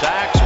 sacks. 0.00 0.37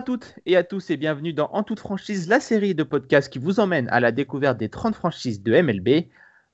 À 0.00 0.02
toutes 0.02 0.36
et 0.46 0.56
à 0.56 0.64
tous 0.64 0.88
et 0.88 0.96
bienvenue 0.96 1.34
dans 1.34 1.50
En 1.52 1.62
toute 1.62 1.78
franchise, 1.78 2.26
la 2.26 2.40
série 2.40 2.74
de 2.74 2.84
podcasts 2.84 3.30
qui 3.30 3.38
vous 3.38 3.60
emmène 3.60 3.86
à 3.90 4.00
la 4.00 4.12
découverte 4.12 4.56
des 4.56 4.70
30 4.70 4.94
franchises 4.94 5.42
de 5.42 5.60
MLB. 5.60 6.06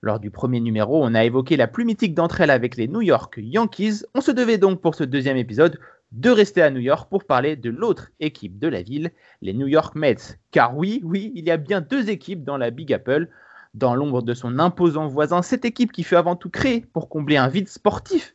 Lors 0.02 0.18
du 0.18 0.32
premier 0.32 0.59
numéro, 0.59 1.00
on 1.04 1.14
a 1.14 1.24
évoqué 1.24 1.56
la 1.56 1.68
plus 1.68 1.84
mythique 1.84 2.12
d'entre 2.12 2.40
elles 2.40 2.51
avec 2.51 2.77
les 2.77 2.88
New 2.88 3.02
York 3.02 3.34
Yankees. 3.38 4.02
On 4.16 4.20
se 4.20 4.32
devait 4.32 4.59
donc 4.59 4.80
pour 4.80 4.96
ce 4.96 5.04
deuxième 5.04 5.37
épisode 5.37 5.78
de 6.10 6.28
rester 6.28 6.60
à 6.60 6.70
New 6.70 6.80
York 6.80 7.09
pour 7.09 7.23
parler 7.23 7.54
de 7.54 7.70
l'autre 7.70 8.09
équipe 8.18 8.59
de 8.59 8.66
la 8.66 8.82
ville, 8.82 9.12
les 9.42 9.54
New 9.54 9.68
York 9.68 9.95
Mets. 9.95 10.40
Car 10.51 10.76
oui, 10.76 11.01
oui, 11.04 11.30
il 11.37 11.45
y 11.45 11.52
a 11.52 11.56
bien 11.56 11.80
deux 11.80 12.10
équipes 12.10 12.42
dans 12.42 12.56
la 12.56 12.73
Big 12.73 12.92
Apple. 12.92 13.28
Dans 13.74 13.95
l'ombre 13.95 14.23
de 14.23 14.34
son 14.34 14.59
imposant 14.59 15.06
voisin, 15.06 15.42
cette 15.42 15.65
équipe 15.65 15.92
qui 15.92 16.02
fut 16.02 16.16
avant 16.16 16.34
tout 16.34 16.51
créée 16.51 16.80
pour 16.80 17.09
combler 17.09 17.37
un 17.37 17.46
vide 17.46 17.68
sportif 17.68 18.34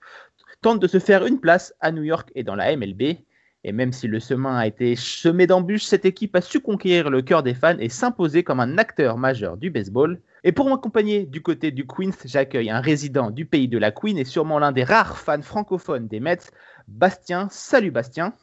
tente 0.61 0.79
de 0.79 0.87
se 0.87 0.99
faire 0.99 1.25
une 1.25 1.41
place 1.41 1.73
à 1.81 1.91
New 1.91 2.03
York 2.03 2.31
et 2.33 2.43
dans 2.43 2.55
la 2.55 2.73
MLB. 2.77 3.17
Et 3.63 3.71
même 3.71 3.93
si 3.93 4.07
le 4.07 4.19
chemin 4.19 4.57
a 4.57 4.65
été 4.65 4.95
semé 4.95 5.45
d'embûches, 5.45 5.83
cette 5.83 6.05
équipe 6.05 6.35
a 6.35 6.41
su 6.41 6.59
conquérir 6.59 7.09
le 7.09 7.21
cœur 7.21 7.43
des 7.43 7.53
fans 7.53 7.77
et 7.77 7.89
s'imposer 7.89 8.43
comme 8.43 8.59
un 8.59 8.77
acteur 8.77 9.17
majeur 9.17 9.57
du 9.57 9.69
baseball. 9.69 10.19
Et 10.43 10.51
pour 10.51 10.67
m'accompagner 10.67 11.25
du 11.25 11.43
côté 11.43 11.69
du 11.69 11.85
Queens, 11.85 12.17
j'accueille 12.25 12.71
un 12.71 12.81
résident 12.81 13.29
du 13.29 13.45
pays 13.45 13.67
de 13.67 13.77
la 13.77 13.91
Queen 13.91 14.17
et 14.17 14.25
sûrement 14.25 14.57
l'un 14.57 14.71
des 14.71 14.83
rares 14.83 15.19
fans 15.19 15.43
francophones 15.43 16.07
des 16.07 16.19
Mets, 16.19 16.49
Bastien. 16.87 17.47
Salut 17.51 17.91
Bastien. 17.91 18.33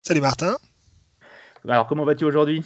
Salut 0.00 0.22
Martin. 0.22 0.56
Alors 1.68 1.86
comment 1.86 2.04
vas-tu 2.04 2.24
aujourd'hui? 2.24 2.64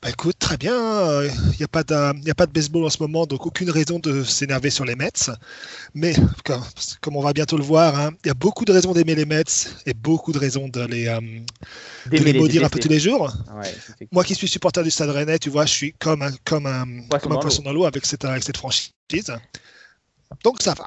Bah 0.00 0.10
écoute, 0.10 0.36
très 0.38 0.56
bien. 0.56 1.22
Il 1.24 1.58
n'y 1.58 1.64
a, 1.64 1.68
pas 1.68 1.82
de, 1.82 1.94
a 1.94 2.34
pas 2.34 2.46
de 2.46 2.52
baseball 2.52 2.84
en 2.84 2.90
ce 2.90 3.02
moment, 3.02 3.26
donc 3.26 3.46
aucune 3.46 3.68
raison 3.68 3.98
de 3.98 4.22
s'énerver 4.22 4.70
sur 4.70 4.84
les 4.84 4.94
Mets. 4.94 5.30
Mais 5.94 6.14
comme, 6.44 6.62
comme, 7.00 7.16
on 7.16 7.20
va 7.20 7.32
bientôt 7.32 7.56
le 7.56 7.64
voir, 7.64 7.98
hein, 7.98 8.10
il 8.24 8.28
y 8.28 8.30
a 8.30 8.34
beaucoup 8.34 8.64
de 8.64 8.70
raisons 8.70 8.92
d'aimer 8.92 9.16
les 9.16 9.24
Mets 9.24 9.42
et 9.86 9.94
beaucoup 9.94 10.32
de 10.32 10.38
raisons 10.38 10.68
de 10.68 10.86
les, 10.86 11.08
euh, 11.08 11.20
de 12.06 12.16
les 12.16 12.32
maudire 12.32 12.64
un 12.64 12.68
peu 12.68 12.78
tous 12.78 12.88
les 12.88 13.00
jours. 13.00 13.32
Ouais, 13.56 13.74
Moi 14.12 14.22
qui 14.22 14.36
suis 14.36 14.46
supporter 14.46 14.84
du 14.84 14.90
Stade 14.90 15.10
Rennais, 15.10 15.40
tu 15.40 15.50
vois, 15.50 15.66
je 15.66 15.72
suis 15.72 15.92
comme 15.94 16.22
un, 16.22 16.30
comme 16.44 16.66
un, 16.66 16.84
Poisson 17.08 17.22
comme 17.22 17.32
un 17.32 17.34
dans 17.34 17.40
poisson 17.40 17.62
dans 17.62 17.72
l'eau 17.72 17.84
avec 17.84 18.06
cette, 18.06 18.24
avec 18.24 18.44
cette 18.44 18.56
franchise. 18.56 18.92
Donc 20.44 20.62
ça 20.62 20.74
va. 20.74 20.86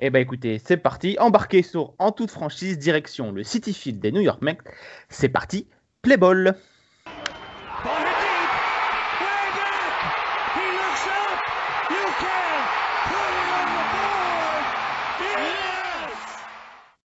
Eh 0.00 0.10
ben 0.10 0.18
écoutez, 0.18 0.60
c'est 0.66 0.78
parti. 0.78 1.16
Embarquez 1.20 1.62
sur 1.62 1.94
En 2.00 2.10
toute 2.10 2.32
franchise, 2.32 2.76
direction 2.76 3.30
le 3.30 3.44
City 3.44 3.72
Field 3.72 4.00
des 4.00 4.10
New 4.10 4.20
York 4.20 4.42
Mets. 4.42 4.58
C'est 5.10 5.28
parti, 5.28 5.68
play. 6.02 6.16
Ball 6.16 6.56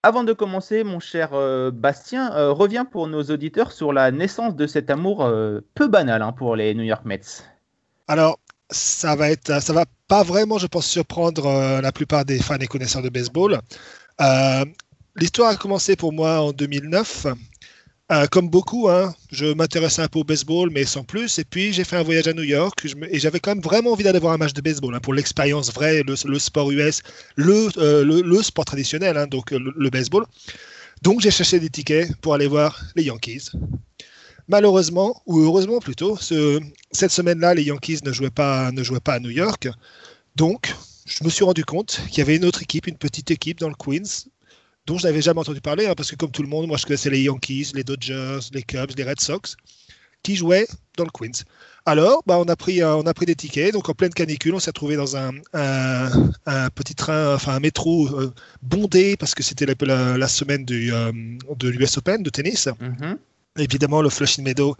Avant 0.05 0.25
de 0.25 0.33
commencer, 0.33 0.83
mon 0.83 0.98
cher 0.98 1.31
euh, 1.33 1.70
Bastien, 1.70 2.35
euh, 2.35 2.51
reviens 2.51 2.85
pour 2.85 3.07
nos 3.07 3.23
auditeurs 3.23 3.70
sur 3.70 3.92
la 3.92 4.11
naissance 4.11 4.57
de 4.57 4.67
cet 4.67 4.90
amour 4.90 5.24
euh, 5.24 5.61
peu 5.77 5.86
banal 5.86 6.23
hein, 6.23 6.33
pour 6.33 6.57
les 6.57 6.74
New 6.74 6.83
York 6.83 7.05
Mets. 7.05 7.20
Alors, 8.08 8.41
ça 8.68 9.14
va 9.14 9.30
être, 9.30 9.62
ça 9.62 9.73
va 9.73 9.85
pas 10.08 10.24
vraiment, 10.24 10.58
je 10.58 10.67
pense, 10.67 10.86
surprendre 10.86 11.80
la 11.80 11.92
plupart 11.92 12.24
des 12.24 12.41
fans 12.41 12.58
et 12.58 12.67
connaisseurs 12.67 13.02
de 13.02 13.11
baseball. 13.11 13.61
L'histoire 15.14 15.51
a 15.51 15.57
commencé 15.57 15.95
pour 15.95 16.12
moi 16.12 16.41
en 16.41 16.52
2009. 16.52 17.27
Euh, 18.11 18.27
comme 18.27 18.51
beaucoup, 18.51 18.89
hein, 18.89 19.14
je 19.30 19.55
m'intéressais 19.55 20.02
un 20.02 20.08
peu 20.08 20.18
au 20.18 20.24
baseball, 20.24 20.70
mais 20.70 20.85
sans 20.85 21.05
plus. 21.05 21.39
Et 21.39 21.45
puis, 21.45 21.73
j'ai 21.73 21.85
fait 21.85 21.96
un 21.96 22.02
voyage 22.02 22.27
à 22.27 22.35
New 22.35 22.42
York 22.42 22.85
et 23.11 23.18
j'avais 23.18 23.40
quand 23.40 23.55
même 23.55 23.63
vraiment 23.63 23.92
envie 23.92 24.05
d'aller 24.05 24.18
voir 24.18 24.35
un 24.35 24.39
match 24.39 24.52
de 24.52 24.61
baseball 24.61 24.95
hein, 24.95 25.01
pour 25.01 25.14
l'expérience 25.14 25.73
vraie, 25.73 26.02
le, 26.02 26.39
sport 26.39 26.70
US, 26.73 27.02
le, 27.36 27.68
euh, 27.79 28.05
le, 28.05 28.42
sport 28.42 28.64
traditionnel, 28.64 29.17
hein, 29.17 29.27
donc 29.27 29.52
le, 29.52 29.91
baseball. 29.91 30.27
Donc, 31.01 31.20
j'ai 31.20 31.30
cherché 31.30 31.58
des 31.58 31.70
tickets 31.70 32.14
pour 32.17 32.35
aller 32.35 32.48
voir 32.48 32.83
les 32.96 33.05
Yankees. 33.05 33.51
Malheureusement, 34.48 35.23
ou 35.27 35.41
heureusement 35.41 35.79
plutôt, 35.79 36.17
ce, 36.17 36.61
cette 36.91 37.12
semaine-là, 37.12 37.55
les 37.55 37.62
Yankees 37.62 38.01
ne 38.05 38.12
jouaient, 38.12 38.30
pas, 38.30 38.73
ne 38.73 38.83
jouaient 38.83 39.01
pas 39.01 39.14
à 39.14 39.20
New 39.20 39.30
York. 39.30 39.68
Donc, 40.36 40.74
je 41.07 41.24
me 41.24 41.30
suis 41.30 41.45
rendu 41.45 41.64
compte 41.64 42.01
qu'il 42.08 42.18
y 42.18 42.20
avait 42.20 42.36
une 42.36 42.45
autre 42.45 42.62
équipe, 42.62 42.86
une 42.86 42.98
petite 42.98 43.30
équipe 43.30 43.58
dans 43.58 43.68
le 43.68 43.74
Queens, 43.74 44.27
dont 44.86 44.98
je 44.98 45.06
n'avais 45.06 45.22
jamais 45.22 45.40
entendu 45.40 45.60
parler, 45.60 45.86
hein, 45.86 45.94
parce 45.96 46.10
que 46.10 46.16
comme 46.16 46.30
tout 46.30 46.42
le 46.42 46.48
monde, 46.48 46.66
moi 46.66 46.76
je 46.76 46.84
connaissais 46.86 47.10
les 47.10 47.22
Yankees, 47.22 47.72
les 47.74 47.84
Dodgers, 47.84 48.40
les 48.52 48.62
Cubs, 48.62 48.92
les 48.96 49.04
Red 49.04 49.20
Sox, 49.20 49.56
qui 50.22 50.36
jouaient 50.36 50.66
dans 50.96 51.04
le 51.04 51.10
Queens. 51.10 51.44
Alors, 51.84 52.22
bah, 52.26 52.38
on, 52.38 52.44
a 52.44 52.54
pris, 52.54 52.80
euh, 52.80 52.94
on 52.96 53.06
a 53.06 53.14
pris 53.14 53.26
des 53.26 53.34
tickets, 53.34 53.72
donc 53.72 53.88
en 53.88 53.92
pleine 53.94 54.12
canicule, 54.14 54.54
on 54.54 54.60
s'est 54.60 54.70
retrouvé 54.70 54.94
dans 54.94 55.16
un, 55.16 55.32
un, 55.52 56.30
un 56.46 56.70
petit 56.70 56.94
train, 56.94 57.34
enfin 57.34 57.54
un 57.56 57.60
métro 57.60 58.06
euh, 58.08 58.32
bondé, 58.62 59.16
parce 59.16 59.34
que 59.34 59.42
c'était 59.42 59.66
la, 59.66 59.74
la- 59.80 60.16
la 60.18 60.28
semaine 60.28 60.64
du, 60.64 60.92
euh, 60.92 61.10
de 61.56 61.68
l'US 61.68 61.96
Open 61.98 62.22
de 62.22 62.30
tennis 62.30 62.68
Mhm. 62.80 63.18
évidemment 63.58 64.00
le 64.00 64.10
Flushing 64.10 64.44
Meadow, 64.44 64.76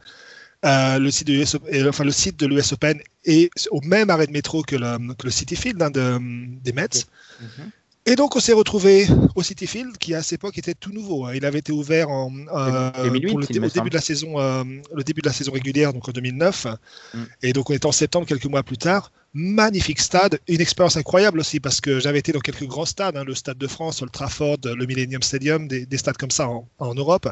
euh, 0.64 0.98
le 1.00 1.10
site 1.10 1.26
de 1.26 1.32
l'US 1.34 1.56
et, 1.70 1.82
enfin, 1.88 2.04
le 2.04 2.12
site 2.12 2.38
de 2.38 2.46
l'US 2.46 2.72
Open 2.72 3.00
est 3.24 3.50
au 3.72 3.80
même 3.80 4.10
arrêt 4.10 4.28
de 4.28 4.32
métro 4.32 4.62
que 4.62 4.76
le, 4.76 5.12
que 5.14 5.24
le 5.26 5.30
City 5.32 5.56
Field 5.56 5.82
hein, 5.82 5.90
de- 5.90 6.19
des 6.62 6.72
Mets. 6.72 7.04
Mhm. 7.40 7.70
Et 8.04 8.16
donc 8.16 8.34
on 8.34 8.40
s'est 8.40 8.52
retrouvé 8.52 9.06
au 9.36 9.42
City 9.44 9.66
Field 9.68 9.96
qui 9.96 10.12
à 10.14 10.22
cette 10.22 10.40
époque 10.40 10.58
était 10.58 10.74
tout 10.74 10.92
nouveau. 10.92 11.26
hein. 11.26 11.34
Il 11.34 11.44
avait 11.44 11.60
été 11.60 11.70
ouvert 11.70 12.08
en, 12.10 12.32
euh, 12.52 12.90
2008, 13.04 13.28
pour 13.28 13.38
le, 13.38 13.44
au 13.44 13.68
début 13.68 13.90
de 13.90 13.94
la 13.94 14.00
saison, 14.00 14.40
euh, 14.40 14.64
le 14.92 15.04
début 15.04 15.20
de 15.20 15.28
la 15.28 15.32
saison 15.32 15.52
régulière, 15.52 15.92
donc 15.92 16.08
en 16.08 16.12
2009. 16.12 16.66
Mm. 17.14 17.18
Et 17.42 17.52
donc 17.52 17.70
on 17.70 17.74
est 17.74 17.84
en 17.84 17.92
septembre, 17.92 18.26
quelques 18.26 18.46
mois 18.46 18.64
plus 18.64 18.78
tard. 18.78 19.12
Magnifique 19.34 20.00
stade, 20.00 20.40
une 20.48 20.60
expérience 20.60 20.96
incroyable 20.96 21.38
aussi 21.38 21.60
parce 21.60 21.80
que 21.80 22.00
j'avais 22.00 22.18
été 22.18 22.32
dans 22.32 22.40
quelques 22.40 22.66
grands 22.66 22.84
stades, 22.86 23.16
hein, 23.16 23.24
le 23.24 23.34
Stade 23.34 23.56
de 23.56 23.66
France, 23.68 24.02
le 24.02 24.08
Trafford, 24.08 24.58
le 24.64 24.84
Millennium 24.84 25.22
Stadium, 25.22 25.69
des, 25.69 25.86
des 25.86 25.96
stades 25.96 26.16
comme 26.16 26.32
ça 26.32 26.48
en, 26.48 26.69
en 26.80 26.94
Europe. 26.94 27.28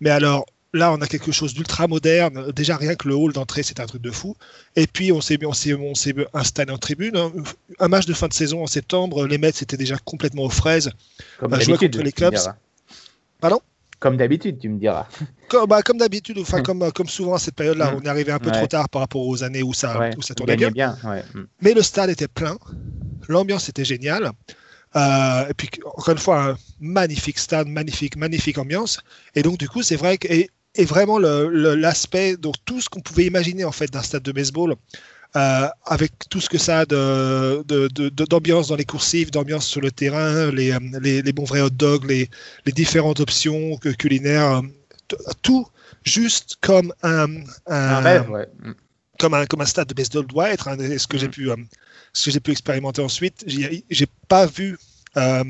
Mais 0.00 0.10
alors 0.10 0.44
là, 0.72 0.92
on 0.92 1.00
a 1.00 1.06
quelque 1.06 1.32
chose 1.32 1.54
d'ultra 1.54 1.86
moderne. 1.86 2.50
Déjà 2.52 2.76
rien 2.76 2.94
que 2.94 3.08
le 3.08 3.14
hall 3.14 3.32
d'entrée, 3.32 3.62
c'est 3.62 3.80
un 3.80 3.86
truc 3.86 4.02
de 4.02 4.10
fou. 4.10 4.36
Et 4.76 4.86
puis 4.86 5.12
on 5.12 5.20
s'est 5.20 5.38
on 5.44 5.52
s'est 5.52 5.74
on 5.74 5.94
s'est 5.94 6.14
installé 6.34 6.72
en 6.72 6.78
tribune. 6.78 7.16
hein. 7.16 7.32
Un 7.78 7.88
match 7.88 8.06
de 8.06 8.12
fin 8.14 8.28
de 8.28 8.32
saison 8.34 8.62
en 8.62 8.66
septembre, 8.66 9.26
les 9.26 9.38
Mets 9.38 9.48
étaient 9.48 9.76
déjà 9.76 9.96
complètement 10.04 10.42
aux 10.44 10.50
fraises. 10.50 10.90
Comme 11.38 11.50
Bah, 11.50 11.58
d'habitude, 11.58 11.92
contre 11.92 12.04
les 12.04 12.12
tu 12.12 12.24
me 12.24 12.30
Cubs. 12.30 12.38
diras. 12.38 12.56
Pardon? 13.40 13.60
Comme 14.00 14.16
d'habitude, 14.16 14.58
tu 14.60 14.68
me 14.68 14.78
diras. 14.78 15.06
Comme, 15.48 15.66
bah, 15.66 15.82
comme 15.82 15.96
d'habitude, 15.98 16.38
enfin 16.38 16.62
comme, 16.62 16.92
comme 16.92 17.08
souvent 17.08 17.34
à 17.34 17.38
cette 17.38 17.54
période-là, 17.54 17.90
Mm. 17.90 17.94
on 17.96 18.00
est 18.02 18.08
arrivé 18.08 18.30
un 18.32 18.38
peu 18.38 18.50
Ouais. 18.50 18.56
trop 18.58 18.66
tard 18.66 18.88
par 18.90 19.00
rapport 19.00 19.26
aux 19.26 19.42
années 19.42 19.62
où 19.62 19.72
ça, 19.72 19.98
Ouais, 19.98 20.14
où 20.16 20.20
ça 20.22 20.34
tournait 20.34 20.56
bien. 20.56 20.68
gagnais 20.70 20.94
bien. 21.02 21.10
ouais. 21.10 21.24
Mm. 21.34 21.46
Mais 21.62 21.72
le 21.74 21.80
stade 21.82 22.10
était 22.10 22.28
plein, 22.28 22.58
l'ambiance 23.28 23.68
était 23.70 23.84
géniale. 23.86 24.30
Euh, 24.96 25.46
et 25.48 25.54
puis 25.54 25.68
encore 25.84 26.10
une 26.12 26.18
fois, 26.18 26.50
un 26.50 26.56
magnifique 26.80 27.38
stade, 27.38 27.66
magnifique, 27.66 28.16
magnifique 28.16 28.58
ambiance. 28.58 29.00
Et 29.34 29.42
donc 29.42 29.56
du 29.58 29.68
coup, 29.68 29.82
c'est 29.82 29.96
vrai 29.96 30.18
que 30.18 30.28
et, 30.32 30.50
et 30.78 30.84
vraiment 30.84 31.18
l'aspect, 31.18 32.36
donc 32.36 32.54
tout 32.64 32.80
ce 32.80 32.88
qu'on 32.88 33.00
pouvait 33.00 33.26
imaginer 33.26 33.64
en 33.64 33.72
fait 33.72 33.90
d'un 33.92 34.02
stade 34.02 34.22
de 34.22 34.32
baseball, 34.32 34.74
euh, 35.36 35.68
avec 35.84 36.12
tout 36.30 36.40
ce 36.40 36.48
que 36.48 36.56
ça 36.56 36.80
a 36.80 36.86
de- 36.86 37.62
de- 37.68 37.88
de- 37.88 38.08
de- 38.08 38.24
d'ambiance 38.24 38.68
dans 38.68 38.76
les 38.76 38.84
coursives, 38.86 39.30
d'ambiance 39.30 39.66
sur 39.66 39.80
le 39.82 39.90
terrain, 39.90 40.50
les, 40.52 40.70
euh, 40.72 40.78
les, 41.02 41.20
les 41.20 41.32
bons 41.32 41.44
vrais 41.44 41.60
hot 41.60 41.70
dogs, 41.70 42.06
les, 42.08 42.30
les 42.64 42.72
différentes 42.72 43.20
options 43.20 43.76
culinaires, 43.98 44.62
euh, 44.62 45.16
tout 45.42 45.66
juste 46.04 46.56
comme 46.62 46.92
un, 47.02 47.26
Un 47.66 47.96
un- 47.96 48.00
rêve, 48.00 48.30
ouais. 48.30 48.46
Mm. 48.62 48.72
comme 49.18 49.34
un, 49.34 49.46
comme 49.46 49.60
un 49.60 49.66
stade 49.66 49.88
de 49.88 49.94
baseball 49.94 50.26
doit 50.26 50.48
être. 50.50 50.68
hein, 50.68 50.78
et 50.78 50.96
ce 50.98 51.06
que 51.06 51.18
j'ai 51.18 51.28
Mm. 51.28 51.30
pu, 51.32 51.50
euh, 51.50 51.56
ce 52.12 52.26
que 52.26 52.30
j'ai 52.30 52.40
pu 52.40 52.52
expérimenter 52.52 53.02
ensuite, 53.02 53.42
j'ai 53.46 53.84
j'ai 53.90 54.06
pas 54.28 54.46
vu 54.46 54.78
euh, 55.16 55.44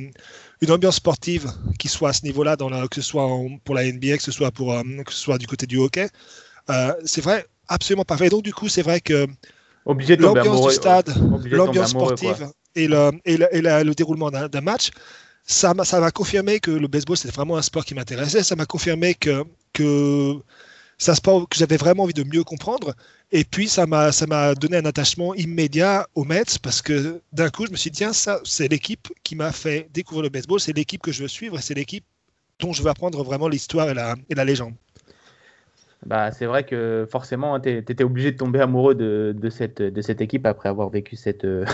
une 0.61 0.71
ambiance 0.73 0.97
sportive 0.97 1.51
qui 1.79 1.89
soit 1.89 2.11
à 2.11 2.13
ce 2.13 2.25
niveau-là, 2.25 2.57
que 2.57 2.95
ce 2.97 3.03
soit 3.03 3.25
en- 3.25 3.59
pour 3.65 3.75
la 3.75 3.85
NBA, 3.85 4.17
que 4.17 4.23
ce 4.23 4.33
soit 4.33 4.51
pour 4.51 4.75
que 5.05 5.13
ce 5.13 5.19
soit 5.19 5.39
du 5.39 5.47
côté 5.47 5.67
du 5.67 5.77
hockey. 5.79 6.09
Euh, 6.71 6.93
c'est 7.05 7.21
vrai, 7.21 7.47
absolument 7.69 8.05
parfait. 8.05 8.27
Et 8.27 8.31
donc 8.31 8.43
du 8.43 8.53
coup, 8.53 8.69
c'est 8.69 8.83
vrai 8.83 9.01
que 9.01 9.27
l'ambiance 10.29 10.45
du 10.45 10.75
stade, 10.75 11.09
l'ambiance 11.57 11.93
sportive 12.07 12.37
quoi. 12.47 12.53
et, 12.75 12.89
le, 12.89 13.11
et, 13.25 13.37
le, 13.37 13.57
et 13.57 13.61
la- 13.63 13.85
le 13.85 13.95
déroulement 13.95 14.31
d'un 14.31 14.61
match, 14.61 14.91
ça 15.45 15.73
m'a 15.75 15.85
ça 15.85 16.01
m'a 16.01 16.11
confirmé 16.11 16.61
que 16.61 16.71
le 16.71 16.89
baseball 16.89 17.17
c'était 17.17 17.33
vraiment 17.35 17.57
un 17.57 17.63
sport 17.63 17.85
qui 17.85 17.95
m'intéressait. 17.95 18.43
Ça 18.43 18.55
m'a 18.57 18.67
confirmé 18.67 19.15
que 19.15 19.45
que 19.73 20.35
c'est 20.99 21.13
un 21.13 21.15
sport 21.15 21.49
que 21.49 21.57
j'avais 21.57 21.77
vraiment 21.77 22.05
envie 22.05 22.15
de 22.15 22.25
mieux 22.25 22.45
comprendre. 22.45 22.95
Et 23.31 23.45
puis 23.45 23.69
ça 23.69 23.87
m'a 23.87 24.13
ça 24.13 24.27
m'a 24.27 24.55
donné 24.55 24.77
un 24.77 24.85
attachement 24.85 25.35
immédiat 25.35 26.09
aux 26.15 26.25
Mets 26.25 26.59
parce 26.63 26.83
que 26.83 27.23
d'un 27.33 27.51
coup 27.51 27.67
je 27.67 27.71
me 27.71 27.77
suis 27.77 27.91
dit 27.91 27.99
tiens 27.99 28.13
ça 28.13 28.41
c'est 28.45 28.69
l'équipe 28.69 29.09
qui 29.23 29.37
m'a 29.37 29.53
fait 29.53 29.89
découvrir 29.93 30.25
le 30.25 30.29
baseball, 30.31 30.61
c'est 30.61 30.73
l'équipe 30.73 31.03
que 31.03 31.13
je 31.13 31.23
veux 31.23 31.29
suivre 31.29 31.59
c'est 31.61 31.75
l'équipe 31.75 32.05
dont 32.59 32.73
je 32.73 32.83
veux 32.83 32.91
apprendre 32.91 33.23
vraiment 33.23 33.49
l'histoire 33.49 33.89
et 33.91 33.95
la, 33.95 34.17
et 34.29 34.35
la 34.35 34.45
légende. 34.45 34.75
Bah, 36.09 36.33
c'est 36.33 36.47
vrai 36.47 36.65
que 36.65 37.07
forcément, 37.11 37.61
tu 37.61 37.69
étais 37.69 38.03
obligé 38.03 38.33
de 38.33 38.39
tomber 38.39 38.63
amoureux 38.63 38.95
de, 38.95 39.51
cette, 39.51 39.81
équipe 40.23 40.47
après 40.47 40.71
avoir 40.71 40.89
vécu 40.89 41.17
cette, 41.17 41.45
euh, 41.45 41.67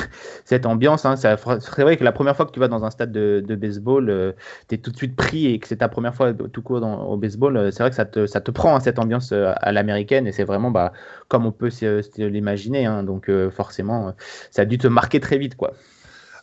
ambiance. 0.64 1.04
Hein. 1.04 1.14
C'est 1.14 1.36
vrai 1.82 1.96
que 1.96 2.02
la 2.02 2.10
première 2.10 2.34
fois 2.34 2.44
que 2.44 2.50
tu 2.50 2.58
vas 2.58 2.66
dans 2.66 2.84
un 2.84 2.90
stade 2.90 3.12
de, 3.12 3.54
baseball, 3.54 4.10
euh, 4.10 4.32
tu 4.68 4.74
es 4.74 4.78
tout 4.78 4.90
de 4.90 4.96
suite 4.96 5.14
pris 5.14 5.46
et 5.46 5.60
que 5.60 5.68
c'est 5.68 5.76
ta 5.76 5.88
première 5.88 6.16
fois 6.16 6.34
tout 6.34 6.62
court 6.62 6.82
au 6.82 7.16
baseball. 7.16 7.56
euh, 7.56 7.70
C'est 7.70 7.84
vrai 7.84 7.90
que 7.90 8.26
ça 8.26 8.40
te, 8.40 8.50
prend 8.50 8.74
hein, 8.74 8.80
cette 8.80 8.98
ambiance 8.98 9.30
euh, 9.30 9.52
à 9.54 9.70
l'américaine 9.70 10.26
et 10.26 10.32
c'est 10.32 10.42
vraiment 10.42 10.72
bah, 10.72 10.92
comme 11.28 11.46
on 11.46 11.52
peut 11.52 11.70
l'imaginer. 12.18 12.86
hein. 12.86 13.04
Donc 13.04 13.30
forcément, 13.50 14.14
ça 14.50 14.62
a 14.62 14.64
dû 14.64 14.78
te 14.78 14.88
marquer 14.88 15.20
très 15.20 15.38
vite. 15.38 15.54
quoi. 15.54 15.74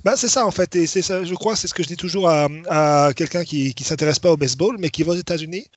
Bah, 0.06 0.14
c'est 0.16 0.30
ça 0.30 0.46
en 0.46 0.52
fait, 0.52 0.74
et 0.78 0.86
je 0.86 1.34
crois, 1.36 1.58
c'est 1.58 1.68
ce 1.68 1.74
que 1.74 1.84
je 1.84 1.90
dis 1.90 1.98
toujours 1.98 2.30
à, 2.30 2.48
à 2.70 3.12
quelqu'un 3.14 3.44
qui 3.44 3.76
ne 3.78 3.84
s'intéresse 3.84 4.20
pas 4.20 4.32
au 4.32 4.38
baseball, 4.38 4.78
mais 4.80 4.90
qui 4.90 5.04
va 5.04 5.12
aux 5.12 5.16
États-Unis. 5.16 5.68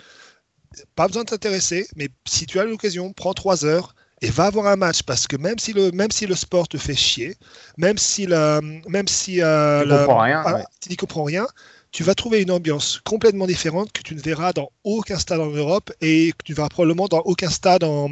Pas 0.96 1.06
besoin 1.06 1.24
de 1.24 1.28
t'intéresser, 1.28 1.86
mais 1.96 2.08
si 2.26 2.46
tu 2.46 2.58
as 2.60 2.64
l'occasion, 2.64 3.12
prends 3.12 3.34
trois 3.34 3.64
heures 3.64 3.94
et 4.22 4.30
va 4.30 4.46
avoir 4.46 4.66
un 4.66 4.76
match 4.76 5.02
parce 5.02 5.26
que 5.26 5.36
même 5.36 5.58
si 5.58 5.72
le, 5.72 5.90
même 5.90 6.10
si 6.10 6.26
le 6.26 6.34
sport 6.34 6.68
te 6.68 6.78
fait 6.78 6.94
chier, 6.94 7.36
même 7.76 7.98
si, 7.98 8.26
la, 8.26 8.60
même 8.88 9.08
si 9.08 9.42
euh, 9.42 9.82
Tu 9.82 9.88
comprends 9.88 10.20
ah, 10.22 10.54
ouais. 10.54 10.64
n'y 10.88 10.96
comprends 10.96 11.24
rien, 11.24 11.46
tu 11.92 12.02
vas 12.02 12.14
trouver 12.14 12.42
une 12.42 12.50
ambiance 12.50 13.00
complètement 13.04 13.46
différente 13.46 13.92
que 13.92 14.02
tu 14.02 14.14
ne 14.14 14.20
verras 14.20 14.52
dans 14.52 14.70
aucun 14.82 15.18
stade 15.18 15.40
en 15.40 15.50
Europe 15.50 15.92
et 16.00 16.32
que 16.32 16.44
tu 16.44 16.54
verras 16.54 16.68
probablement 16.68 17.06
dans 17.06 17.20
aucun 17.20 17.50
stade 17.50 17.84
en 17.84 18.08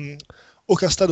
aucun 0.69 0.89
stade 0.89 1.11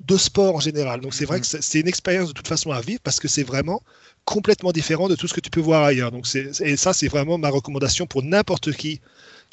de 0.00 0.16
sport 0.16 0.56
en 0.56 0.60
général. 0.60 1.00
Donc 1.00 1.14
c'est 1.14 1.24
vrai 1.24 1.40
que 1.40 1.46
c'est 1.46 1.62
c'est 1.62 1.80
une 1.80 1.88
expérience 1.88 2.28
de 2.28 2.34
toute 2.34 2.48
façon 2.48 2.72
à 2.72 2.80
vivre 2.80 3.00
parce 3.02 3.20
que 3.20 3.28
c'est 3.28 3.42
vraiment 3.42 3.82
complètement 4.24 4.72
différent 4.72 5.08
de 5.08 5.16
tout 5.16 5.28
ce 5.28 5.34
que 5.34 5.40
tu 5.40 5.50
peux 5.50 5.60
voir 5.60 5.82
ailleurs. 5.84 6.10
Donc 6.10 6.26
et 6.34 6.76
ça 6.76 6.92
c'est 6.92 7.08
vraiment 7.08 7.38
ma 7.38 7.48
recommandation 7.48 8.06
pour 8.06 8.22
n'importe 8.22 8.72
qui 8.72 9.00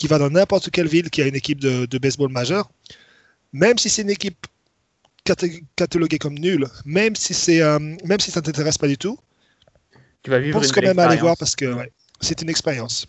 qui 0.02 0.08
va 0.08 0.18
dans 0.18 0.32
n'importe 0.32 0.72
quelle 0.72 0.88
ville 0.88 1.12
qui 1.12 1.22
a 1.22 1.28
une 1.28 1.36
équipe 1.36 1.60
de, 1.62 1.86
de 1.86 1.98
baseball 2.00 2.32
majeure, 2.32 2.72
même 3.54 3.78
si 3.78 3.90
c'est 3.90 4.02
une 4.04 4.10
équipe 4.10 4.48
cata- 5.26 5.48
cataloguée 5.76 6.20
comme 6.20 6.38
nulle, 6.40 6.68
même 6.86 7.16
si 7.16 7.34
c'est 7.34 7.62
euh, 7.62 7.80
même 8.04 8.20
si 8.20 8.32
ça 8.32 8.42
t'intéresse 8.42 8.78
pas 8.80 8.88
du 8.88 8.98
tout, 8.98 9.20
Tu 10.24 10.32
vas 10.32 10.40
vivre 10.40 10.58
pense 10.60 10.68
une 10.68 10.74
quand 10.74 10.82
même 10.82 11.00
à 11.00 11.04
aller 11.04 11.18
voir 11.18 11.38
parce 11.38 11.56
que 11.56 11.66
ouais, 11.74 11.92
c'est 12.20 12.42
une 12.42 12.50
expérience. 12.50 13.08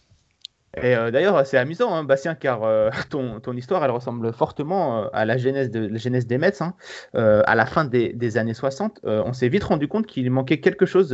Et 0.78 0.96
euh, 0.96 1.10
d'ailleurs, 1.10 1.46
c'est 1.46 1.58
amusant, 1.58 1.94
hein, 1.94 2.02
Bastien, 2.02 2.34
car 2.34 2.62
euh, 2.62 2.88
ton, 3.10 3.40
ton 3.40 3.54
histoire, 3.54 3.84
elle 3.84 3.90
ressemble 3.90 4.32
fortement 4.32 5.02
euh, 5.04 5.08
à 5.12 5.26
la 5.26 5.36
genèse, 5.36 5.70
de, 5.70 5.86
la 5.86 5.98
genèse 5.98 6.26
des 6.26 6.38
Mets. 6.38 6.62
hein. 6.62 6.74
À 7.12 7.54
la 7.54 7.66
fin 7.66 7.84
des, 7.84 8.14
des 8.14 8.38
années 8.38 8.54
60, 8.54 9.00
euh, 9.04 9.22
on 9.26 9.34
s'est 9.34 9.48
vite 9.48 9.64
rendu 9.64 9.86
compte 9.86 10.06
qu'il 10.06 10.30
manquait 10.30 10.60
quelque 10.60 10.86
chose 10.86 11.12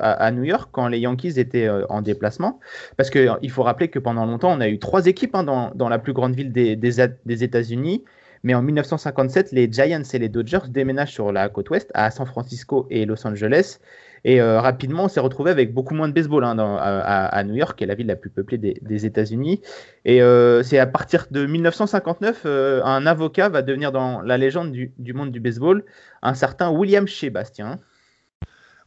à, 0.00 0.30
New 0.30 0.44
York 0.44 0.68
quand 0.72 0.88
les 0.88 0.98
Yankees 0.98 1.38
étaient 1.40 1.70
en 1.88 2.02
déplacement. 2.02 2.60
Parce 2.98 3.08
qu'il 3.08 3.50
faut 3.50 3.62
rappeler 3.62 3.88
que 3.88 3.98
pendant 3.98 4.26
longtemps, 4.26 4.52
on 4.52 4.60
a 4.60 4.68
eu 4.68 4.78
trois 4.78 5.06
équipes 5.06 5.34
hein, 5.34 5.44
dans, 5.44 5.70
dans 5.74 5.88
la 5.88 5.98
plus 5.98 6.12
grande 6.12 6.34
ville 6.34 6.52
des, 6.52 6.76
des, 6.76 7.08
des 7.24 7.44
États-Unis. 7.44 8.04
Mais 8.42 8.54
en 8.54 8.62
1957, 8.62 9.52
les 9.52 9.72
Giants 9.72 10.02
et 10.12 10.18
les 10.18 10.28
Dodgers 10.28 10.68
déménagent 10.68 11.12
sur 11.12 11.32
la 11.32 11.48
côte 11.48 11.70
ouest, 11.70 11.90
à 11.94 12.10
San 12.10 12.26
Francisco 12.26 12.86
et 12.90 13.04
Los 13.04 13.26
Angeles. 13.26 13.78
Et 14.24 14.40
euh, 14.40 14.60
rapidement, 14.60 15.04
on 15.04 15.08
s'est 15.08 15.20
retrouvé 15.20 15.50
avec 15.50 15.72
beaucoup 15.72 15.94
moins 15.94 16.08
de 16.08 16.12
baseball 16.12 16.44
hein, 16.44 16.56
à, 16.58 17.44
New 17.44 17.54
York, 17.54 17.78
qui 17.78 17.84
est 17.84 17.86
la 17.86 17.94
ville 17.94 18.06
la 18.06 18.16
plus 18.16 18.30
peuplée 18.30 18.58
des, 18.58 19.06
États-Unis. 19.06 19.60
Et 20.04 20.22
euh, 20.22 20.62
c'est 20.62 20.78
à 20.78 20.86
partir 20.86 21.26
de 21.30 21.46
1959, 21.46 22.42
euh, 22.44 22.82
un 22.84 23.06
avocat 23.06 23.48
va 23.48 23.62
devenir 23.62 23.92
dans 23.92 24.20
la 24.20 24.38
légende 24.38 24.72
du, 24.72 25.12
monde 25.12 25.30
du 25.30 25.40
baseball, 25.40 25.84
un 26.22 26.34
certain 26.34 26.70
William 26.70 27.06
Shea, 27.06 27.30
Bastien. 27.30 27.78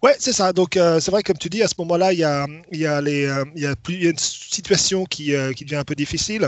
Ouais, 0.03 0.15
c'est 0.17 0.33
ça. 0.33 0.51
Donc, 0.51 0.77
euh, 0.77 0.99
c'est 0.99 1.11
vrai, 1.11 1.21
comme 1.21 1.37
tu 1.37 1.47
dis, 1.47 1.61
à 1.61 1.67
ce 1.67 1.75
moment-là, 1.79 2.11
il 2.11 2.19
y 2.19 2.23
a, 2.23 2.45
une 3.87 4.17
situation 4.17 5.05
qui 5.05 5.31
devient 5.31 5.75
un 5.75 5.83
peu 5.83 5.95
difficile 5.95 6.47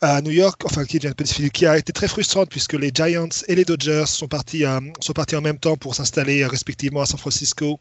à 0.00 0.20
New 0.22 0.30
York, 0.30 0.62
enfin, 0.64 0.84
qui 0.84 1.66
a 1.66 1.78
été 1.78 1.92
très 1.92 2.08
frustrante 2.08 2.50
puisque 2.50 2.74
les 2.74 2.90
Giants 2.94 3.28
et 3.48 3.54
les 3.54 3.64
Dodgers 3.64 4.06
sont 4.06 4.28
partis, 4.28 4.64
euh, 4.64 4.80
sont 5.00 5.12
partis 5.12 5.36
en 5.36 5.40
même 5.40 5.58
temps 5.58 5.76
pour 5.76 5.94
s'installer 5.94 6.42
euh, 6.42 6.48
respectivement 6.48 7.00
à 7.00 7.06
San 7.06 7.18
Francisco 7.18 7.80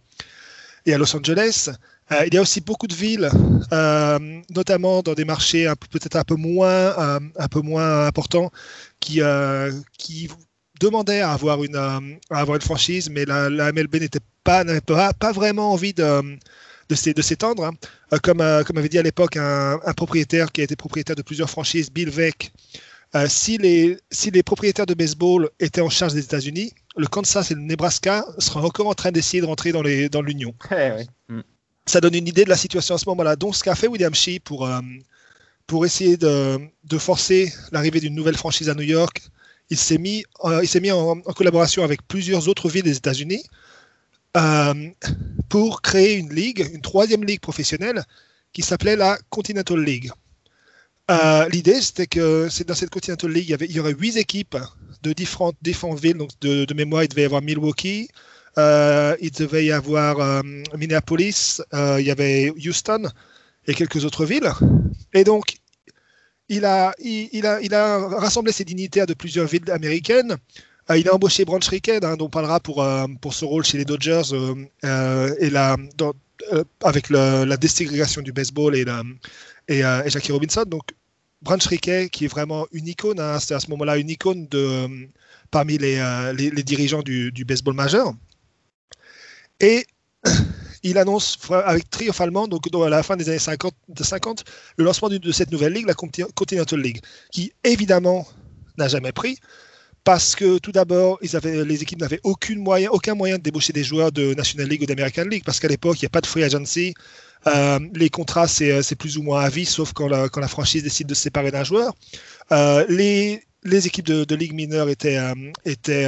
et 0.86 0.94
à 0.94 0.98
Los 0.98 1.16
Angeles. 1.16 1.70
Euh, 2.12 2.26
il 2.26 2.34
y 2.34 2.38
a 2.38 2.42
aussi 2.42 2.62
beaucoup 2.62 2.88
de 2.88 2.96
villes, 2.96 3.30
notamment 4.50 5.02
dans 5.02 5.14
des 5.14 5.26
marchés 5.26 5.72
peut-être 5.92 6.16
un 6.16 6.24
peu 6.24 6.36
moins, 6.36 7.20
un 7.36 7.48
peu 7.50 7.60
moins 7.62 8.08
importants, 8.08 8.50
qui, 9.00 9.22
demandaient 10.80 11.22
à 11.22 11.32
avoir 11.32 11.64
une, 11.64 11.76
à 11.76 12.00
avoir 12.30 12.56
une 12.56 12.62
franchise, 12.62 13.10
mais 13.10 13.26
la, 13.26 13.50
la 13.50 13.72
MLB 13.72 13.96
n'était 13.96 14.20
pas, 14.44 14.64
n'avait 14.64 14.80
pas, 14.80 15.12
pas 15.12 15.32
vraiment 15.32 15.74
envie 15.74 15.94
de, 15.94 16.38
de 16.90 16.96
s'é- 16.96 17.14
de 17.14 17.22
s'étendre. 17.22 17.66
hein. 17.66 17.74
Euh, 18.14 18.18
comme, 18.22 18.42
euh, 18.42 18.64
comme 18.64 18.78
avait 18.78 18.90
dit 18.90 18.98
à 19.00 19.04
l'époque 19.04 19.38
un, 19.38 19.80
un 19.86 19.94
propriétaire 19.94 20.52
qui 20.52 20.62
a 20.62 20.64
été 20.64 20.76
propriétaire 20.76 21.16
de 21.16 21.22
plusieurs 21.22 21.50
franchises, 21.50 21.92
Bill 21.92 22.10
Veck, 22.10 22.52
euh, 23.16 23.28
si, 23.30 23.58
les, 23.58 23.98
si 24.12 24.32
les 24.32 24.44
propriétaires 24.44 24.86
de 24.86 24.94
baseball 24.94 25.50
étaient 25.60 25.82
en 25.82 25.90
charge 25.90 26.14
des 26.14 26.20
États-Unis, 26.24 26.72
le 26.98 27.08
Kansas 27.08 27.52
et 27.52 27.56
le 27.56 27.62
Nebraska 27.62 28.26
seraient 28.38 28.62
encore 28.66 28.88
en 28.88 28.94
train 28.94 29.12
d'essayer 29.12 29.42
de 29.42 29.46
rentrer 29.48 29.72
dans 29.72 29.82
l'Union 30.22 30.54
Mm. 31.30 31.42
ça 31.86 32.02
donne 32.02 32.16
une 32.16 32.28
idée 32.28 32.44
de 32.44 32.50
la 32.50 32.58
situation 32.58 32.96
à 32.96 32.98
ce 32.98 33.08
moment-là. 33.10 33.36
Donc, 33.36 33.56
ce 33.56 33.64
qu'a 33.64 33.76
fait 33.76 33.88
William 33.88 34.14
Shea 34.14 34.40
pour, 34.44 34.66
euh, 34.68 34.82
pour 35.68 35.86
essayer 35.86 36.18
de, 36.18 36.58
de 36.86 36.98
forcer 36.98 37.54
l'arrivée 37.72 38.00
d'une 38.00 38.16
nouvelle 38.16 38.38
franchise 38.38 38.70
à 38.70 38.74
New 38.76 38.84
York, 38.84 39.22
il 39.70 39.78
s'est 39.78 39.98
mis, 39.98 40.24
euh, 40.46 40.60
il 40.64 40.68
s'est 40.68 40.80
mis 40.80 40.92
en, 40.92 41.12
en 41.12 41.34
collaboration 41.34 41.84
avec 41.84 42.06
plusieurs 42.08 42.48
autres 42.48 42.70
villes 42.70 42.84
des 42.84 42.96
États-Unis 42.98 43.44
euh, 44.38 44.74
pour 45.50 45.82
créer 45.82 46.16
une 46.16 46.34
ligue, 46.34 46.70
une 46.74 46.82
troisième 46.82 47.24
ligue 47.24 47.40
professionnelle 47.40 48.04
qui 48.54 48.62
s'appelait 48.62 48.96
la 48.96 49.18
Continental 49.30 49.80
League. 49.80 50.12
Euh, 51.10 51.48
L'idée, 51.50 51.82
c'était 51.82 52.08
que 52.08 52.48
dans 52.64 52.76
cette 52.76 52.90
Continental 52.90 53.32
League, 53.32 53.56
il 53.62 53.72
y, 53.72 53.80
aurait 53.80 53.94
huit 53.94 54.18
équipes 54.18 54.58
de 55.04 55.14
différentes, 55.14 55.56
différentes 55.62 56.00
villes. 56.00 56.18
Donc, 56.18 56.32
de, 56.42 56.72
mémoire, 56.74 57.04
il 57.04 57.08
devait 57.08 57.24
y 57.24 57.26
avoir 57.26 57.42
Milwaukee, 57.42 58.10
euh, 58.58 59.16
il 59.22 59.32
devait 59.32 59.66
y 59.66 59.72
avoir 59.72 60.44
Minneapolis, 60.76 61.62
il 61.74 62.06
y 62.06 62.12
avait 62.12 62.52
Houston 62.52 63.08
et 63.66 63.74
quelques 63.74 64.04
autres 64.06 64.26
villes. 64.26 64.52
Et 65.14 65.24
donc, 65.24 65.58
il 66.50 66.66
a, 66.66 66.94
il 67.00 67.74
a 67.74 68.08
rassemblé 68.20 68.52
ses 68.52 68.66
dignitaires 68.66 69.08
de 69.08 69.14
plusieurs 69.14 69.48
villes 69.48 69.72
américaines. 69.72 70.38
Euh, 70.90 70.98
il 70.98 71.08
a 71.10 71.16
embauché 71.16 71.44
Branch 71.46 71.66
Rickard, 71.68 72.04
hein, 72.04 72.16
dont 72.16 72.26
on 72.26 72.30
parlera 72.30 72.60
pour, 72.60 72.82
euh, 72.82 73.08
pour 73.22 73.34
ce 73.34 73.46
rôle 73.46 73.66
chez 73.66 73.78
les 73.78 73.86
Dodgers 73.86 74.22
euh, 74.32 74.56
euh, 74.86 75.36
et 75.40 75.50
la, 75.50 75.76
avec 76.84 77.10
la 77.10 77.58
déségrégation 77.58 78.22
du 78.22 78.32
baseball 78.32 78.76
et, 78.76 78.86
Jackie 80.08 80.32
Robinson. 80.32 80.64
Donc, 80.66 80.94
Branch 81.42 81.64
Rickey, 81.66 82.10
qui 82.10 82.26
est 82.26 82.30
vraiment 82.30 82.68
une 82.72 82.88
icône, 82.88 83.20
hein, 83.20 83.40
c'est 83.40 83.54
à 83.54 83.60
ce 83.60 83.70
moment-là 83.72 83.98
une 83.98 84.10
icône 84.10 84.48
de, 84.48 84.88
parmi 85.52 85.78
les, 85.78 86.02
les, 86.36 86.64
dirigeants 86.64 87.04
du, 87.04 87.32
baseball 87.46 87.76
majeur. 87.76 88.14
Et 89.60 89.86
il 90.84 90.98
annonce 90.98 91.38
avec 91.52 91.90
triomphalement, 91.90 92.48
donc 92.48 92.68
à 92.74 92.90
la 92.90 93.04
fin 93.04 93.18
des 93.18 93.28
années 93.30 93.40
50, 93.40 93.74
de 93.90 94.04
50 94.04 94.46
le 94.78 94.86
lancement 94.86 95.10
d'une- 95.10 95.20
de 95.20 95.32
cette 95.32 95.52
nouvelle 95.52 95.74
ligue, 95.74 95.88
la 95.88 95.94
Conti- 95.94 96.24
Continental 96.34 96.80
League, 96.80 97.02
qui 97.32 97.52
évidemment 97.64 98.26
n'a 98.78 98.88
jamais 98.88 99.12
pris. 99.12 99.38
Parce 100.08 100.38
que 100.38 100.58
tout 100.60 100.72
d'abord, 100.72 101.20
ils 101.22 101.36
avaient- 101.36 101.66
les 101.66 101.82
équipes 101.84 102.00
n'avaient 102.00 102.22
aucun 102.24 102.56
moyen, 102.56 102.90
aucun 102.92 103.14
moyen 103.14 103.38
de 103.38 103.44
débaucher 103.44 103.74
des 103.74 103.84
joueurs 103.84 104.14
de 104.14 104.34
National 104.36 104.66
League 104.70 104.82
ou 104.84 104.86
d'American 104.86 105.26
League, 105.26 105.44
parce 105.46 105.60
qu'à 105.60 105.68
l'époque, 105.68 105.98
il 106.00 106.06
n'y 106.06 106.12
a 106.14 106.16
pas 106.18 106.22
de 106.22 106.28
free 106.28 106.46
agency. 106.46 106.94
Euh, 107.46 107.78
les 107.94 108.10
contrats, 108.10 108.48
c'est 108.48 108.72
euh, 108.72 108.82
c'est 108.82 108.96
plus 108.96 109.18
ou 109.18 109.24
moins 109.24 109.42
à 109.42 109.50
vie, 109.50 109.66
sauf 109.66 109.92
quand 109.92 110.08
la, 110.08 110.30
quand 110.30 110.40
la 110.40 110.48
franchise 110.48 110.82
décide 110.82 111.08
de 111.08 111.14
se 111.14 111.24
séparer 111.24 111.52
d'un 111.52 111.66
joueur. 111.66 111.94
Euh, 112.54 112.86
les, 112.88 113.44
les 113.64 113.86
équipes 113.88 114.06
de, 114.08 114.24
de 114.24 114.36
ligue 114.36 114.54
mineure 114.54 114.88
étaient, 114.88 115.18
euh, 115.18 115.34
étaient, 115.66 116.08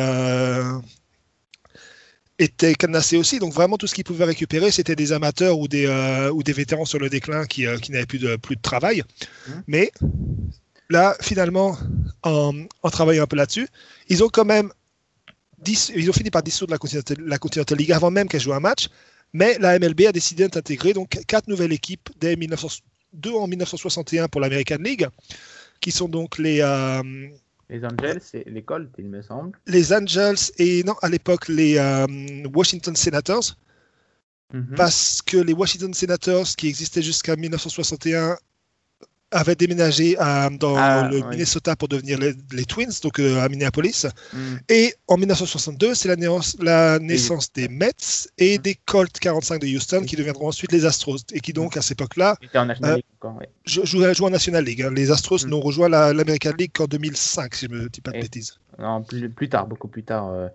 étaient 2.39 2.75
cadenassées 2.75 3.17
aussi. 3.17 3.39
Donc 3.39 3.51
vraiment, 3.53 3.77
tout 3.77 3.87
ce 3.87 3.95
qu'ils 3.95 4.05
pouvaient 4.05 4.23
récupérer, 4.23 4.71
c'était 4.71 4.95
des 4.95 5.11
amateurs 5.11 5.59
ou 5.59 5.67
des, 5.67 5.87
ou 6.33 6.41
des 6.41 6.53
vétérans 6.53 6.85
sur 6.85 6.99
le 6.99 7.09
déclin 7.09 7.45
qui, 7.45 7.65
qui 7.81 7.91
n'avaient 7.91 8.05
plus 8.05 8.19
de, 8.19 8.37
plus 8.37 8.55
de 8.55 8.61
travail. 8.61 9.03
Mhm. 9.47 9.63
Mais 9.67 9.91
là, 10.89 11.15
finalement, 11.21 11.77
en, 12.23 12.53
en 12.83 12.89
travaillant 12.89 13.23
un 13.23 13.27
peu 13.27 13.35
là-dessus, 13.37 13.67
ils 14.09 14.23
ont 14.23 14.29
quand 14.29 14.45
même 14.45 14.71
dis- 15.61 15.91
ils 15.95 16.09
ont 16.09 16.13
fini 16.13 16.29
par 16.31 16.43
dissoudre 16.43 16.71
la 16.71 16.77
Continental, 16.77 17.17
la 17.25 17.37
Continental 17.37 17.77
League 17.77 17.91
avant 17.91 18.11
même 18.11 18.27
qu'elle 18.27 18.41
joue 18.41 18.53
un 18.53 18.59
match. 18.59 18.87
Mais 19.33 19.57
la 19.59 19.77
MLB 19.77 20.07
a 20.07 20.11
décidé 20.11 20.47
d'intégrer 20.47 20.93
donc 20.93 21.09
quatre 21.27 21.47
nouvelles 21.47 21.71
équipes 21.73 22.09
dès 22.19 22.35
1900 22.35 22.81
deux 23.13 23.31
en 23.33 23.47
1961 23.47 24.27
pour 24.27 24.39
l'American 24.41 24.77
League, 24.79 25.07
qui 25.81 25.91
sont 25.91 26.07
donc 26.07 26.37
les, 26.37 26.61
euh, 26.61 27.01
Les 27.69 27.83
Angels 27.83 28.21
et 28.33 28.43
les 28.47 28.61
Colts, 28.61 28.91
il 28.99 29.05
me 29.07 29.21
semble. 29.23 29.57
les 29.65 29.93
Angels 29.93 30.37
et 30.59 30.83
non 30.83 30.93
à 31.01 31.09
l'époque 31.09 31.47
les 31.47 31.77
euh, 31.77 32.05
Washington 32.53 32.95
Senators, 32.95 33.55
Mhm. 34.53 34.75
parce 34.75 35.21
que 35.23 35.37
les 35.37 35.53
Washington 35.53 35.93
Senators 35.93 36.47
qui 36.57 36.67
existaient 36.67 37.01
jusqu'à 37.03 37.35
1961 37.35 38.37
avaient 39.31 39.55
déménagé 39.55 40.17
à- 40.17 40.49
dans 40.49 40.75
Ah, 40.77 41.07
le 41.11 41.17
oui. 41.17 41.23
Minnesota 41.31 41.75
pour 41.75 41.87
devenir 41.87 42.17
les, 42.19 42.33
les 42.51 42.65
Twins, 42.65 42.91
donc 43.03 43.19
euh, 43.19 43.39
à 43.41 43.49
Minneapolis. 43.49 44.05
Mhm. 44.33 44.59
Et 44.69 44.93
en 45.07 45.17
1962, 45.17 45.93
c'est 45.95 46.07
la, 46.07 46.15
naissance- 46.15 46.55
la 46.59 46.97
naissance 46.99 47.51
des 47.53 47.67
Mets 47.67 47.91
et 48.37 48.57
Mhm. 48.57 48.61
des 48.63 48.75
Colts 48.85 49.19
45 49.19 49.61
de 49.61 49.67
Houston 49.67 50.03
qui 50.05 50.15
deviendront 50.15 50.47
ensuite 50.47 50.71
les 50.71 50.85
Astros 50.85 51.17
et 51.31 51.39
qui 51.39 51.53
donc 51.53 51.77
à 51.77 51.81
cette 51.81 51.91
époque-là 51.99 52.35
Euh, 53.23 53.27
encore, 53.27 53.39
ouais. 53.39 53.49
Je 53.65 53.81
joue, 53.85 54.01
joue 54.13 54.25
en 54.25 54.29
National 54.29 54.63
League. 54.63 54.81
hein. 54.81 54.91
Les 54.95 55.11
Astros 55.11 55.45
Mm. 55.45 55.49
n'ont 55.49 55.59
rejoint 55.61 55.89
la- 55.89 56.13
l'American 56.13 56.53
League 56.57 56.71
qu'en 56.73 56.85
2005, 56.85 57.55
si 57.55 57.65
je 57.67 57.71
me 57.71 57.89
dis 57.89 58.01
pas 58.01 58.11
de 58.11 58.17
Et- 58.17 58.21
bêtises. 58.21 58.57
Non, 58.77 59.01
plus, 59.01 59.29
plus 59.29 59.49
tard, 59.49 59.67
beaucoup 59.67 59.89
plus 59.89 60.03
tard. 60.03 60.29
euh, 60.29 60.47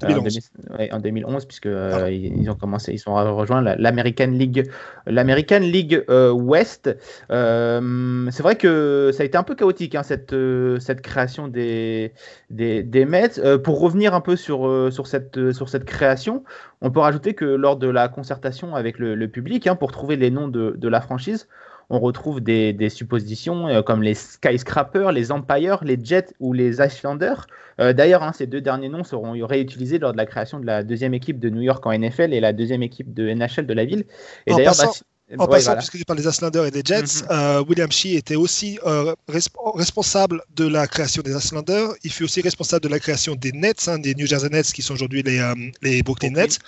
2011. 0.00 0.18
en, 0.18 0.22
2000 0.22 0.78
ouais, 0.78 0.92
en 0.92 1.00
2011, 1.00 1.44
puisque 1.44 1.66
euh, 1.66 1.90
Pardon. 1.90 2.06
ils, 2.06 2.40
ils 2.40 2.50
ont 2.50 2.54
commencé, 2.54 2.94
ils 2.94 3.02
ont 3.10 3.36
rejoint 3.36 3.60
la- 3.60 3.76
l'American 3.76 4.28
League, 4.28 4.70
l'American 5.06 5.58
League 5.58 6.02
euh, 6.08 6.30
West. 6.30 6.88
Euh, 7.30 8.28
c'est 8.30 8.42
vrai 8.42 8.56
que 8.56 9.10
ça 9.12 9.22
a 9.22 9.26
été 9.26 9.36
un 9.36 9.42
peu 9.42 9.54
chaotique 9.54 9.94
hein, 9.96 10.02
cette 10.02 10.32
euh, 10.32 10.78
cette 10.80 11.02
création 11.02 11.46
des 11.48 12.12
des, 12.48 12.82
des 12.82 13.04
Mets. 13.04 13.38
Euh, 13.38 13.58
pour 13.58 13.80
revenir 13.80 14.14
un 14.14 14.20
peu 14.22 14.36
sur 14.36 14.66
euh, 14.66 14.90
sur 14.90 15.06
cette 15.06 15.36
euh, 15.36 15.52
sur 15.52 15.68
cette 15.68 15.84
création, 15.84 16.44
on 16.80 16.90
peut 16.90 17.00
rajouter 17.00 17.34
que 17.34 17.44
lors 17.44 17.76
de 17.76 17.88
la 17.88 18.08
concertation 18.08 18.76
avec 18.76 18.98
le, 18.98 19.14
le 19.14 19.28
public, 19.28 19.66
hein, 19.66 19.76
pour 19.76 19.92
trouver 19.92 20.16
les 20.16 20.30
noms 20.30 20.48
de, 20.48 20.74
de 20.78 20.88
la 20.88 21.00
franchise, 21.02 21.48
on 21.90 21.98
retrouve 22.00 22.40
des, 22.40 22.72
des 22.72 22.90
suppositions 22.90 23.66
euh, 23.68 23.82
comme 23.82 24.02
les 24.02 24.14
Skyscrapers, 24.14 25.12
les 25.12 25.32
Empires, 25.32 25.82
les 25.84 25.98
Jets 26.02 26.34
ou 26.40 26.52
les 26.52 26.80
Islanders. 26.82 27.46
Euh, 27.80 27.92
D'ailleurs, 27.92 28.22
hein, 28.22 28.32
ces 28.36 28.46
deux 28.46 28.60
derniers 28.60 28.88
noms 28.88 29.04
seront 29.04 29.32
réutilisés 29.46 29.98
lors 29.98 30.12
de 30.12 30.16
la 30.18 30.26
création 30.26 30.60
de 30.60 30.66
la 30.66 30.82
deuxième 30.82 31.14
équipe 31.14 31.38
de 31.38 31.48
New 31.48 31.62
York 31.62 31.84
en 31.86 31.92
NFL 31.98 32.32
et 32.34 32.40
la 32.40 32.52
deuxième 32.52 32.82
équipe 32.82 33.14
de 33.14 33.28
NHL 33.32 33.66
de 33.66 33.74
la 33.74 33.84
ville. 33.84 34.04
Et 34.46 34.52
En 34.52 34.56
d'ailleurs, 34.56 34.76
passant- 34.76 34.92
bah, 35.30 35.36
En 35.38 35.44
ouais, 35.44 35.50
passant, 35.50 35.64
voilà. 35.66 35.78
puisque 35.78 35.96
tu 35.98 36.04
parles 36.04 36.18
des 36.18 36.26
Islanders 36.26 36.64
et 36.66 36.70
des 36.70 36.82
Jets, 36.84 37.02
Mhm. 37.22 37.28
euh, 37.30 37.64
William 37.68 37.92
Shea 37.92 38.14
était 38.16 38.34
aussi 38.36 38.78
euh, 38.86 39.14
resp- 39.30 39.76
responsable 39.76 40.42
de 40.56 40.66
la 40.66 40.86
création 40.86 41.22
des 41.22 41.32
Islanders. 41.36 41.90
Il 42.02 42.10
fut 42.12 42.24
aussi 42.24 42.40
responsable 42.40 42.82
de 42.82 42.88
la 42.88 42.98
création 42.98 43.34
des 43.34 43.52
Nets, 43.52 43.88
hein, 43.88 43.98
des 43.98 44.14
New 44.14 44.26
Jersey 44.26 44.48
Nets, 44.48 44.72
qui 44.72 44.80
sont 44.82 44.94
aujourd'hui 44.94 45.22
les, 45.22 45.38
euh, 45.38 45.54
les 45.82 46.02
Brooklyn. 46.02 46.30
Nets. 46.30 46.58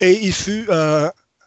Et 0.00 0.20
il 0.22 0.32
fut 0.32 0.66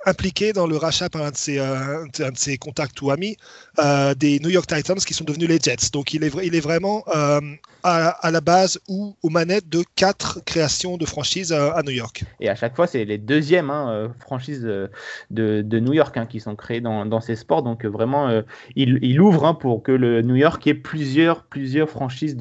impliqué 0.08 0.54
dans 0.54 0.68
le 0.68 0.78
rachat 0.78 1.10
par 1.10 1.24
un 1.24 1.32
de 1.32 1.36
ses, 1.36 1.60
euh, 1.60 2.58
contacts 2.60 3.02
ou 3.02 3.12
amis 3.12 3.36
euh, 3.80 4.16
des 4.16 4.40
New 4.40 4.50
York 4.50 4.66
Titans, 4.68 4.98
qui 4.98 5.14
sont 5.14 5.26
devenus 5.26 5.50
les 5.50 5.60
Jets. 5.60 5.92
Donc 5.92 6.14
il 6.14 6.24
est, 6.24 6.60
vraiment 6.60 7.04
euh, 7.14 7.42
à, 7.84 8.32
la 8.32 8.42
base 8.42 8.80
ou 8.88 9.16
aux 9.22 9.30
manettes 9.30 9.70
de 9.70 9.84
quatre 9.96 10.44
créations 10.46 10.98
de 10.98 11.06
franchises 11.06 11.52
à 11.52 11.82
New 11.84 11.92
York. 11.92 12.24
Et 12.40 12.50
à 12.50 12.56
chaque 12.56 12.76
fois, 12.76 12.88
c'est 12.88 13.06
les 13.06 13.18
deuxièmes 13.18 13.70
hein, 13.70 14.12
franchises 14.20 14.62
de, 14.62 15.80
New 15.80 15.94
York 15.94 16.16
hein, 16.18 16.26
qui 16.26 16.40
sont 16.40 16.56
créées 16.56 16.82
dans, 16.82 17.22
ces 17.22 17.36
sports. 17.36 17.64
Donc 17.64 17.86
vraiment, 17.86 18.42
il, 18.76 19.22
ouvre 19.22 19.46
hein, 19.46 19.54
pour 19.54 19.84
que 19.84 19.92
le 19.92 20.22
New 20.22 20.36
York 20.36 20.66
ait 20.68 20.74
plusieurs, 20.74 21.46
franchises 21.88 22.38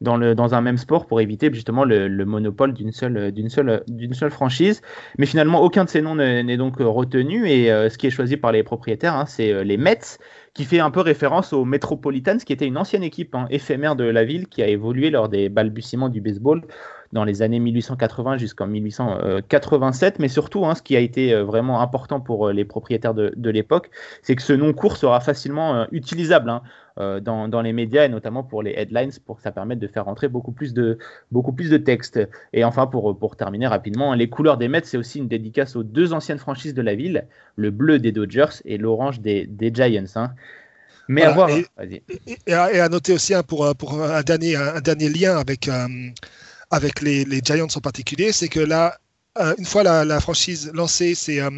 dans, 0.00 0.54
un 0.54 0.60
même 0.60 0.78
sport 0.78 1.06
pour 1.06 1.20
éviter 1.20 1.52
justement 1.52 1.84
le, 1.84 2.08
le 2.08 2.24
monopole 2.24 2.74
d'une 2.74 2.92
seule, 2.92 3.32
franchise. 4.30 4.82
Mais 5.18 5.26
finalement, 5.26 5.60
aucun 5.60 5.84
de 5.84 5.90
ces 5.90 6.02
noms 6.02 6.14
n'est 6.14 6.34
n'est 6.42 6.56
euh, 6.80 6.88
retenu. 6.88 7.48
Et 7.48 7.70
euh, 7.70 7.88
ce 7.88 7.98
qui 7.98 8.06
est 8.06 8.10
choisi 8.10 8.36
par 8.36 8.52
les 8.52 8.62
propriétaires, 8.62 9.14
hein, 9.14 9.26
c'est 9.26 9.52
euh, 9.52 9.64
les 9.64 9.76
Mets 9.76 10.18
qui 10.54 10.64
fait 10.64 10.80
un 10.80 10.90
peu 10.90 11.00
référence 11.00 11.52
aux 11.52 11.64
Metropolitans, 11.64 12.38
qui 12.38 12.52
était 12.52 12.66
une 12.66 12.78
ancienne 12.78 13.02
équipe 13.02 13.34
hein, 13.34 13.46
éphémère 13.50 13.96
de 13.96 14.04
la 14.04 14.24
ville 14.24 14.46
qui 14.46 14.62
a 14.62 14.68
évolué 14.68 15.10
lors 15.10 15.28
des 15.28 15.48
balbutiements 15.48 16.08
du 16.08 16.20
baseball 16.20 16.62
dans 17.12 17.24
les 17.24 17.42
années 17.42 17.60
1880 17.60 18.38
jusqu'en 18.38 18.66
1887, 18.66 20.18
mais 20.18 20.28
surtout, 20.28 20.66
hein, 20.66 20.74
ce 20.74 20.82
qui 20.82 20.96
a 20.96 21.00
été 21.00 21.34
vraiment 21.42 21.80
important 21.80 22.20
pour 22.20 22.50
les 22.50 22.64
propriétaires 22.64 23.14
de, 23.14 23.50
l'époque, 23.50 23.90
c'est 24.22 24.34
que 24.34 24.42
ce 24.42 24.52
nom 24.52 24.72
court 24.72 24.96
sera 24.96 25.20
facilement 25.20 25.86
utilisable 25.92 26.60
dans, 26.96 27.48
dans 27.48 27.60
les 27.62 27.72
médias 27.72 28.04
et 28.04 28.08
notamment 28.08 28.42
pour 28.44 28.62
les 28.62 28.72
headlines, 28.76 29.10
pour 29.26 29.36
que 29.36 29.42
ça 29.42 29.52
permette 29.52 29.78
de 29.80 29.88
faire 29.88 30.04
rentrer 30.04 30.28
beaucoup 30.28 30.52
plus 30.52 30.72
de, 30.74 30.98
beaucoup 31.32 31.52
plus 31.52 31.70
de 31.70 31.76
texte. 31.76 32.20
Et 32.52 32.64
enfin, 32.64 32.86
pour, 32.86 33.18
pour 33.18 33.36
terminer 33.36 33.66
rapidement, 33.66 34.14
les 34.14 34.28
couleurs 34.28 34.58
des 34.58 34.68
Mets, 34.68 34.82
c'est 34.84 34.96
aussi 34.96 35.18
une 35.18 35.28
dédicace 35.28 35.76
aux 35.76 35.82
deux 35.82 36.12
anciennes 36.12 36.38
franchises 36.38 36.74
de 36.74 36.82
la 36.82 36.94
ville, 36.94 37.26
le 37.56 37.70
bleu 37.70 37.98
des 37.98 38.12
Dodgers 38.12 38.60
et 38.64 38.78
l'orange 38.78 39.20
des, 39.20 39.46
des 39.46 39.72
Giants. 39.74 40.04
hein. 40.16 40.34
Mais 41.08 41.22
Voilà, 41.22 41.32
à 41.32 41.34
voir. 41.34 41.50
et- 41.50 41.66
Vas-y. 41.76 42.02
Et, 42.26 42.38
et 42.46 42.52
à, 42.54 42.72
et 42.72 42.80
à 42.80 42.88
noter 42.88 43.12
aussi 43.12 43.34
hein, 43.34 43.42
pour, 43.42 43.64
euh, 43.64 43.74
pour 43.74 44.00
un, 44.02 44.22
dernier, 44.22 44.56
un, 44.56 44.80
dernier 44.80 45.08
lien 45.08 45.36
avec, 45.36 45.68
euh, 45.68 45.86
avec 46.70 47.00
les, 47.02 47.24
les 47.24 47.40
Giants 47.44 47.66
en 47.74 47.80
particulier, 47.80 48.32
c'est 48.32 48.48
que 48.48 48.60
là, 48.60 48.98
euh, 49.38 49.54
une 49.58 49.64
fois 49.64 49.82
la, 49.82 50.04
la 50.04 50.20
franchise 50.20 50.70
lancée, 50.74 51.14
c'est 51.14 51.40
euh, 51.40 51.50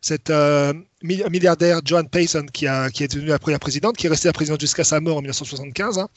cet 0.00 0.30
euh, 0.30 0.72
mi- 0.74 0.87
milliardaire 1.02 1.80
Joan 1.84 2.08
Payson 2.08 2.46
qui, 2.52 2.66
a, 2.66 2.90
qui 2.90 3.04
est 3.04 3.08
devenue 3.08 3.28
la 3.28 3.38
première 3.38 3.60
présidente, 3.60 3.96
qui 3.96 4.06
est 4.06 4.10
restée 4.10 4.28
la 4.28 4.32
présidente 4.32 4.60
jusqu'à 4.60 4.84
sa 4.84 5.00
mort 5.00 5.16
en 5.18 5.20
1975. 5.20 5.98
hein. 5.98 6.08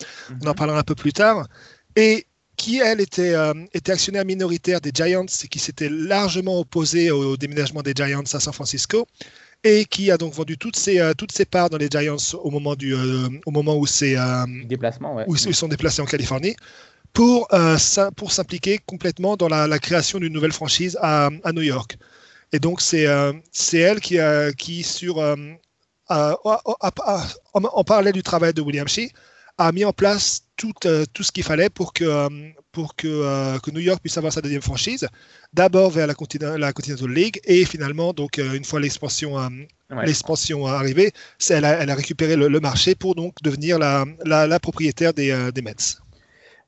On 0.43 0.47
en 0.47 0.53
parlera 0.53 0.79
un 0.79 0.83
peu 0.83 0.95
plus 0.95 1.13
tard. 1.13 1.47
Et 1.95 2.25
qui, 2.57 2.79
elle, 2.79 3.01
était, 3.01 3.33
euh, 3.33 3.53
était 3.73 3.91
actionnaire 3.91 4.25
minoritaire 4.25 4.81
des 4.81 4.91
Giants 4.93 5.25
et 5.25 5.47
qui 5.47 5.59
s'était 5.59 5.89
largement 5.89 6.59
opposée 6.59 7.09
au, 7.11 7.31
au 7.31 7.37
déménagement 7.37 7.81
des 7.81 7.93
Giants 7.95 8.23
à 8.33 8.39
San 8.39 8.53
Francisco 8.53 9.07
et 9.63 9.85
qui 9.85 10.11
a 10.11 10.17
donc 10.17 10.33
vendu 10.33 10.57
toutes 10.57 10.75
ses, 10.75 10.99
euh, 10.99 11.13
toutes 11.13 11.31
ses 11.31 11.45
parts 11.45 11.69
dans 11.69 11.77
les 11.77 11.87
Giants 11.89 12.17
au 12.33 12.49
moment, 12.49 12.75
du, 12.75 12.93
euh, 12.95 13.29
au 13.45 13.51
moment 13.51 13.75
où, 13.77 13.85
Déplacement, 14.65 15.15
ouais. 15.15 15.23
où 15.27 15.35
ils 15.35 15.55
sont 15.55 15.67
déplacés 15.67 16.01
en 16.01 16.05
Californie 16.05 16.55
pour, 17.13 17.47
pour 18.15 18.31
s'impliquer 18.31 18.79
complètement 18.85 19.35
dans 19.35 19.49
la, 19.49 19.67
la 19.67 19.79
création 19.79 20.17
d'une 20.19 20.31
nouvelle 20.31 20.53
franchise 20.53 20.97
à, 21.01 21.29
à 21.43 21.51
New 21.51 21.61
York. 21.61 21.97
Et 22.53 22.59
donc, 22.59 22.81
c'est 22.81 23.07
euh, 23.07 23.33
elle 23.73 23.99
qui, 23.99 24.19
euh, 24.19 24.51
qui 24.51 24.83
sur, 24.83 25.19
euh, 25.19 25.35
en, 26.09 27.83
parallèle 27.83 28.13
du 28.13 28.23
travail 28.23 28.53
de 28.53 28.61
William 28.61 28.87
Shea, 28.87 29.07
a 29.57 29.71
mis 29.71 29.85
en 29.85 29.93
place 29.93 30.43
tout, 30.57 30.73
euh, 30.85 31.05
tout 31.13 31.23
ce 31.23 31.31
qu'il 31.31 31.43
fallait 31.43 31.69
pour 31.69 31.93
que, 31.93 32.27
pour 32.71 32.95
que, 32.95 33.07
euh, 33.07 33.59
que 33.59 33.71
New 33.71 33.79
York 33.79 34.01
puisse 34.01 34.17
avoir 34.17 34.33
sa 34.33 34.41
deuxième 34.41 34.61
franchise. 34.61 35.07
D'abord 35.53 35.91
vers 35.91 36.07
la, 36.07 36.13
Continental, 36.13 36.59
la 36.59 36.73
Continental 36.73 37.09
League 37.09 37.39
et 37.45 37.65
finalement, 37.65 38.13
donc, 38.13 38.39
euh, 38.39 38.53
une 38.53 38.65
fois 38.65 38.79
l'expansion 38.79 39.37
Ouais. 39.91 40.05
l'expansion 40.05 40.65
arrivée, 40.67 41.11
elle 41.49 41.65
a, 41.65 41.81
elle 41.83 41.89
a 41.89 41.95
récupéré 41.95 42.37
le, 42.37 42.47
le 42.47 42.59
marché 42.61 42.95
pour 42.95 43.13
donc 43.13 43.35
devenir 43.43 43.77
la, 43.77 44.05
la, 44.23 44.47
la 44.47 44.57
propriétaire 44.57 45.13
des, 45.13 45.51
des 45.53 45.61
Mets. 45.61 45.97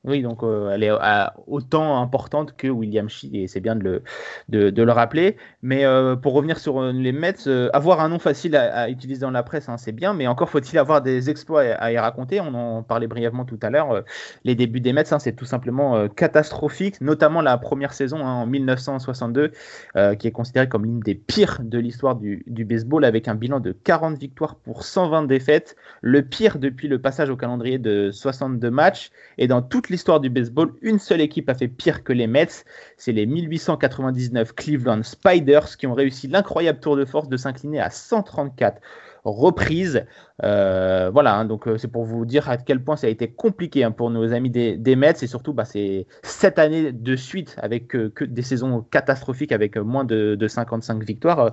Oui, 0.06 0.22
donc 0.22 0.44
euh, 0.44 0.72
elle 0.72 0.84
est 0.84 0.92
euh, 0.92 1.26
autant 1.48 2.02
importante 2.02 2.58
que 2.58 2.68
William 2.68 3.08
Shea, 3.08 3.30
et 3.32 3.48
c'est 3.48 3.62
bien 3.62 3.78
de 3.78 4.02
le, 4.50 4.72
de, 4.72 4.84
le 4.84 4.92
rappeler. 4.92 5.38
Mais 5.62 5.86
euh, 5.86 6.18
pour 6.18 6.34
revenir 6.34 6.60
sur 6.60 6.84
les 6.92 7.14
Mets, 7.14 7.48
avoir 7.72 8.02
un 8.02 8.10
nom 8.10 8.20
facile 8.20 8.58
à, 8.58 8.90
utiliser 8.90 9.22
dans 9.22 9.32
la 9.32 9.44
presse, 9.44 9.70
hein, 9.70 9.78
c'est 9.78 9.94
bien, 9.94 10.14
mais 10.14 10.28
encore 10.28 10.50
faut-il 10.50 10.78
avoir 10.78 11.02
des 11.02 11.30
exploits 11.30 11.62
à, 11.62 11.92
y 11.94 11.98
raconter. 11.98 12.42
On 12.42 12.54
en 12.54 12.84
parlait 12.84 13.08
brièvement 13.08 13.46
tout 13.46 13.60
à 13.62 13.70
l'heure. 13.70 14.04
les 14.44 14.56
débuts 14.56 14.82
des 14.82 14.92
Mets, 14.92 15.14
hein, 15.14 15.20
c'est 15.20 15.38
tout 15.38 15.46
simplement 15.46 16.10
catastrophique, 16.10 17.00
notamment 17.00 17.42
la 17.42 17.58
première 17.58 17.94
saison 17.94 18.18
hein, 18.18 18.42
en 18.42 18.46
1962, 18.46 19.52
euh, 19.96 20.16
qui 20.16 20.28
est 20.28 20.32
considérée 20.32 20.68
comme 20.68 20.84
l'une 20.84 21.00
des 21.00 21.16
pires 21.16 21.60
de 21.64 21.80
l'histoire 21.80 22.18
du, 22.18 22.44
du 22.48 22.66
baseball, 22.66 23.06
avec 23.06 23.30
un 23.30 23.36
bilan 23.36 23.62
de 23.62 23.72
40 23.72 24.18
victoires 24.18 24.56
pour 24.56 24.84
120 24.84 25.24
défaites, 25.24 25.78
le 26.02 26.24
pire 26.24 26.60
depuis 26.60 26.90
le 26.90 27.00
passage 27.00 27.30
au 27.30 27.38
calendrier 27.38 27.78
de 27.78 28.12
62 28.12 28.70
matchs. 28.70 29.10
Et 29.38 29.48
dans 29.48 29.62
toute 29.62 29.93
l'histoire 29.94 30.20
du 30.20 30.32
baseball, 30.32 30.74
une 30.82 30.98
seule 30.98 31.22
équipe 31.22 31.50
a 31.50 31.54
fait 31.54 31.68
pire 31.68 32.04
que 32.04 32.14
les 32.14 32.26
Mets. 32.26 32.66
C'est 32.98 33.12
les 33.12 33.28
1899 33.28 34.54
Cleveland 34.54 35.04
Spiders 35.04 35.78
qui 35.78 35.86
ont 35.86 35.94
réussi 35.94 36.28
l'incroyable 36.28 36.80
tour 36.80 36.98
de 36.98 37.06
force 37.06 37.30
de 37.30 37.38
s'incliner 37.38 37.80
à 37.80 37.92
134 37.92 38.82
reprises. 39.24 40.06
Euh, 40.44 41.10
voilà, 41.12 41.36
hein, 41.36 41.46
donc 41.46 41.68
euh, 41.68 41.78
c'est 41.78 41.88
pour 41.88 42.04
vous 42.04 42.26
dire 42.26 42.50
à 42.50 42.58
quel 42.58 42.84
point 42.84 42.96
ça 42.96 43.08
a 43.08 43.10
été 43.10 43.32
compliqué 43.32 43.84
hein, 43.84 43.92
pour 43.92 44.10
nos 44.10 44.34
amis 44.34 44.50
des, 44.50 44.96
Mets 44.96 45.14
et 45.22 45.28
surtout 45.28 45.54
bah, 45.54 45.66
c'est 45.66 46.06
sept 46.22 46.60
années 46.60 46.92
de 46.92 47.16
suite 47.16 47.56
avec 47.62 47.96
euh, 47.96 48.10
que 48.10 48.26
des 48.26 48.42
saisons 48.42 48.82
catastrophiques 48.82 49.52
avec 49.52 49.78
moins 49.78 50.04
de, 50.04 50.36
de 50.36 50.48
55 50.48 51.04
victoires, 51.04 51.52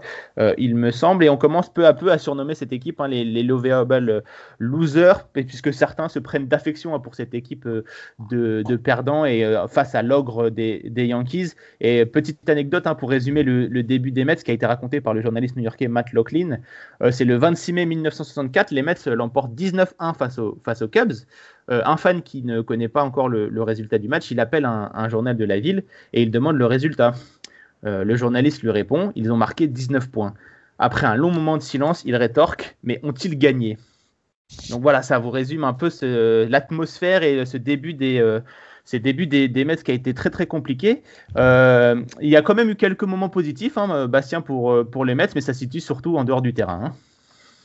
il 0.59 0.75
me 0.75 0.91
semble. 0.91 1.25
Et 1.25 1.31
on 1.31 1.37
commence 1.37 1.73
peu 1.73 1.87
à 1.87 1.95
peu 1.95 2.13
à 2.13 2.19
surnommer 2.19 2.55
cette 2.55 2.73
équipe 2.73 3.01
hein, 3.01 3.09
les, 3.09 3.25
les 3.25 3.43
lovable 3.43 4.25
losers, 4.59 5.27
puisque 5.33 5.73
certains 5.73 6.09
se 6.09 6.19
prennent 6.19 6.49
d'affection 6.49 6.99
pour 7.01 7.15
cette 7.15 7.35
équipe 7.35 7.69
de, 8.31 8.77
perdants 8.77 9.25
et 9.25 9.45
face 9.69 9.95
à 9.95 10.03
l'ogre 10.03 10.51
des, 10.51 10.83
Yankees. 10.97 11.53
Et 11.81 12.05
petite 12.05 12.49
anecdote 12.49 12.87
pour 12.99 13.11
résumer 13.11 13.43
le, 13.43 13.83
début 13.83 14.11
des 14.11 14.25
Mets 14.25 14.37
qui 14.37 14.51
a 14.51 14.55
été 14.55 14.67
raconté 14.67 15.01
par 15.01 15.15
le 15.15 15.23
journaliste 15.23 15.57
new-yorkais 15.57 15.89
Matt. 15.89 16.11
Euh, 17.03 17.11
c'est 17.11 17.25
le 17.25 17.37
26 17.61 17.73
mai 17.75 17.87
1964, 17.87 18.71
les 18.71 18.83
Mets 18.83 18.95
l'emportent 19.07 19.53
19-1 19.53 20.15
face, 20.17 20.39
au, 20.39 20.59
face 20.65 20.81
aux 20.81 20.89
Cubs. 20.89 21.13
Euh, 21.71 21.83
un 21.85 21.97
fan 21.99 22.23
qui 22.23 22.43
ne 22.43 22.63
connaît 22.63 22.89
pas 22.89 23.03
encore 23.03 23.29
le, 23.29 23.63
résultat 23.63 23.99
du 23.99 24.09
match, 24.09 24.31
il 24.31 24.41
appelle 24.41 24.65
un, 24.65 25.09
journal 25.11 25.37
de 25.37 25.45
la 25.45 25.61
ville 25.61 25.85
et 26.15 26.23
il 26.23 26.31
demande 26.31 26.57
le 26.57 26.67
résultat. 26.67 27.13
Euh, 27.85 28.05
le 28.05 28.15
journaliste 28.15 28.63
lui 28.63 28.71
répond 28.71 29.11
ils 29.15 29.33
ont 29.33 29.37
marqué 29.37 29.67
19 29.67 30.11
points. 30.11 30.35
Après 30.79 31.07
un 31.07 31.17
long 31.17 31.31
moment 31.31 31.57
de 31.57 31.63
silence, 31.63 32.03
il 32.07 32.17
rétorque 32.17 32.77
mais 32.83 32.99
ont-ils 33.03 33.39
gagné? 33.39 33.79
Donc 34.71 34.83
voilà, 34.83 35.03
ça 35.03 35.19
vous 35.19 35.31
résume 35.31 35.65
un 35.65 35.75
peu 35.75 35.91
l'atmosphère 36.49 37.23
et 37.23 37.45
ce 37.45 37.57
début 37.57 37.95
des. 37.95 38.19
Euh, 38.19 38.41
ces 38.87 38.99
débuts 38.99 39.27
des, 39.27 39.65
Mets 39.65 39.77
qui 39.77 39.93
a 39.93 39.95
été 39.95 40.15
très 40.15 40.31
très 40.31 40.47
compliqué. 40.47 41.03
Il 41.37 42.05
y 42.23 42.35
a 42.35 42.43
quand 42.43 42.55
même 42.55 42.71
eu 42.71 42.75
quelques 42.75 43.05
moments 43.05 43.29
positifs, 43.29 43.79
hein, 43.79 44.09
Bastien, 44.09 44.41
pour, 44.41 44.85
pour 44.91 45.05
les 45.05 45.15
Mets, 45.15 45.29
mais 45.37 45.43
ça 45.43 45.53
se 45.53 45.61
situe 45.61 45.81
surtout 45.81 46.17
en 46.17 46.25
dehors 46.25 46.43
du 46.43 46.55
terrain. 46.55 46.87
Hein. 46.87 46.93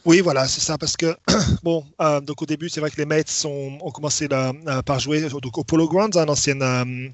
Oui, 0.06 0.22
voilà, 0.22 0.48
c'est 0.48 0.62
ça, 0.62 0.78
parce 0.78 0.96
que, 0.96 1.16
bon, 1.64 1.84
euh, 2.00 2.22
donc 2.22 2.42
au 2.42 2.46
début, 2.46 2.70
c'est 2.70 2.80
vrai 2.80 2.92
que 2.92 2.98
les 2.98 3.06
Mets 3.06 3.24
ont, 3.46 3.92
commencé 3.92 4.28
là, 4.28 4.54
euh, 4.68 4.82
par 4.84 5.00
jouer 5.00 5.22
donc, 5.30 5.58
au 5.58 5.64
Polo 5.64 5.88
Grounds, 5.88 6.16
l'ancien, 6.28 6.62
euh, 6.62 7.10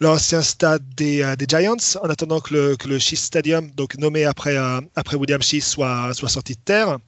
l'ancien 0.00 0.42
stade 0.42 0.82
des, 0.96 1.24
Giants, 1.48 1.76
en 2.02 2.08
attendant 2.08 2.40
que 2.40 2.54
le, 2.54 2.76
que 2.76 2.88
le 2.88 2.98
Shea 2.98 3.16
Stadium, 3.16 3.70
donc 3.72 3.96
nommé 3.98 4.24
après, 4.24 4.56
après 4.96 5.16
William 5.16 5.42
Shea, 5.42 5.60
soit, 5.60 6.12
soit 6.14 6.28
sorti 6.28 6.54
de 6.54 6.60
terre. 6.64 6.98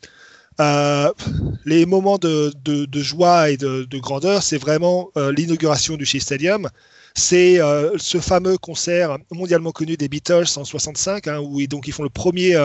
Les 1.64 1.86
moments 1.86 2.18
de, 2.18 2.52
de- 2.64 3.02
joie 3.02 3.50
et 3.50 3.56
de, 3.56 3.84
de 3.84 3.98
grandeur, 3.98 4.42
c'est 4.42 4.58
vraiment 4.58 5.10
l'inauguration 5.36 5.96
du 5.96 6.04
Shea 6.06 6.20
Stadium. 6.20 6.68
C'est 7.14 7.58
ce 7.96 8.18
fameux 8.20 8.58
concert 8.58 9.18
mondialement 9.32 9.72
connu 9.72 9.96
des 9.96 10.08
Beatles 10.08 10.46
en 10.56 10.64
65, 10.64 11.28
hein, 11.28 11.40
où 11.40 11.60
ils, 11.60 11.68
donc 11.68 11.88
ils 11.88 11.92
font 11.92 12.02
le 12.04 12.10
premier, 12.10 12.56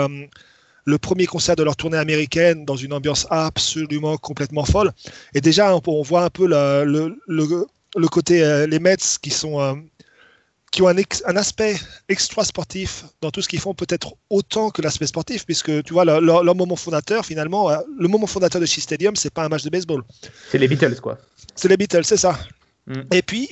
le 0.86 0.98
premier 0.98 1.26
concert 1.26 1.56
de 1.56 1.64
leur 1.64 1.76
tournée 1.76 1.98
américaine 1.98 2.66
dans 2.66 2.76
une 2.76 2.94
ambiance 2.94 3.28
absolument 3.30 4.18
complètement 4.18 4.66
folle. 4.66 4.92
Et 5.34 5.42
déjà, 5.42 5.76
on, 5.76 5.82
on 5.88 6.02
voit 6.02 6.24
un 6.24 6.30
peu 6.30 6.48
la- 6.48 6.84
le, 6.86 7.16
le, 7.28 7.66
le 7.96 8.08
côté, 8.08 8.44
euh, 8.44 8.66
les 8.68 8.80
Mets 8.80 8.98
qui 9.22 9.30
sont 9.30 9.60
euh, 9.62 9.74
qui 10.72 10.82
ont 10.82 10.88
un, 10.88 10.96
ex- 10.96 11.22
un 11.28 11.36
aspect 11.36 11.76
extra 12.08 12.46
sportif 12.46 13.04
dans 13.22 13.30
tout 13.30 13.42
ce 13.42 13.50
qu'ils 13.50 13.60
font, 13.60 13.74
peut-être 13.74 14.14
autant 14.30 14.70
que 14.70 14.82
l'aspect 14.82 15.06
sportif, 15.06 15.46
puisque 15.46 15.84
tu 15.84 15.92
vois, 15.92 16.06
leur, 16.06 16.22
leur- 16.22 16.44
leur 16.46 16.56
moment 16.56 16.78
fondateur, 16.78 17.26
finalement, 17.26 17.70
euh, 17.70 17.78
le 18.00 18.08
moment 18.08 18.26
fondateur 18.26 18.62
de 18.62 18.66
Shea 18.66 18.80
Stadium, 18.82 19.16
c'est 19.18 19.34
pas 19.34 19.44
un 19.44 19.50
match 19.50 19.64
de 19.64 19.70
baseball. 19.70 20.02
C'est 20.50 20.58
les 20.58 20.70
Beatles, 20.70 21.02
quoi. 21.02 21.18
C'est 21.56 21.68
les 21.68 21.76
Beatles, 21.76 22.06
c'est 22.06 22.16
ça. 22.16 22.40
Mm. 22.88 23.02
Et 23.12 23.22
puis, 23.22 23.50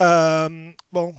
euh, 0.00 0.70
bon, 0.90 1.14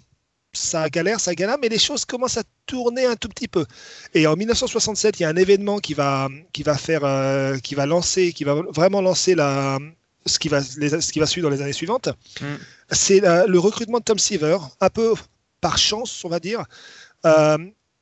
ça 0.55 0.89
galère, 0.89 1.19
ça 1.19 1.33
galère, 1.35 1.57
mais 1.61 1.69
les 1.69 1.79
choses 1.79 2.05
commencent 2.05 2.37
à 2.37 2.43
tourner 2.65 3.05
un 3.05 3.15
tout 3.15 3.29
petit 3.29 3.47
peu. 3.47 3.65
Et 4.13 4.25
en 4.27 4.35
1967, 4.35 5.19
il 5.19 5.23
y 5.23 5.25
a 5.25 5.29
un 5.29 5.35
événement 5.35 5.79
qui 5.79 5.93
va, 5.93 6.29
qui 6.53 6.63
va 6.63 6.77
faire, 6.77 7.01
euh, 7.03 7.57
qui 7.59 7.75
va 7.75 7.85
lancer, 7.85 8.33
qui 8.33 8.43
va 8.43 8.55
vraiment 8.73 9.01
lancer 9.01 9.35
la, 9.35 9.77
ce 10.25 10.39
qui 10.39 10.47
va, 10.49 10.61
les- 10.77 11.01
ce 11.01 11.11
qui 11.11 11.19
va 11.19 11.25
suivre 11.27 11.47
dans 11.49 11.55
les 11.55 11.61
années 11.61 11.73
suivantes. 11.73 12.09
Mm. 12.41 12.45
C'est 12.91 13.19
la- 13.19 13.45
le 13.45 13.59
recrutement 13.59 13.99
de 13.99 14.03
Tom 14.03 14.17
Seaver, 14.19 14.57
un 14.81 14.89
peu 14.89 15.13
par 15.61 15.77
chance, 15.77 16.23
on 16.25 16.29
va 16.29 16.39
dire. 16.39 16.63
Euh, 17.25 17.57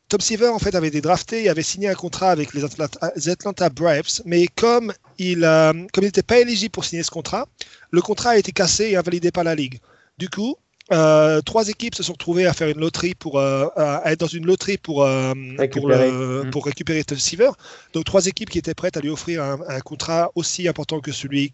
Tom 0.10 0.20
Seaver, 0.20 0.50
en 0.50 0.60
fait, 0.60 0.76
avait 0.76 0.90
été 0.90 1.02
drafté 1.02 1.44
et 1.46 1.50
avait 1.50 1.64
signé 1.64 1.88
un 1.90 1.96
contrat 1.96 2.30
avec 2.32 2.54
les 2.54 2.64
Atlanta, 2.64 3.12
les 3.16 3.30
Atlanta 3.30 3.70
Braves, 3.70 4.22
mais 4.26 4.48
comme 4.48 4.94
il 5.18 5.44
euh, 5.44 5.72
comme 5.92 6.04
il 6.04 6.08
n'était 6.08 6.22
pas 6.24 6.40
éligible 6.40 6.72
pour 6.72 6.86
signer 6.86 7.04
ce 7.04 7.10
contrat, 7.12 7.48
le 7.92 8.02
contrat 8.02 8.32
a 8.32 8.38
été 8.38 8.52
cassé 8.52 8.86
et 8.92 8.96
invalidé 8.98 9.32
par 9.32 9.44
la 9.44 9.56
Ligue. 9.56 9.80
Du 10.20 10.30
coup, 10.30 10.56
euh, 10.94 11.42
trois 11.42 11.68
équipes 11.68 11.96
se 11.96 12.04
sont 12.04 12.14
retrouvées 12.14 12.46
à 12.46 12.54
faire 12.54 12.70
une 12.70 12.80
loterie 12.80 13.16
pour 13.16 13.40
euh, 13.40 13.68
à 13.76 14.12
être 14.12 14.20
dans 14.22 14.28
une 14.28 14.46
loterie 14.46 14.78
pour 14.78 15.04
euh, 15.04 15.34
pour, 15.34 15.60
Récupérer. 15.60 16.12
le- 16.12 16.44
Mm. 16.44 16.50
pour 16.52 16.66
récupérer 16.66 17.04
Tom 17.04 17.18
Seaver. 17.18 17.50
Donc 17.94 18.06
trois 18.06 18.26
équipes 18.28 18.50
qui 18.50 18.60
étaient 18.60 18.74
prêtes 18.74 18.96
à 18.98 19.02
lui 19.02 19.10
offrir 19.10 19.44
un, 19.44 19.60
un 19.68 19.80
contrat 19.82 20.32
aussi 20.36 20.68
important 20.68 21.00
que 21.02 21.12
celui 21.12 21.52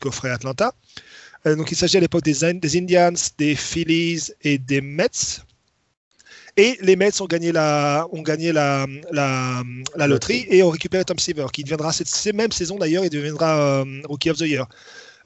qu'offrait 0.00 0.30
Atlanta. 0.30 0.72
Donc 1.44 1.70
il 1.70 1.76
s'agit 1.76 1.96
à 1.98 2.00
l'époque 2.00 2.24
des, 2.24 2.42
In- 2.44 2.54
des 2.54 2.76
Indians, 2.76 3.12
des 3.38 3.54
Phillies 3.54 4.30
et 4.42 4.58
des 4.58 4.80
Mets. 4.80 5.40
Et 6.56 6.78
les 6.80 6.96
Mets 6.96 7.20
ont 7.20 7.26
gagné 7.26 7.52
la, 7.52 8.06
ont 8.12 8.22
gagné 8.22 8.50
la, 8.50 8.86
la, 9.12 9.62
la 9.94 10.06
loterie 10.06 10.46
et 10.48 10.62
ont 10.62 10.70
récupéré 10.70 11.04
Tom 11.04 11.18
Seaver, 11.18 11.46
qui 11.52 11.62
deviendra 11.62 11.92
cette, 11.92 12.08
cette 12.08 12.34
même 12.34 12.50
saison 12.50 12.76
d'ailleurs, 12.78 13.04
il 13.04 13.10
deviendra 13.10 13.84
Rookie 14.04 14.30
of 14.30 14.38
the 14.38 14.46
Year. 14.48 14.66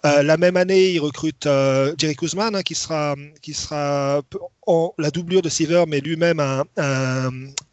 Euh, 0.07 0.23
la 0.23 0.37
même 0.37 0.57
année, 0.57 0.93
ils 0.93 0.99
recrutent 0.99 1.47
euh, 1.47 1.95
Jerry 1.99 2.17
Kuzman, 2.17 2.55
hein, 2.55 2.63
qui 2.63 2.75
sera, 2.75 3.17
qui 3.43 3.53
sera 3.53 4.23
en, 4.67 4.95
la 4.99 5.11
doublure 5.11 5.43
de 5.43 5.49
Seaver, 5.49 5.85
mais 5.87 6.01
lui-même 6.01 6.41
un, 6.41 7.33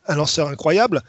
lanceur 0.10 0.50
incroyable. 0.50 1.02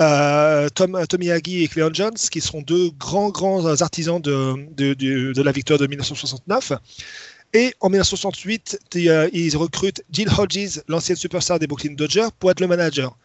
Euh, 0.00 0.68
Tom, 0.70 1.04
Tommy 1.08 1.30
Agee 1.30 1.62
et 1.62 1.68
Cleon 1.68 1.92
Jones, 1.92 2.14
qui 2.14 2.40
seront 2.40 2.62
deux 2.62 2.90
grands, 2.98 3.30
grands 3.30 3.80
artisans 3.80 4.20
de, 4.20 4.56
de, 4.74 4.94
de, 4.94 5.42
la 5.42 5.52
victoire 5.52 5.78
de 5.78 5.86
1969. 5.86 6.72
Et 7.52 7.72
en 7.80 7.88
1968, 7.88 8.78
ils, 8.94 9.08
euh, 9.08 9.28
ils 9.32 9.56
recrutent 9.56 10.02
Jill 10.10 10.28
Hodges, 10.36 10.82
l'ancienne 10.88 11.16
superstar 11.16 11.58
des 11.58 11.66
Brooklyn 11.68 11.92
Dodgers, 11.92 12.28
pour 12.38 12.50
être 12.50 12.60
le 12.60 12.66
manager. 12.66 13.16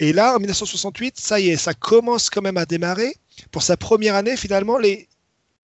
Et 0.00 0.12
là, 0.12 0.34
en 0.34 0.38
1968, 0.38 1.20
ça 1.20 1.38
y 1.38 1.50
est, 1.50 1.56
ça 1.56 1.74
commence 1.74 2.30
quand 2.30 2.42
même 2.42 2.56
à 2.56 2.64
démarrer. 2.64 3.14
Pour 3.52 3.62
sa 3.62 3.76
première 3.76 4.16
année, 4.16 4.36
finalement, 4.36 4.78
les, 4.78 5.08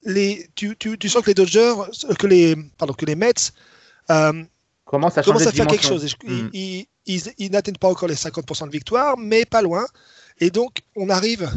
les, 0.06 0.48
tu, 0.54 0.74
tu, 0.78 0.96
tu 0.98 1.08
sens 1.08 1.22
que 1.22 1.28
les 1.28 1.34
Dodgers, 1.34 1.74
que 2.18 2.26
les, 2.26 2.56
pardon, 2.78 2.94
que 2.94 3.04
les 3.04 3.14
Mets 3.16 3.52
euh, 4.10 4.42
à 5.18 5.22
commencent 5.32 5.42
à 5.48 5.50
faire 5.56 5.66
quelque 5.72 5.82
chose. 5.88 6.04
Et 6.04 6.08
je- 6.08 6.16
Mm. 6.24 6.50
Ils, 6.52 6.78
ils- 6.78 6.86
ils- 7.06 7.34
ils 7.38 7.50
n'atteignent 7.50 7.76
pas 7.76 7.88
encore 7.88 8.08
les 8.08 8.14
50% 8.14 8.66
de 8.66 8.72
victoire, 8.72 9.16
mais 9.18 9.44
pas 9.44 9.60
loin. 9.62 9.84
Et 10.40 10.50
donc, 10.50 10.82
on 10.96 11.08
arrive, 11.08 11.50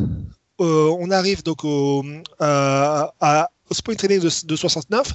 euh, 0.62 0.90
on 1.00 1.10
arrive 1.12 1.44
donc 1.44 1.64
au, 1.64 2.04
euh, 2.04 3.06
à- 3.20 3.50
au 3.70 3.74
sprint 3.74 4.00
training 4.00 4.20
de, 4.20 4.30
de 4.48 4.56
69. 4.56 5.14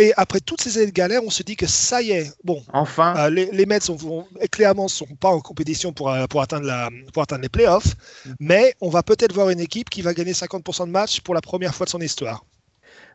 Et 0.00 0.12
après 0.16 0.40
toutes 0.40 0.60
ces 0.60 0.76
années 0.78 0.88
de 0.88 0.90
galère, 0.92 1.22
on 1.24 1.30
se 1.30 1.44
dit 1.44 1.54
que 1.54 1.66
ça 1.66 2.02
y 2.02 2.10
est, 2.10 2.32
bon, 2.42 2.60
Enfin, 2.72 3.14
euh, 3.16 3.30
les, 3.30 3.46
les 3.52 3.66
Mets 3.66 3.78
sont, 3.78 3.94
vont- 3.94 4.26
clairement 4.50 4.84
ne 4.84 4.88
sont 4.88 5.06
pas 5.20 5.28
en 5.28 5.40
compétition 5.40 5.92
pour, 5.92 6.12
pour, 6.28 6.42
atteindre 6.42 6.66
la, 6.66 6.90
pour 7.12 7.22
atteindre 7.22 7.42
les 7.42 7.48
playoffs, 7.48 7.94
mais 8.40 8.74
on 8.80 8.88
va 8.90 9.04
peut-être 9.04 9.32
voir 9.32 9.50
une 9.50 9.60
équipe 9.60 9.88
qui 9.90 10.02
va 10.02 10.12
gagner 10.12 10.32
50% 10.32 10.86
de 10.86 10.90
matchs 10.90 11.20
pour 11.20 11.34
la 11.34 11.40
première 11.40 11.72
fois 11.76 11.84
de 11.86 11.90
son 11.90 12.00
histoire. 12.00 12.44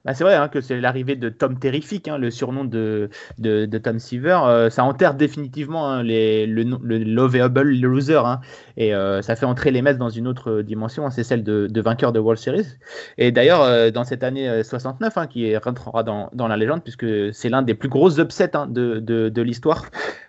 Bah, 0.06 0.14
c'est 0.14 0.24
vrai 0.24 0.36
hein, 0.36 0.48
que 0.48 0.62
c'est 0.62 0.80
l'arrivée 0.80 1.16
de 1.16 1.30
Tom 1.30 1.60
Terrific, 1.60 2.08
hein, 2.08 2.18
le 2.18 2.32
surnom 2.32 2.64
de, 2.64 3.10
de, 3.38 3.78
Tom 3.78 4.00
Seaver. 4.00 4.40
euh, 4.46 4.70
ça 4.70 4.84
enterre 4.84 5.14
définitivement 5.14 5.90
hein, 5.90 6.04
les, 6.04 6.46
le, 6.48 6.64
le 6.64 7.88
loser. 7.88 8.22
et 8.78 8.94
euh, 8.94 9.22
ça 9.22 9.36
fait 9.36 9.46
entrer 9.46 9.72
les 9.72 9.82
Mets 9.82 9.96
dans 9.96 10.10
une 10.10 10.28
autre 10.28 10.62
dimension, 10.62 11.10
c'est 11.10 11.24
celle 11.24 11.44
de, 11.44 11.82
vainqueur 11.82 12.12
de 12.12 12.20
World 12.20 12.40
Series. 12.40 12.78
Et 13.18 13.32
d'ailleurs, 13.32 13.62
euh, 13.62 13.92
dans 13.92 14.04
cette 14.04 14.24
année 14.24 14.50
euh, 14.50 14.64
69, 14.64 15.18
hein, 15.18 15.28
qui 15.28 15.56
rentrera 15.58 16.04
dans, 16.04 16.30
la 16.34 16.58
légende, 16.58 16.84
puisque 16.84 17.34
c'est 17.34 17.50
l'un 17.50 17.62
des 17.62 17.76
plus 17.76 17.90
gros 17.90 18.20
upsets 18.20 18.52
de, 18.70 19.00
de, 19.00 19.42
l'histoire, 19.42 19.86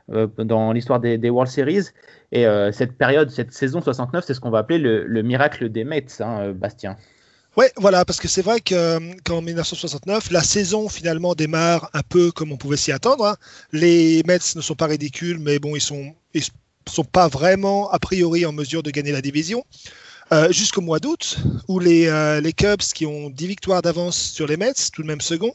dans 0.39 0.73
l'histoire 0.73 1.01
des, 1.01 1.31
World 1.31 1.51
Series. 1.51 1.91
Et 2.33 2.47
cette 2.71 2.97
période, 2.97 3.31
cette 3.31 3.53
saison 3.53 3.81
69, 3.81 4.25
c'est 4.25 4.35
ce 4.35 4.41
qu'on 4.41 4.51
va 4.51 4.59
appeler 4.59 4.79
le, 4.79 5.05
le 5.05 5.23
miracle 5.23 5.69
des 5.69 5.83
Mets, 5.83 6.07
Bastien. 6.55 6.97
Ouais, 7.57 7.73
voilà, 7.77 8.05
parce 8.05 8.21
que 8.21 8.29
c'est 8.29 8.43
vrai 8.43 8.61
que 8.61 8.75
euh, 8.75 9.01
qu'en 9.25 9.43
1969, 9.43 10.31
la 10.31 10.43
saison 10.43 10.89
finalement 10.89 11.35
démarre 11.35 11.91
un 11.95 12.03
peu 12.03 12.31
comme 12.31 12.53
on 12.53 12.57
pouvait 12.57 12.77
s'y 12.77 12.93
attendre. 12.93 13.27
hein. 13.27 13.37
Les 13.73 14.23
Mets 14.25 14.39
ne 14.55 14.61
sont 14.61 14.77
pas 14.77 14.87
ridicules, 14.87 15.39
mais 15.39 15.59
bon, 15.59 15.75
ils 15.75 15.81
sont 15.81 16.15
ils 16.35 16.45
sont 16.89 17.05
pas 17.05 17.29
vraiment 17.29 17.91
a 17.91 17.99
priori 17.99 18.47
en 18.47 18.53
mesure 18.53 18.83
de 18.83 18.91
gagner 18.91 19.13
la 19.13 19.21
division. 19.21 19.65
Euh, 20.33 20.53
Jusqu'au 20.53 20.81
mois 20.81 21.01
d'août, 21.01 21.39
où 21.69 21.81
les, 21.81 22.07
euh, 22.07 22.41
les 22.41 22.53
Cubs, 22.53 22.83
qui 22.95 23.05
ont 23.07 23.31
10 23.31 23.47
victoires 23.49 23.83
d'avance 23.83 24.17
sur 24.17 24.47
les 24.47 24.57
Mets, 24.57 24.75
tout 24.93 25.03
de 25.03 25.07
même 25.09 25.21
second, 25.21 25.53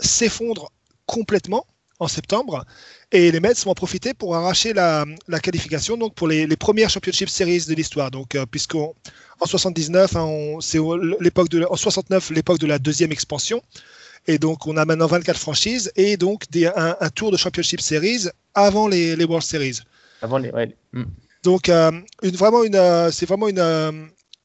s'effondrent 0.00 0.72
complètement 1.06 1.66
en 1.98 2.08
septembre. 2.08 2.64
Et 3.12 3.30
les 3.30 3.40
Mets 3.40 3.54
vont 3.64 3.70
en 3.70 3.74
profiter 3.74 4.14
pour 4.14 4.34
arracher 4.36 4.72
la, 4.72 5.04
la 5.28 5.40
qualification 5.40 5.96
donc 5.96 6.14
pour 6.14 6.28
les, 6.28 6.46
les 6.46 6.56
premières 6.56 6.90
Championship 6.90 7.28
Series 7.28 7.64
de 7.68 7.74
l'histoire. 7.74 8.10
Donc, 8.10 8.34
euh, 8.34 8.46
puisqu'on 8.46 8.94
en 9.40 9.46
79, 9.46 10.16
hein, 10.16 10.56
c'est 10.60 10.78
l'époque 11.20 11.48
de, 11.48 11.64
en 11.68 11.76
69, 11.76 12.30
l'époque 12.30 12.58
de 12.58 12.66
la 12.66 12.78
deuxième 12.78 13.12
expansion. 13.12 13.62
Et 14.26 14.38
donc, 14.38 14.66
on 14.66 14.76
a 14.76 14.84
maintenant 14.84 15.06
24 15.06 15.38
franchises 15.38 15.92
et 15.94 16.16
donc 16.16 16.50
des, 16.50 16.66
un, 16.66 16.96
un 17.00 17.08
tour 17.10 17.30
de 17.30 17.36
Championship 17.36 17.80
Series 17.80 18.26
avant 18.54 18.88
les, 18.88 19.14
les 19.14 19.24
World 19.24 19.44
Series. 19.44 19.80
Avant 20.20 20.38
les, 20.38 20.50
ouais, 20.50 20.74
mm. 20.92 21.04
Donc, 21.42 21.68
euh, 21.68 21.92
une, 22.22 22.34
vraiment 22.34 22.64
une, 22.64 22.74
euh, 22.74 23.12
c'est 23.12 23.26
vraiment 23.26 23.46
une, 23.48 23.60
euh, 23.60 23.92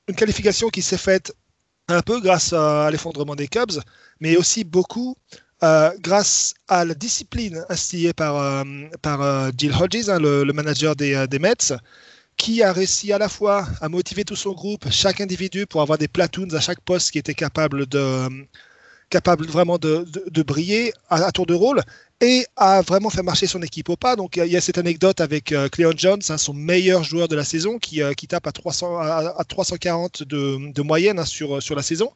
une 0.08 0.16
qualification 0.16 0.70
qui 0.70 0.84
s'est 0.84 1.00
faite 1.00 1.34
un 1.88 2.02
peu 2.02 2.22
grâce 2.22 2.54
à 2.54 2.90
l'effondrement 2.92 3.36
des 3.36 3.48
Cubs, 3.48 3.82
mais 4.20 4.38
aussi 4.38 4.64
beaucoup 4.64 5.18
euh, 5.64 5.92
grâce 6.00 6.54
à 6.68 6.86
la 6.86 6.94
discipline 6.94 7.64
instillée 7.70 8.14
par, 8.14 8.38
euh, 8.38 8.64
par 9.02 9.22
euh, 9.22 9.52
Jill 9.58 9.74
Hodges, 9.74 10.10
hein, 10.10 10.20
le, 10.20 10.52
manager 10.54 10.96
des, 10.96 11.14
euh, 11.14 11.28
des 11.28 11.40
Mets, 11.40 11.74
qui 12.38 12.64
a 12.64 12.74
réussi 12.74 13.14
à 13.14 13.18
la 13.18 13.30
fois 13.30 13.68
à 13.82 13.90
motiver 13.90 14.24
tout 14.24 14.36
son 14.36 14.54
groupe, 14.54 14.86
chaque 14.90 15.22
individu, 15.22 15.68
pour 15.68 15.82
avoir 15.82 15.98
des 15.98 16.08
platoons 16.08 16.54
à 16.54 16.60
chaque 16.60 16.82
poste 16.82 17.12
qui 17.12 17.20
étaient 17.20 17.36
capables 17.36 17.86
de 17.86 18.28
capable 19.12 19.46
vraiment 19.46 19.78
de, 19.78 20.06
de, 20.32 20.42
briller 20.42 20.94
à, 21.10 21.32
tour 21.32 21.46
de 21.46 21.54
rôle 21.54 21.82
et 22.22 22.46
à 22.56 22.82
vraiment 22.82 23.10
faire 23.10 23.24
marcher 23.24 23.46
son 23.46 23.62
équipe 23.62 23.90
au 23.90 23.98
pas. 23.98 24.16
Donc 24.16 24.38
il 24.38 24.48
y, 24.48 24.58
a 24.58 24.62
cette 24.62 24.80
anecdote 24.80 25.22
avec 25.22 25.52
euh, 25.52 25.68
Cleon 25.70 25.94
Jones, 25.96 26.22
hein, 26.30 26.38
son 26.38 26.54
meilleur 26.54 27.04
joueur 27.04 27.28
de 27.28 27.36
la 27.36 27.44
saison, 27.44 27.78
qui, 27.78 28.02
euh, 28.02 28.14
qui 28.14 28.28
tape 28.28 28.48
à, 28.48 28.52
300, 28.52 28.98
à, 28.98 29.36
à 29.38 29.44
340 29.44 30.24
de, 30.24 30.72
de 30.72 30.82
moyenne 30.82 31.20
hein, 31.20 31.26
sur, 31.26 31.62
sur 31.62 31.76
la 31.76 31.84
saison, 31.84 32.12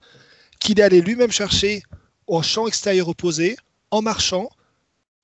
qu'il 0.60 0.80
est 0.80 0.84
allé 0.84 1.02
lui-même 1.02 1.32
chercher 1.32 1.84
au 2.28 2.42
champ 2.42 2.68
extérieur 2.68 3.08
opposé, 3.08 3.58
en 3.92 4.02
marchant, 4.02 4.50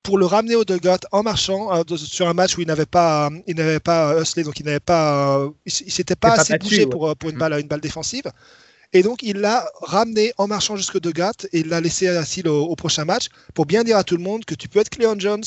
pour 0.02 0.18
le 0.18 0.26
ramener 0.26 0.56
au 0.56 0.64
dugout 0.64 1.04
en 1.12 1.22
marchant 1.22 1.72
euh, 1.72 1.96
sur 1.96 2.28
un 2.28 2.34
match 2.34 2.56
où 2.56 2.60
il 2.60 2.66
n'avait 2.66 2.86
pas, 2.86 3.30
il 3.46 3.56
n'avait 3.56 3.80
pas 3.80 4.20
hustlé, 4.20 4.42
donc 4.42 4.58
il 4.58 4.66
n'avait 4.66 4.80
pas, 4.80 5.38
euh, 5.38 5.50
il, 5.64 5.72
il 5.86 5.92
s'était 5.92 6.16
pas 6.16 6.32
assez 6.32 6.54
battu, 6.54 6.64
bougé 6.64 6.84
ouais. 6.84 6.90
pour, 6.90 7.16
pour 7.16 7.30
une 7.30 7.38
balle, 7.38 7.60
une 7.60 7.68
balle 7.68 7.80
défensive. 7.80 8.24
Et 8.92 9.02
donc, 9.02 9.22
il 9.22 9.38
l'a 9.38 9.70
ramené 9.80 10.32
en 10.36 10.46
marchant 10.46 10.76
jusque 10.76 11.00
de 11.00 11.10
Gat 11.10 11.46
et 11.52 11.60
il 11.60 11.68
l'a 11.68 11.80
laissé 11.80 12.08
assis 12.08 12.46
au, 12.46 12.64
au, 12.64 12.76
prochain 12.76 13.04
match 13.04 13.28
pour 13.54 13.64
bien 13.64 13.84
dire 13.84 13.96
à 13.96 14.04
tout 14.04 14.16
le 14.16 14.22
monde 14.22 14.44
que 14.44 14.54
tu 14.54 14.68
peux 14.68 14.80
être 14.80 14.90
Cleon 14.90 15.18
Jones, 15.18 15.44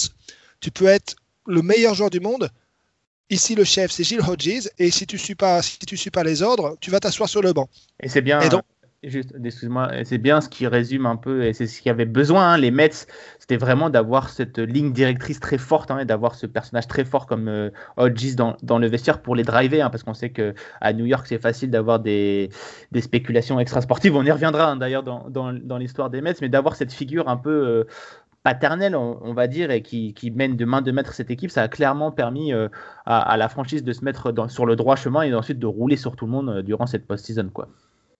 tu 0.61 0.71
peux 0.71 0.87
être 0.87 1.15
le 1.45 1.61
meilleur 1.61 1.93
joueur 1.93 2.09
du 2.09 2.19
monde. 2.19 2.49
Ici, 3.29 3.55
le 3.55 3.63
chef, 3.63 3.91
c'est 3.91 4.03
Gilles 4.03 4.21
Hodges. 4.21 4.69
Et 4.79 4.89
si 4.91 5.05
tu 5.05 5.15
ne 5.15 5.21
suis, 5.21 5.35
pas, 5.35 5.61
si 5.61 5.77
tu 5.79 5.97
suis 5.97 6.11
pas 6.11 6.23
les 6.23 6.41
ordres, 6.41 6.75
tu 6.79 6.91
vas 6.91 6.99
t'asseoir 6.99 7.29
sur 7.29 7.41
le 7.41 7.53
banc. 7.53 7.69
Et 8.01 8.09
c'est 8.09 8.21
bien. 8.21 8.39
Et 8.41 8.49
donc, 8.49 8.63
juste, 9.09 9.33
excuse-moi, 9.43 9.91
c'est 10.03 10.17
bien 10.17 10.41
ce 10.41 10.49
qui 10.49 10.67
résume 10.67 11.05
un 11.05 11.15
peu, 11.15 11.43
et 11.45 11.53
c'est 11.53 11.67
ce 11.67 11.81
qu'il 11.81 11.89
y 11.89 11.91
avait 11.91 12.05
besoin. 12.05 12.53
hein, 12.53 12.57
les 12.57 12.71
Mets, 12.71 13.07
c'était 13.39 13.57
vraiment 13.57 13.89
d'avoir 13.89 14.29
cette 14.29 14.57
ligne 14.59 14.91
directrice 14.91 15.39
très 15.39 15.57
forte 15.57 15.91
hein, 15.91 15.99
et 15.99 16.05
d'avoir 16.05 16.35
ce 16.35 16.45
personnage 16.45 16.87
très 16.87 17.05
fort 17.05 17.27
comme 17.27 17.47
euh, 17.47 17.69
Hodges 17.97 18.35
dans, 18.35 18.57
dans 18.63 18.79
le 18.79 18.87
vestiaire 18.87 19.21
pour 19.21 19.35
les 19.35 19.43
driver, 19.43 19.81
hein, 19.81 19.89
parce 19.89 20.03
qu'on 20.03 20.13
sait 20.13 20.29
que 20.29 20.53
à 20.81 20.93
New 20.93 21.05
York, 21.05 21.25
c'est 21.27 21.41
facile 21.41 21.71
d'avoir 21.71 21.99
des, 21.99 22.49
des 22.91 23.01
spéculations 23.01 23.59
extra-sportives. 23.59 24.15
On 24.15 24.23
y 24.23 24.31
reviendra 24.31 24.75
d'ailleurs 24.75 25.03
dans, 25.03 25.29
dans, 25.29 25.53
dans 25.53 25.77
l'histoire 25.77 26.09
des 26.09 26.21
Mets, 26.21 26.35
mais 26.41 26.49
d'avoir 26.49 26.75
cette 26.75 26.93
figure 26.93 27.29
un 27.29 27.37
peu 27.37 27.49
euh, 27.49 27.83
paternelle, 28.45 28.95
on, 28.95 29.33
va 29.33 29.47
dire, 29.47 29.71
et 29.71 29.81
qui, 29.81 30.13
qui 30.13 30.29
mène 30.29 30.55
de 30.55 30.65
main 30.65 30.83
de 30.83 30.91
maître 30.91 31.13
cette 31.13 31.31
équipe, 31.31 31.49
ça 31.49 31.63
a 31.63 31.67
clairement 31.67 32.11
permis 32.11 32.53
euh, 32.53 32.67
à, 33.07 33.35
la 33.37 33.49
franchise 33.49 33.83
de 33.83 33.91
se 33.91 34.05
mettre 34.05 34.31
sur 34.49 34.67
le 34.67 34.75
droit 34.75 34.95
chemin 34.95 35.23
et 35.23 35.33
ensuite 35.33 35.57
de 35.57 35.65
rouler 35.65 35.97
sur 35.97 36.15
tout 36.15 36.27
le 36.27 36.31
monde 36.31 36.49
euh, 36.49 36.61
durant 36.61 36.85
cette 36.85 37.07
post-season. 37.07 37.49
Quoi. 37.51 37.69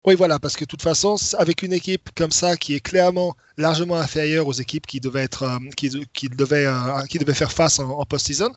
Oui, 0.06 0.13
voilà, 0.13 0.38
parce 0.38 0.56
que 0.56 0.65
de 0.65 0.68
toute 0.68 0.84
façon, 0.84 1.15
avec 1.39 1.63
une 1.63 1.74
équipe 1.74 2.12
comme 2.15 2.30
ça 2.30 2.58
qui 2.58 2.76
est 2.76 2.80
clairement 2.80 3.36
largement 3.58 3.96
inférieure 3.96 4.46
aux 4.46 4.54
équipes 4.54 4.86
qui 4.86 5.00
devaient 5.00 5.24
être, 5.24 5.44
euh, 5.44 5.58
qui, 5.76 5.89
devaient, 6.30 6.68
euh, 6.68 7.02
qui 7.10 7.18
devaient 7.18 7.34
faire 7.34 7.52
face 7.52 7.80
en, 7.80 8.06
post-season, 8.06 8.52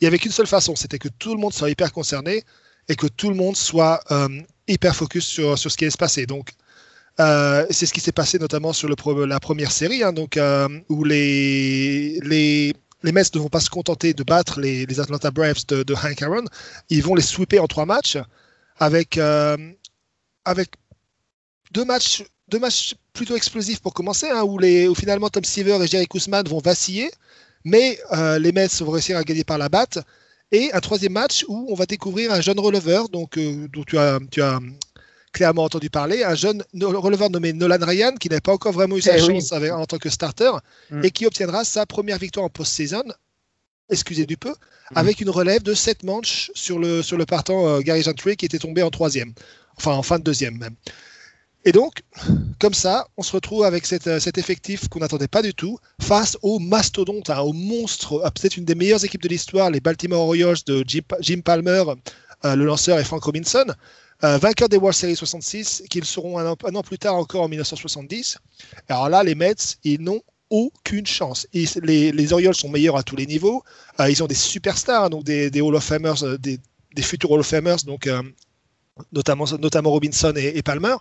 il 0.00 0.04
n'y 0.04 0.08
avait 0.08 0.18
qu'une 0.18 0.32
seule 0.32 0.46
façon, 0.46 0.76
c'était 0.76 0.98
que 0.98 1.08
tout 1.08 1.34
le 1.34 1.40
monde 1.40 1.54
soit 1.54 1.70
hyper 1.70 1.92
concerné 1.92 2.44
et 2.88 2.94
que 2.94 3.06
tout 3.06 3.30
le 3.30 3.36
monde 3.36 3.56
soit 3.56 4.00
euh, 4.10 4.28
hyper 4.68 4.94
focus 4.94 5.24
sur, 5.24 5.58
sur 5.58 5.70
ce 5.72 5.78
qui 5.78 5.84
allait 5.84 5.90
se 5.90 5.96
passer. 5.96 6.26
Donc, 6.26 6.50
c'est 7.18 7.86
ce 7.86 7.92
qui 7.92 8.00
s'est 8.00 8.12
passé 8.12 8.38
notamment 8.38 8.72
sur 8.72 8.88
la 8.88 9.40
première 9.40 9.70
série, 9.70 10.02
hein, 10.02 10.12
donc, 10.12 10.38
où 10.88 11.04
les, 11.04 12.18
les, 12.20 12.74
les 13.02 13.12
Mets 13.12 13.22
ne 13.34 13.38
vont 13.38 13.48
pas 13.48 13.60
se 13.60 13.70
contenter 13.70 14.12
de 14.12 14.24
battre 14.24 14.60
les, 14.60 14.98
Atlanta 14.98 15.30
Braves 15.30 15.64
de, 15.68 15.84
de 15.84 15.94
Hank 15.94 16.20
Aaron, 16.20 16.44
ils 16.90 17.02
vont 17.02 17.14
les 17.14 17.22
sweeper 17.22 17.62
en 17.62 17.68
trois 17.68 17.86
matchs 17.86 18.18
avec, 18.78 19.18
avec 20.44 20.70
deux 21.72 21.84
matchs, 21.84 22.24
deux 22.48 22.58
matchs 22.58 22.94
plutôt 23.12 23.36
explosifs 23.36 23.80
pour 23.80 23.94
commencer, 23.94 24.28
hein, 24.28 24.42
où, 24.42 24.58
les, 24.58 24.88
où 24.88 24.94
finalement 24.94 25.28
Tom 25.28 25.44
Seaver 25.44 25.78
et 25.82 25.86
Jerry 25.86 26.06
Koosman 26.06 26.46
vont 26.48 26.58
vaciller, 26.58 27.10
mais 27.64 27.98
euh, 28.12 28.38
les 28.38 28.52
Mets 28.52 28.68
vont 28.80 28.90
réussir 28.90 29.16
à 29.16 29.22
gagner 29.24 29.44
par 29.44 29.58
la 29.58 29.68
batte. 29.68 29.98
Et 30.50 30.70
un 30.72 30.80
troisième 30.80 31.12
match 31.12 31.44
où 31.48 31.66
on 31.70 31.74
va 31.74 31.86
découvrir 31.86 32.32
un 32.32 32.40
jeune 32.40 32.60
releveur, 32.60 33.08
donc, 33.08 33.38
euh, 33.38 33.68
dont 33.72 33.84
tu 33.84 33.96
as, 33.96 34.18
tu 34.30 34.42
as 34.42 34.60
clairement 35.32 35.64
entendu 35.64 35.88
parler, 35.88 36.24
un 36.24 36.34
jeune 36.34 36.62
releveur 36.74 37.30
nommé 37.30 37.54
Nolan 37.54 37.78
Ryan, 37.80 38.12
qui 38.20 38.28
n'avait 38.28 38.42
pas 38.42 38.52
encore 38.52 38.72
vraiment 38.72 38.96
eu 38.96 39.00
sa 39.00 39.16
Eh 39.16 39.22
oui. 39.22 39.28
chance 39.28 39.52
avec- 39.52 39.72
en 39.72 39.86
tant 39.86 39.96
que 39.96 40.10
starter, 40.10 40.50
Mm. 40.90 41.04
et 41.04 41.10
qui 41.10 41.24
obtiendra 41.24 41.64
sa 41.64 41.86
première 41.86 42.18
victoire 42.18 42.44
en 42.44 42.50
post-saison, 42.50 43.02
excusez 43.88 44.26
du 44.26 44.36
peu, 44.36 44.50
Mm. 44.50 44.96
avec 44.98 45.20
une 45.22 45.30
relève 45.30 45.62
de 45.62 45.72
7 45.72 46.02
manches 46.02 46.50
sur 46.54 46.78
le, 46.78 47.02
sur 47.02 47.16
le 47.16 47.24
partant 47.24 47.66
euh, 47.66 47.80
Gary 47.80 48.02
Gentry, 48.02 48.36
qui 48.36 48.44
était 48.44 48.58
tombé 48.58 48.82
en 48.82 48.90
troisième, 48.90 49.32
enfin 49.82 49.96
en 49.96 50.02
fin 50.02 50.18
de 50.18 50.24
deuxième 50.24 50.56
même. 50.58 50.74
Et 51.64 51.70
donc, 51.70 52.02
comme 52.58 52.74
ça, 52.74 53.06
on 53.16 53.22
se 53.22 53.32
retrouve 53.32 53.64
avec 53.64 53.84
euh, 53.92 54.18
cet 54.18 54.36
effectif 54.36 54.88
qu'on 54.88 54.98
n'attendait 54.98 55.28
pas 55.28 55.42
du 55.42 55.54
tout 55.54 55.78
face 56.00 56.36
au 56.42 56.58
mastodonte, 56.58 57.30
hein, 57.30 57.40
au 57.40 57.52
monstre, 57.52 58.20
à 58.24 58.32
peut-être 58.32 58.56
une 58.56 58.64
des 58.64 58.74
meilleures 58.74 59.04
équipes 59.04 59.22
de 59.22 59.28
l'histoire, 59.28 59.70
les 59.70 59.80
Baltimore 59.80 60.26
Orioles 60.26 60.56
de 60.66 60.84
Jim, 60.86 61.40
Palmer, 61.44 61.84
euh, 62.44 62.56
le 62.56 62.64
lanceur 62.64 62.98
et 62.98 63.04
Frank 63.04 63.22
Robinson, 63.22 63.66
euh, 64.24 64.38
vainqueurs 64.38 64.68
des 64.68 64.76
World 64.76 64.96
Series 64.96 65.16
66, 65.16 65.84
qu'ils 65.88 66.04
seront 66.04 66.38
un 66.38 66.46
an, 66.46 66.82
plus 66.82 66.98
tard 66.98 67.14
encore 67.14 67.42
en 67.42 67.48
1970. 67.48 68.38
Alors 68.88 69.08
là, 69.08 69.22
les 69.22 69.36
Mets, 69.36 69.54
ils 69.84 70.00
n'ont 70.00 70.22
aucune 70.50 71.06
chance. 71.06 71.46
Les, 71.52 72.12
les 72.12 72.32
Orioles 72.32 72.54
sont 72.54 72.68
meilleurs 72.68 72.96
à 72.96 73.02
tous 73.02 73.16
les 73.16 73.26
niveaux. 73.26 73.64
Euh, 73.98 74.10
ils 74.10 74.22
ont 74.22 74.26
des 74.26 74.34
superstars, 74.34 75.10
donc 75.10 75.24
des, 75.24 75.60
Hall 75.60 75.74
of 75.74 75.82
Famers, 75.82 76.22
euh, 76.22 76.36
des, 76.38 76.60
des 76.94 77.02
futurs 77.02 77.30
Hall 77.30 77.40
of 77.40 77.46
Famers, 77.46 77.84
donc 77.86 78.06
euh, 78.06 78.22
notamment, 79.12 79.44
notamment 79.58 79.90
Robinson 79.90 80.32
et, 80.36 80.56
et 80.58 80.62
Palmer. 80.62 80.94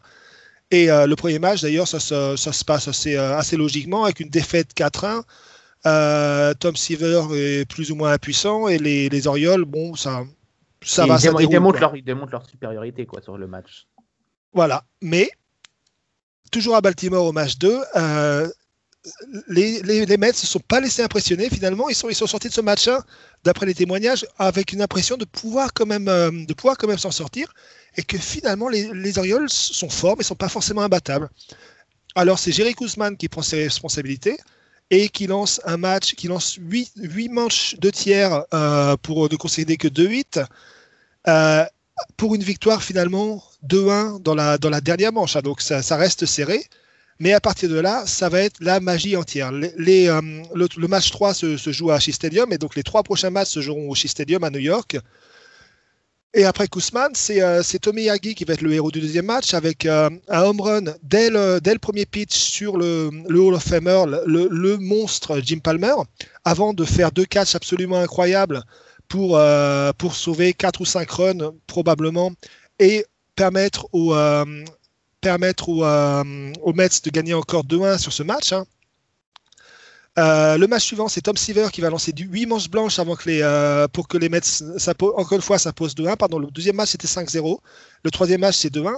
Et 0.72 0.90
euh, 0.90 1.06
le 1.06 1.16
premier 1.16 1.40
match, 1.40 1.62
d'ailleurs, 1.62 1.88
ça, 1.88 2.00
se- 2.00 2.36
ça 2.38 2.54
se 2.54 2.64
passe 2.64 2.88
assez, 2.88 3.16
euh, 3.18 3.38
assez 3.38 3.58
logiquement 3.58 4.06
avec 4.06 4.20
une 4.22 4.30
défaite 4.30 4.70
4-1. 4.76 5.24
Euh, 5.86 6.54
Tom 6.54 6.76
Seaver 6.76 7.24
est 7.34 7.66
plus 7.70 7.92
ou 7.92 7.96
moins 7.96 8.12
impuissant 8.14 8.68
et 8.68 8.78
les, 8.78 9.10
les 9.10 9.28
Orioles, 9.28 9.66
bon, 9.66 9.96
ça, 9.96 10.24
ça 10.84 11.06
Et 11.06 11.08
va. 11.10 11.16
ils, 11.16 11.20
ça 11.20 11.30
démon- 11.32 11.40
ils 11.42 11.50
démontrent 11.50 11.80
leur, 11.80 11.96
ils 11.96 12.04
démontrent 12.04 12.32
leur 12.32 12.48
supériorité 12.48 13.06
quoi, 13.06 13.22
sur 13.22 13.38
le 13.38 13.48
match. 13.48 13.88
Voilà. 14.54 14.84
Mais, 15.02 15.30
toujours 16.52 16.76
à 16.76 16.82
Baltimore 16.82 17.26
au 17.26 17.32
match 17.32 17.58
2, 17.58 17.80
euh, 17.96 18.48
les, 19.48 20.18
Mets 20.18 20.28
ne 20.30 20.34
se 20.34 20.48
sont 20.48 20.60
pas 20.60 20.80
laissés 20.80 21.02
impressionner 21.02 21.50
finalement. 21.50 21.90
Ils 21.90 21.96
sont, 21.96 22.12
sortis 22.28 22.50
de 22.50 22.54
ce 22.54 22.62
match 22.62 22.88
1, 22.88 23.04
d'après 23.44 23.66
les 23.66 23.74
témoignages, 23.74 24.26
avec 24.38 24.74
une 24.74 24.82
impression 24.82 25.18
de 25.18 25.26
pouvoir 25.26 25.74
quand 25.74 25.86
même, 25.86 26.08
euh, 26.08 26.32
de 26.32 26.54
pouvoir 26.54 26.78
quand 26.78 26.88
même 26.88 26.98
s'en 26.98 27.12
sortir. 27.12 27.54
Et 27.98 28.04
que 28.04 28.18
finalement, 28.18 28.70
les, 28.70 28.90
les 28.94 29.18
Orioles 29.18 29.50
sont 29.50 29.90
forts, 29.90 30.16
mais 30.18 30.22
ne 30.22 30.26
sont 30.26 30.36
pas 30.36 30.50
forcément 30.50 30.82
imbattables. 30.82 31.30
Alors, 32.16 32.40
c'est 32.40 32.52
Jerry 32.52 32.74
Koosman 32.74 33.18
qui 33.18 33.28
prend 33.28 33.42
ses 33.42 33.64
responsabilités 33.64 34.38
et 34.90 35.10
qui 35.10 35.28
lance 35.28 35.62
un 35.66 35.78
match, 35.78 36.16
qui 36.16 36.28
lance 36.28 36.58
8, 36.60 37.30
manches 37.30 37.76
de 37.80 37.90
tiers 37.90 38.44
euh, 38.54 38.96
pour 38.98 39.30
ne 39.30 39.36
concéder 39.36 39.78
que 39.78 39.88
2-8. 39.88 40.46
Euh, 41.28 41.66
pour 42.18 42.36
une 42.36 42.44
victoire 42.44 42.82
finalement 42.82 43.44
2-1 43.68 44.22
dans 44.22 44.36
la, 44.36 44.58
dans 44.58 44.70
la 44.70 44.82
dernière 44.82 45.14
manche. 45.14 45.36
hein. 45.36 45.42
donc 45.42 45.62
ça 45.62 45.96
reste 45.98 46.26
serré. 46.26 46.66
Mais 47.22 47.34
à 47.34 47.40
partir 47.40 47.70
de 47.70 47.80
là, 47.80 48.04
ça 48.08 48.30
va 48.30 48.42
être 48.42 48.56
la 48.62 48.80
magie 48.80 49.16
entière. 49.16 49.52
Euh, 49.54 50.22
le, 50.56 50.88
match 50.88 51.12
3 51.12 51.36
se, 51.36 51.72
joue 51.72 51.92
à 51.92 52.00
Shea 52.00 52.14
Stadium 52.14 52.52
et 52.52 52.58
donc 52.58 52.76
les 52.76 52.82
trois 52.82 53.04
prochains 53.04 53.30
matchs 53.30 53.50
se 53.50 53.62
joueront 53.62 53.88
au 53.92 53.94
Shea 53.94 54.08
Stadium 54.08 54.44
à 54.44 54.50
New 54.50 54.60
York. 54.60 54.98
Et 56.34 56.46
après 56.46 56.68
Kousman, 56.68 57.12
c'est 57.14 57.44
euh, 57.44 57.62
Yagi 57.96 58.34
qui 58.34 58.44
va 58.44 58.56
être 58.56 58.62
le 58.62 58.74
héros 58.74 58.90
du 58.90 59.02
deuxième 59.02 59.28
match 59.28 59.54
avec 59.54 59.86
euh, 59.86 60.10
un 60.30 60.42
home 60.42 60.62
run 60.62 60.84
dès 61.04 61.30
le, 61.30 61.60
premier 61.78 62.08
pitch 62.08 62.34
sur 62.34 62.76
le, 62.76 63.12
Hall 63.30 63.54
of 63.54 63.62
Famer, 63.62 64.06
le, 64.26 64.78
monstre 64.78 65.40
Jim 65.44 65.60
Palmer, 65.60 65.94
avant 66.44 66.74
de 66.74 66.86
faire 66.86 67.12
deux 67.12 67.26
catchs 67.26 67.54
absolument 67.54 68.00
incroyables 68.00 68.64
pour, 69.08 69.38
euh, 69.38 69.92
sauver 70.12 70.54
4 70.54 70.82
ou 70.82 70.86
5 70.86 71.12
runs 71.12 71.52
probablement 71.68 72.32
et 72.80 73.06
permettre 73.36 73.88
aux, 73.92 74.16
permettre 75.22 75.70
aux, 75.70 75.86
euh, 75.86 76.24
Mets 76.74 76.90
de 77.04 77.10
gagner 77.12 77.34
encore 77.34 77.64
2-1 77.64 77.98
sur 77.98 78.12
ce 78.12 78.24
match. 78.24 78.52
hein. 78.54 78.66
Euh, 80.20 80.58
le 80.58 80.68
match 80.68 80.84
suivant, 80.84 81.08
c'est 81.08 81.22
Tom 81.22 81.38
Seaver 81.38 81.70
qui 81.72 81.80
va 81.80 81.90
lancer 81.90 82.12
du 82.12 82.26
8 82.26 82.46
manches 82.48 82.70
blanches 82.70 83.00
euh, 83.00 83.88
pour 83.88 84.08
que 84.10 84.18
les 84.18 84.28
Mets, 84.28 84.42
encore 85.00 85.34
une 85.34 85.42
fois, 85.42 85.58
s'imposent 85.58 85.96
2-1. 85.96 86.18
Pardon, 86.18 86.40
le 86.40 86.48
deuxième 86.48 86.76
match, 86.76 86.90
c'était 86.90 87.08
5-0. 87.08 87.60
Le 88.04 88.12
troisième 88.12 88.42
match, 88.42 88.58
c'est 88.58 88.74
2-1. 88.74 88.98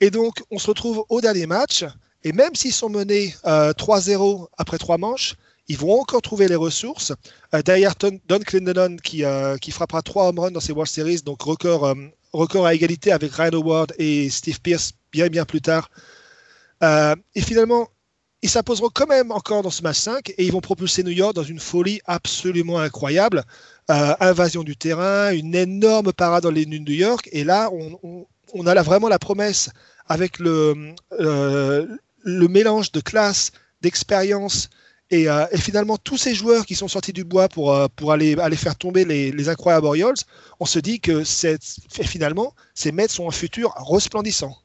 Et 0.00 0.10
donc, 0.10 0.42
on 0.50 0.58
se 0.58 0.66
retrouve 0.66 1.04
au 1.08 1.20
dernier 1.20 1.46
match. 1.46 1.84
Et 2.24 2.32
même 2.32 2.54
s'ils 2.54 2.72
sont 2.74 2.90
menés 2.90 3.34
euh, 3.46 3.72
3-0 3.72 4.46
après 4.58 4.78
trois 4.78 4.98
manches, 4.98 5.34
ils 5.68 5.78
vont 5.78 6.00
encore 6.00 6.22
trouver 6.22 6.48
les 6.48 6.56
ressources. 6.56 7.12
Euh, 7.54 7.62
derrière 7.62 7.94
Don 7.96 8.40
qui, 9.02 9.24
euh, 9.24 9.56
qui 9.58 9.70
frappera 9.70 10.02
trois 10.02 10.28
home 10.28 10.38
runs 10.38 10.50
dans 10.50 10.60
ces 10.60 10.72
World 10.72 10.90
Series, 10.90 11.22
donc 11.22 11.42
record, 11.42 11.84
euh, 11.86 11.94
record 12.32 12.66
à 12.66 12.74
égalité 12.74 13.12
avec 13.12 13.32
Ryan 13.32 13.52
Howard 13.54 13.92
et 13.98 14.28
Steve 14.30 14.60
Pierce 14.60 14.92
bien 15.12 15.44
plus 15.44 15.60
tard. 15.60 15.90
Et 17.34 17.40
finalement, 17.40 17.88
ils 18.40 18.48
s'imposeront 18.48 18.88
quand 18.92 19.06
même 19.06 19.30
encore 19.30 19.62
dans 19.62 19.70
ce 19.70 19.82
match 19.82 19.98
5 19.98 20.30
et 20.30 20.44
ils 20.44 20.50
vont 20.50 20.60
propulser 20.60 21.04
New 21.04 21.12
York 21.12 21.34
dans 21.34 21.44
une 21.44 21.60
folie 21.60 22.00
absolument 22.06 22.78
incroyable. 22.80 23.44
Invasion 23.88 24.64
du 24.64 24.76
terrain, 24.76 25.32
une 25.32 25.54
énorme 25.54 26.12
parade 26.12 26.42
dans 26.42 26.50
les 26.50 26.66
nuits 26.66 26.80
de 26.80 26.90
New 26.90 26.96
York. 26.96 27.28
Et 27.30 27.44
là, 27.44 27.70
on, 28.02 28.66
a 28.66 28.82
vraiment 28.82 29.08
la 29.08 29.20
promesse 29.20 29.70
avec 30.08 30.40
le, 30.40 30.94
le 31.20 32.48
mélange 32.48 32.90
de 32.90 33.00
classe, 33.00 33.52
d'expérience 33.82 34.68
et, 35.12 35.28
euh, 35.28 35.46
et 35.52 35.58
finalement 35.58 35.98
tous 35.98 36.16
ces 36.16 36.34
joueurs 36.34 36.64
qui 36.66 36.74
sont 36.74 36.88
sortis 36.88 37.12
du 37.12 37.22
bois 37.22 37.48
pour, 37.48 37.72
euh, 37.72 37.86
aller, 38.08 38.56
faire 38.56 38.74
tomber 38.74 39.04
les, 39.04 39.30
les 39.30 39.48
incroyables 39.48 39.86
Orioles, 39.86 40.16
on 40.58 40.64
se 40.64 40.78
dit 40.78 41.00
que 41.00 41.22
finalement, 42.02 42.54
ces 42.74 42.92
Mets 42.92 43.08
sont 43.08 43.28
un 43.28 43.32
futur 43.32 43.74
resplendissant. 43.76 44.56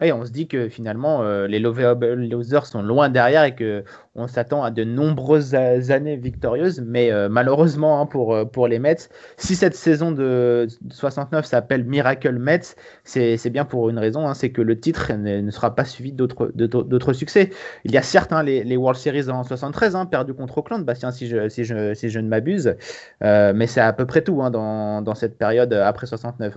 Et 0.00 0.12
on 0.12 0.24
se 0.24 0.30
dit 0.30 0.46
que 0.46 0.68
finalement, 0.68 1.22
euh, 1.22 1.46
les 1.46 1.58
losers 1.58 2.66
sont 2.66 2.82
loin 2.82 3.08
derrière 3.08 3.44
et 3.44 3.54
que 3.54 3.84
on 4.14 4.26
s'attend 4.28 4.62
à 4.62 4.70
de 4.70 4.84
nombreuses 4.84 5.54
années 5.54 6.16
victorieuses. 6.16 6.80
Mais 6.80 7.10
euh, 7.10 7.28
malheureusement 7.28 8.00
hein, 8.00 8.06
pour, 8.06 8.34
euh, 8.34 8.44
pour 8.44 8.68
les 8.68 8.78
Mets, 8.78 9.08
si 9.38 9.56
cette 9.56 9.74
saison 9.74 10.12
de 10.12 10.68
69 10.90 11.46
s'appelle 11.46 11.84
Miracle 11.84 12.38
Mets, 12.38 12.76
c'est 13.04 13.50
bien 13.50 13.64
pour 13.64 13.88
une 13.88 13.98
raison, 13.98 14.28
hein, 14.28 14.34
c'est 14.34 14.50
que 14.50 14.62
le 14.62 14.78
titre 14.78 15.12
ne, 15.14 15.50
sera 15.50 15.74
pas 15.74 15.84
suivi 15.84 16.12
d'autres 16.12 17.12
succès. 17.12 17.50
Il 17.84 17.92
y 17.92 17.96
a 17.96 18.02
certes 18.02 18.32
hein, 18.32 18.42
les, 18.42 18.76
World 18.76 19.00
Series 19.00 19.30
en 19.30 19.42
73, 19.42 19.96
hein, 19.96 20.06
perdu 20.06 20.34
contre 20.34 20.58
Oakland, 20.58 20.84
Bastien, 20.84 21.10
si 21.10 21.26
je, 21.26 21.48
si 21.48 21.64
je, 21.64 21.94
si 21.94 22.10
je 22.10 22.20
ne 22.20 22.28
m'abuse. 22.28 22.76
Euh, 23.24 23.52
mais 23.54 23.66
c'est 23.66 23.80
à 23.80 23.92
peu 23.92 24.06
près 24.06 24.22
tout 24.22 24.36
dans, 24.50 25.02
dans 25.02 25.14
cette 25.14 25.38
période 25.38 25.72
après 25.72 26.06
69. 26.06 26.56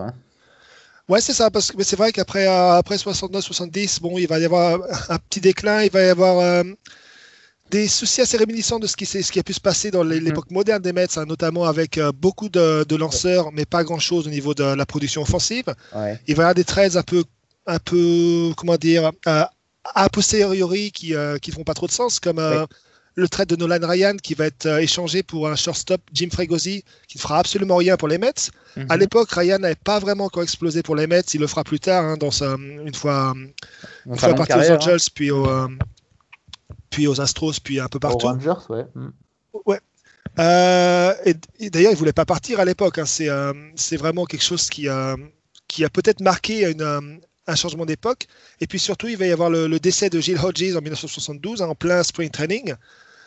Ouais, 1.10 1.20
c'est 1.22 1.34
ça, 1.34 1.50
parce 1.52 1.72
que 1.72 1.84
c'est 1.84 1.96
vrai 1.98 2.12
qu'après 2.12 2.48
euh, 2.48 2.74
après 2.74 2.96
69-70, 2.98 4.00
bon, 4.02 4.18
il 4.18 4.28
va 4.28 4.40
y 4.40 4.46
avoir 4.46 4.80
un 5.10 5.18
petit 5.18 5.42
déclin, 5.42 5.84
il 5.84 5.92
va 5.92 6.02
y 6.04 6.08
avoir 6.10 6.40
euh, 6.40 6.64
des 7.70 7.88
soucis 7.88 8.22
assez 8.22 8.38
réminiscents 8.38 8.80
de 8.80 8.88
ce 8.88 8.96
qui, 8.96 9.06
ce 9.06 9.32
qui 9.32 9.40
a 9.40 9.44
pu 9.44 9.54
se 9.54 9.60
passer 9.60 9.92
dans 9.92 10.04
Mhm. 10.04 10.12
l'époque 10.12 10.52
moderne 10.52 10.82
des 10.82 10.94
Mets, 10.94 11.18
hein, 11.18 11.26
notamment 11.26 11.66
avec 11.66 11.98
euh, 11.98 12.12
beaucoup 12.14 12.50
de, 12.50 12.86
de 12.88 12.96
lanceurs, 12.96 13.52
mais 13.52 13.66
pas 13.66 13.84
grand-chose 13.84 14.28
au 14.28 14.30
niveau 14.30 14.54
de 14.54 14.64
la 14.64 14.86
production 14.86 15.22
offensive. 15.22 15.66
Ouais. 15.96 16.20
Il 16.28 16.36
va 16.36 16.42
y 16.42 16.44
avoir 16.44 16.56
des 16.56 16.64
trades 16.66 16.96
un 16.98 17.04
peu, 17.04 17.24
un 17.68 17.80
peu, 17.80 18.52
comment 18.56 18.78
dire, 18.78 19.12
euh, 19.28 19.44
a 19.84 20.10
posteriori 20.10 20.92
qui 20.92 21.14
ne 21.14 21.38
font 21.54 21.64
pas 21.64 21.74
trop 21.74 21.88
de 21.88 21.92
sens, 21.92 22.20
comme 22.20 22.38
Ouais. 22.38 22.66
Le 23.15 23.28
trade 23.28 23.50
de 23.50 23.56
Nolan 23.56 23.86
Ryan 23.88 24.15
qui 24.17 24.34
va 24.34 24.45
être 24.45 24.65
euh, 24.65 24.78
échangé 24.80 25.21
pour 25.21 25.47
un 25.50 25.56
shortstop 25.56 26.02
Jim 26.13 26.30
Fregosi 26.32 26.84
qui 27.08 27.17
ne 27.17 27.21
fera 27.21 27.39
absolument 27.39 27.76
rien 27.76 27.97
pour 27.97 28.08
les 28.08 28.17
Mets. 28.17 28.50
Mhm. 28.78 28.86
À 28.89 28.97
l'époque, 28.97 29.32
Ryan 29.32 29.60
n'avait 29.60 29.76
pas 29.76 30.00
vraiment 30.00 30.26
encore 30.26 30.43
explosé 30.43 30.82
pour 30.82 30.95
les 30.95 31.08
Mets. 31.08 31.21
Il 31.34 31.41
le 31.41 31.47
fera 31.47 31.63
plus 31.63 31.80
tard, 31.80 32.06
hein, 32.06 32.17
dans 32.17 32.32
sa, 32.32 32.56
une 32.56 32.93
fois, 32.93 33.34
Dans 34.06 34.13
une 34.13 34.19
fois 34.19 34.34
parti 34.34 34.47
carrière, 34.54 34.80
aux 34.80 34.84
Angels, 34.84 35.10
puis, 35.13 35.30
au, 35.32 35.45
euh, 35.45 35.67
puis 36.89 37.08
aux 37.08 37.19
Astros, 37.19 37.60
puis 37.62 37.80
un 37.80 37.88
peu 37.88 37.97
hein. 37.97 38.10
Aux 38.10 38.17
partout. 38.17 38.28
Rangers, 38.28 38.65
ouais. 38.69 38.86
Mm. 38.95 39.10
Euh, 40.39 41.13
et, 41.26 41.36
et 41.60 41.69
d'ailleurs, 41.69 41.91
il 41.91 41.97
voulait 41.97 42.13
pas 42.13 42.26
partir 42.26 42.60
à 42.60 42.65
l'époque. 42.65 42.97
hein. 43.00 43.06
C'est 43.06 43.30
euh, 43.30 43.54
vraiment 43.97 44.26
quelque 44.26 44.43
chose 44.43 44.69
qui, 44.69 44.88
a 44.88 45.15
qui 45.67 45.84
a 45.84 45.89
peut-être 45.89 46.21
marqué 46.21 46.69
une, 46.69 46.82
euh, 46.82 47.02
un 47.47 47.56
changement 47.56 47.86
d'époque. 47.86 48.28
Et 48.62 48.67
puis 48.67 48.80
surtout, 48.80 49.08
il 49.08 49.17
va 49.17 49.26
y 49.26 49.32
avoir 49.32 49.50
le, 49.50 49.67
le 49.67 49.80
décès 49.80 50.10
de 50.10 50.19
Gilles 50.19 50.39
Hodges 50.41 50.76
en 50.76 50.82
1972, 50.82 51.62
hein, 51.62 51.67
en 51.67 51.76
plein 51.76 52.02
spring 52.04 52.30
training. 52.30 52.76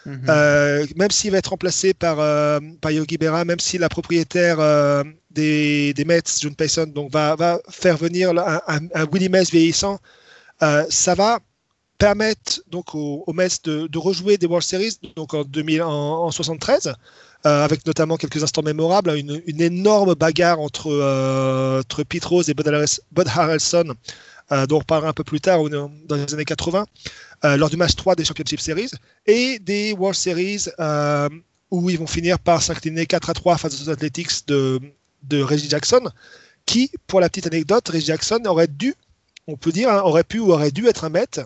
Mhm. 0.06 0.26
Euh, 0.28 0.86
même 0.96 1.10
s'il 1.10 1.30
va 1.30 1.38
être 1.38 1.48
remplacé 1.48 1.94
par, 1.94 2.20
euh, 2.20 2.60
par 2.80 2.90
Yogi 2.90 3.16
Berra, 3.16 3.44
même 3.44 3.60
si 3.60 3.78
la 3.78 3.88
propriétaire 3.88 4.60
euh, 4.60 5.02
des, 5.30 5.94
Mets, 6.06 6.22
June 6.40 6.54
Payson, 6.54 6.86
donc 6.86 7.10
va, 7.10 7.36
va 7.36 7.60
faire 7.70 7.96
venir 7.96 8.30
un, 8.30 8.60
un, 8.66 8.80
un 8.94 9.06
Willie 9.10 9.28
Mays 9.28 9.44
vieillissant, 9.44 9.98
ça 10.88 11.14
va 11.14 11.40
permettre 11.98 12.62
donc 12.70 12.94
aux, 12.94 13.24
Mets 13.32 13.48
de, 13.64 13.86
de 13.86 13.98
rejouer 13.98 14.36
des 14.36 14.46
World 14.46 14.64
Series 14.64 14.98
donc 15.16 15.34
en, 15.34 15.44
2000, 15.44 15.82
en, 15.82 16.24
en 16.24 16.30
73, 16.30 16.94
euh, 17.46 17.64
avec 17.64 17.86
notamment 17.86 18.16
quelques 18.16 18.42
instants 18.42 18.62
mémorables, 18.62 19.10
hein, 19.10 19.16
une, 19.16 19.42
une 19.46 19.60
énorme 19.60 20.14
bagarre 20.14 20.60
entre, 20.60 20.90
entre 21.80 22.02
Pete 22.02 22.24
Rose 22.24 22.48
et 22.50 22.54
Bud 22.54 23.28
Harrelson, 23.28 23.94
euh, 24.52 24.66
dont 24.66 24.76
on 24.76 24.78
reparlera 24.80 25.10
un 25.10 25.12
peu 25.12 25.24
plus 25.24 25.40
tard, 25.40 25.60
dans 25.70 26.16
les 26.16 26.34
années 26.34 26.44
80, 26.44 26.86
euh, 27.44 27.56
lors 27.56 27.70
du 27.70 27.76
match 27.76 27.94
3 27.94 28.14
des 28.14 28.24
Championship 28.24 28.60
Series, 28.60 28.90
et 29.26 29.58
des 29.58 29.92
World 29.92 30.16
Series 30.16 30.66
euh, 30.78 31.28
où 31.70 31.88
ils 31.90 31.98
vont 31.98 32.06
finir 32.06 32.38
par 32.38 32.62
s'incliner 32.62 33.06
4 33.06 33.30
à 33.30 33.34
3 33.34 33.56
face 33.58 33.82
aux 33.82 33.90
Athletics 33.90 34.46
de, 34.46 34.80
de 35.22 35.42
Reggie 35.42 35.68
Jackson, 35.68 36.10
qui, 36.66 36.90
pour 37.06 37.20
la 37.20 37.28
petite 37.28 37.46
anecdote, 37.46 37.88
Reggie 37.88 38.06
Jackson 38.06 38.42
aurait 38.46 38.68
dû, 38.68 38.94
on 39.46 39.56
peut 39.56 39.72
dire, 39.72 39.90
hein, 39.90 40.02
aurait 40.02 40.24
pu 40.24 40.38
ou 40.38 40.52
aurait 40.52 40.70
dû 40.70 40.86
être 40.88 41.04
un 41.04 41.10
Met, 41.10 41.40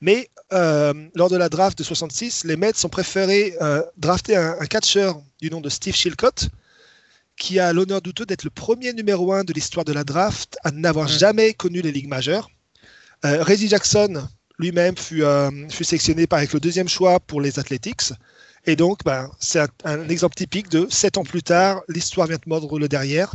mais 0.00 0.30
euh, 0.52 0.92
lors 1.14 1.30
de 1.30 1.36
la 1.36 1.48
draft 1.48 1.78
de 1.78 1.84
66, 1.84 2.44
les 2.44 2.56
Mets 2.56 2.84
ont 2.84 2.88
préféré 2.88 3.54
drafter 3.96 4.36
un, 4.36 4.56
un 4.58 4.66
catcheur 4.66 5.20
du 5.40 5.50
nom 5.50 5.60
de 5.60 5.68
Steve 5.68 5.94
Chilcott, 5.94 6.48
qui 7.42 7.58
a 7.58 7.72
l'honneur 7.72 8.00
douteux 8.00 8.24
d'être 8.24 8.44
le 8.44 8.50
premier 8.50 8.92
numéro 8.92 9.32
1 9.32 9.42
de 9.42 9.52
l'histoire 9.52 9.84
de 9.84 9.92
la 9.92 10.04
draft 10.04 10.56
à 10.62 10.70
n'avoir 10.70 11.08
jamais 11.08 11.54
connu 11.54 11.82
les 11.82 11.90
ligues 11.90 12.06
majeures. 12.06 12.48
Euh, 13.24 13.42
Reggie 13.42 13.66
Jackson 13.66 14.28
lui-même 14.60 14.96
fut, 14.96 15.24
euh, 15.24 15.50
fut 15.68 15.82
sélectionné 15.82 16.28
par, 16.28 16.38
avec 16.38 16.52
le 16.52 16.60
deuxième 16.60 16.88
choix 16.88 17.18
pour 17.18 17.40
les 17.40 17.58
Athletics. 17.58 18.12
Et 18.64 18.76
donc, 18.76 19.00
ben, 19.04 19.28
c'est 19.40 19.58
un, 19.58 19.66
un 19.84 20.08
exemple 20.08 20.36
typique 20.36 20.68
de 20.68 20.86
sept 20.88 21.18
ans 21.18 21.24
plus 21.24 21.42
tard, 21.42 21.82
l'histoire 21.88 22.28
vient 22.28 22.36
de 22.36 22.48
mordre 22.48 22.78
le 22.78 22.86
derrière. 22.86 23.34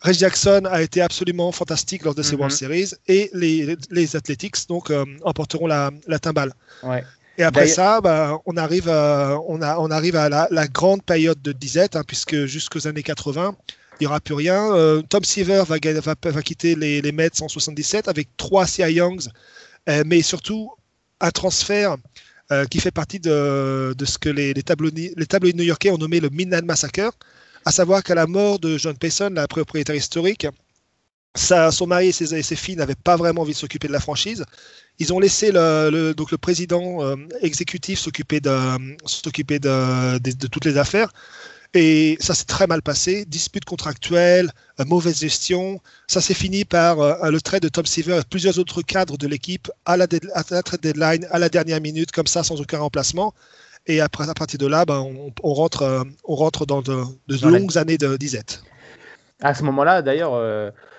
Reggie 0.00 0.18
Jackson 0.18 0.62
a 0.68 0.82
été 0.82 1.00
absolument 1.00 1.52
fantastique 1.52 2.02
lors 2.02 2.16
de 2.16 2.22
ces 2.24 2.32
Mhm. 2.32 2.40
World 2.40 2.56
Series 2.56 2.90
et 3.06 3.30
les, 3.34 3.76
les 3.92 4.16
Athletics 4.16 4.66
donc, 4.68 4.90
euh, 4.90 5.04
emporteront 5.22 5.68
la, 5.68 5.92
la 6.08 6.18
timbale. 6.18 6.52
Ouais. 6.82 7.04
Et 7.38 7.44
après 7.44 7.66
ça, 7.68 8.00
bah, 8.00 8.38
on, 8.46 8.56
arrive, 8.56 8.88
à, 8.88 9.38
on, 9.46 9.62
a, 9.62 9.78
on 9.78 9.90
arrive 9.90 10.16
à 10.16 10.28
la, 10.28 10.48
la 10.50 10.66
grande 10.66 11.02
période 11.04 11.40
de 11.40 11.52
disette, 11.52 11.94
hein, 11.96 12.02
puisque 12.06 12.46
jusqu'aux 12.46 12.86
années 12.88 13.02
80, 13.04 13.56
il 14.00 14.02
n'y 14.02 14.06
aura 14.06 14.20
plus 14.20 14.34
rien. 14.34 14.72
Euh, 14.74 15.02
Tom 15.08 15.22
Seaver 15.24 15.62
va, 15.66 15.78
ga- 15.78 16.00
va, 16.00 16.14
va 16.20 16.42
quitter 16.42 16.74
les, 16.74 17.00
les 17.00 17.12
Mets 17.12 17.40
en 17.40 17.48
77 17.48 18.08
avec 18.08 18.28
trois 18.36 18.66
Cy 18.66 18.82
Youngs, 18.92 19.28
euh, 19.88 20.02
mais 20.04 20.20
surtout 20.22 20.70
un 21.20 21.30
transfert 21.30 21.96
euh, 22.50 22.64
qui 22.66 22.80
fait 22.80 22.90
partie 22.90 23.20
de, 23.20 23.94
de 23.96 24.04
ce 24.04 24.18
que 24.18 24.28
les, 24.28 24.52
les, 24.54 24.62
tabloïds, 24.62 25.12
les 25.16 25.26
tabloïds 25.26 25.54
new-yorkais 25.54 25.90
ont 25.90 25.98
nommé 25.98 26.18
le 26.20 26.30
Midnight 26.30 26.64
Massacre, 26.64 27.12
à 27.64 27.70
savoir 27.72 28.02
qu'à 28.02 28.14
la 28.16 28.26
mort 28.26 28.58
de 28.58 28.78
John 28.78 28.96
Payson, 28.96 29.30
la 29.34 29.46
propriétaire 29.46 29.96
historique, 29.96 30.46
sa- 31.38 31.70
son 31.70 31.86
mari 31.86 32.08
et 32.08 32.12
ses, 32.12 32.34
et 32.34 32.42
ses 32.42 32.56
filles 32.56 32.76
n'avaient 32.76 32.94
pas 32.94 33.16
vraiment 33.16 33.42
envie 33.42 33.52
de 33.52 33.56
s'occuper 33.58 33.88
de 33.88 33.92
la 33.92 34.00
franchise. 34.00 34.44
Ils 34.98 35.12
ont 35.12 35.20
laissé 35.20 35.52
le, 35.52 35.90
le- 35.90 36.14
donc 36.14 36.30
le 36.30 36.38
président 36.38 37.02
euh, 37.02 37.16
exécutif 37.40 37.98
s'occuper 37.98 38.40
de, 38.40 38.96
s'occuper 39.06 39.58
de, 39.58 40.18
de- 40.18 40.32
de 40.32 40.46
toutes 40.46 40.64
les 40.64 40.76
affaires. 40.76 41.12
Et 41.74 42.16
ça 42.18 42.34
s'est 42.34 42.46
très 42.46 42.66
mal 42.66 42.80
passé. 42.82 43.24
Dispute 43.26 43.64
contractuelle, 43.66 44.50
euh, 44.80 44.84
mauvaise 44.86 45.20
gestion. 45.20 45.80
Ça 46.06 46.20
s'est 46.20 46.34
fini 46.34 46.64
par 46.64 46.98
euh, 47.00 47.30
le 47.30 47.40
trait 47.40 47.60
de 47.60 47.68
Tom 47.68 47.84
Seaver 47.86 48.18
et 48.20 48.22
plusieurs 48.28 48.58
autres 48.58 48.80
cadres 48.82 49.18
de 49.18 49.26
l'équipe 49.28 49.70
à 49.84 49.96
la, 49.96 50.06
dead- 50.06 50.30
à 50.34 50.42
la 50.50 50.62
trade 50.62 50.80
deadline, 50.80 51.26
à 51.30 51.38
la 51.38 51.48
dernière 51.50 51.80
minute, 51.80 52.10
comme 52.10 52.26
ça, 52.26 52.42
sans 52.42 52.60
aucun 52.60 52.78
remplacement. 52.78 53.34
Et 53.86 54.00
après, 54.00 54.28
à 54.28 54.34
partir 54.34 54.58
de 54.58 54.66
là, 54.66 54.84
ben, 54.84 54.98
on, 54.98 55.32
on 55.42 55.54
rentre, 55.54 56.04
on 56.24 56.34
rentre 56.34 56.66
dans 56.66 56.82
de, 56.82 57.04
longues 57.46 57.78
années 57.78 57.96
de 57.98 58.16
disette. 58.16 58.62
À 59.40 59.54
ce 59.54 59.62
moment-là, 59.62 60.02
d'ailleurs, 60.02 60.32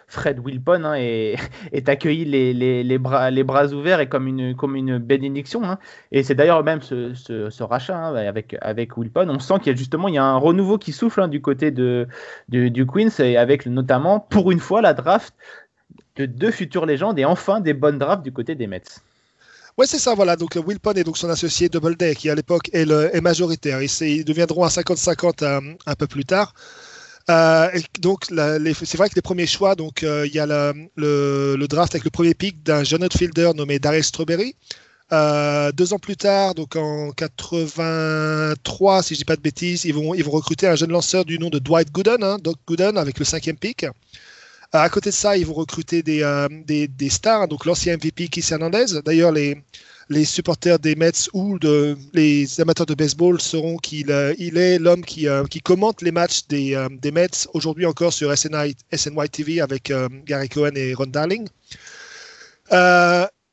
Fred 0.10 0.40
Wilpon 0.44 0.84
hein, 0.84 0.94
est, 0.98 1.88
accueilli 1.88 2.26
les, 2.26 2.98
bras, 2.98 3.68
ouverts 3.68 4.00
et 4.00 4.10
comme 4.10 4.28
une, 4.28 4.98
bénédiction. 4.98 5.64
hein. 5.64 5.78
Et 6.12 6.24
c'est 6.24 6.36
d'ailleurs 6.36 6.64
même 6.64 6.82
ce, 6.82 7.64
rachat 7.64 7.98
hein, 7.98 8.16
avec, 8.62 8.98
Wilpon. 8.98 9.30
On 9.30 9.40
sent 9.40 9.56
qu'il 9.60 9.72
y 9.72 9.76
a 9.76 9.78
justement 9.78 10.08
il 10.08 10.16
y 10.16 10.18
a 10.18 10.24
un 10.24 10.38
renouveau 10.38 10.78
qui 10.78 10.92
souffle 10.92 11.28
du 11.30 11.42
côté 11.42 11.72
de, 11.72 12.08
du, 12.50 12.86
Queens 12.86 13.20
et 13.20 13.38
avec 13.38 13.66
notamment, 13.66 14.20
pour 14.20 14.52
une 14.52 14.60
fois, 14.60 14.82
la 14.82 14.94
draft 14.94 15.34
de 16.16 16.26
deux 16.26 16.52
futures 16.52 16.86
légendes 16.86 17.20
et 17.20 17.26
enfin 17.26 17.62
des 17.62 17.74
bonnes 17.74 18.00
drafts 18.00 18.24
du 18.24 18.32
côté 18.32 18.56
des 18.56 18.68
Mets. 18.68 18.82
Ouais, 19.78 19.86
c'est 19.86 20.00
ça, 20.00 20.14
voilà. 20.14 20.36
Donc, 20.36 20.56
Wilpon 20.56 20.92
et 20.94 21.04
donc 21.06 21.18
son 21.18 21.30
associé 21.30 21.70
Doubleday, 21.70 22.14
qui 22.16 22.30
à 22.30 22.36
l'époque 22.36 22.70
est, 22.74 23.22
majoritaire. 23.22 23.82
Ils, 23.82 23.90
ils 24.02 24.26
deviendront 24.26 24.64
à 24.64 24.68
50-50 24.68 25.44
euh, 25.44 25.74
un 25.86 25.96
peu 25.96 26.08
plus 26.08 26.26
tard. 26.26 26.54
Euh, 27.30 27.70
donc, 28.00 28.26
c'est 28.26 28.98
vrai 28.98 29.10
que 29.10 29.16
les 29.16 29.22
premiers 29.22 29.46
choix, 29.46 29.76
donc 29.76 30.04
euh, 30.04 30.26
il 30.26 30.34
y 30.34 30.40
a 30.40 30.46
le, 30.48 31.68
draft 31.68 31.94
avec 31.94 32.04
le 32.04 32.10
premier 32.10 32.34
pick 32.34 32.64
d'un 32.64 32.84
jeune 32.84 33.04
outfielder 33.04 33.52
nommé 33.56 33.80
Darrell 33.80 34.04
Strawberry. 34.04 34.56
Euh, 35.12 35.72
deux 35.72 35.94
ans 35.94 36.00
plus 36.00 36.18
tard, 36.18 36.54
donc 36.56 36.76
en 36.76 37.12
83, 37.12 39.04
si 39.04 39.16
je 39.16 39.20
dis 39.20 39.26
pas 39.26 39.36
de 39.36 39.42
bêtises, 39.42 39.86
ils 39.86 39.94
vont, 39.94 40.14
ils 40.14 40.24
vont 40.24 40.32
recruter 40.32 40.68
un 40.68 40.76
jeune 40.76 40.92
lanceur 40.92 41.26
du 41.26 41.40
nom 41.40 41.50
de 41.50 41.60
Dwight 41.60 41.92
Gooden, 41.92 42.24
hein, 42.24 42.38
Doc 42.40 42.58
Gooden, 42.68 42.98
avec 42.98 43.18
le 43.20 43.26
cinquième 43.26 43.58
pick. 43.58 43.86
À 44.72 44.88
côté 44.90 45.10
de 45.10 45.16
ça, 45.16 45.36
ils 45.36 45.46
vont 45.48 45.56
recruter 45.56 46.04
des, 46.04 46.48
des, 46.66 46.88
des 46.88 47.10
stars, 47.10 47.48
donc 47.48 47.66
l'ancien 47.66 47.96
MVP 47.96 48.28
Keith 48.28 48.52
Hernandez. 48.52 49.02
D'ailleurs, 49.04 49.32
les, 49.32 49.58
les 50.10 50.26
supporters 50.26 50.80
des 50.80 50.96
Mets 50.96 51.30
ou 51.34 51.58
les 52.14 52.62
amateurs 52.62 52.88
de 52.88 52.96
baseball 52.96 53.40
sauront 53.40 53.78
qu'il 53.78 54.12
euh, 54.12 54.34
est 54.40 54.80
l'homme 54.80 55.06
qui, 55.06 55.28
euh, 55.28 55.46
qui 55.46 55.62
commente 55.62 56.02
les 56.02 56.12
matchs 56.12 56.48
des, 56.48 56.76
euh, 56.76 56.90
Mets 57.14 57.48
aujourd'hui 57.54 57.86
encore 57.86 58.12
sur 58.12 58.36
SNY, 58.36 58.76
TV 59.32 59.62
avec 59.62 59.94
Gary 60.26 60.50
Cohen 60.50 60.72
et 60.76 60.94
Ron 60.94 61.08
Darling. 61.08 61.48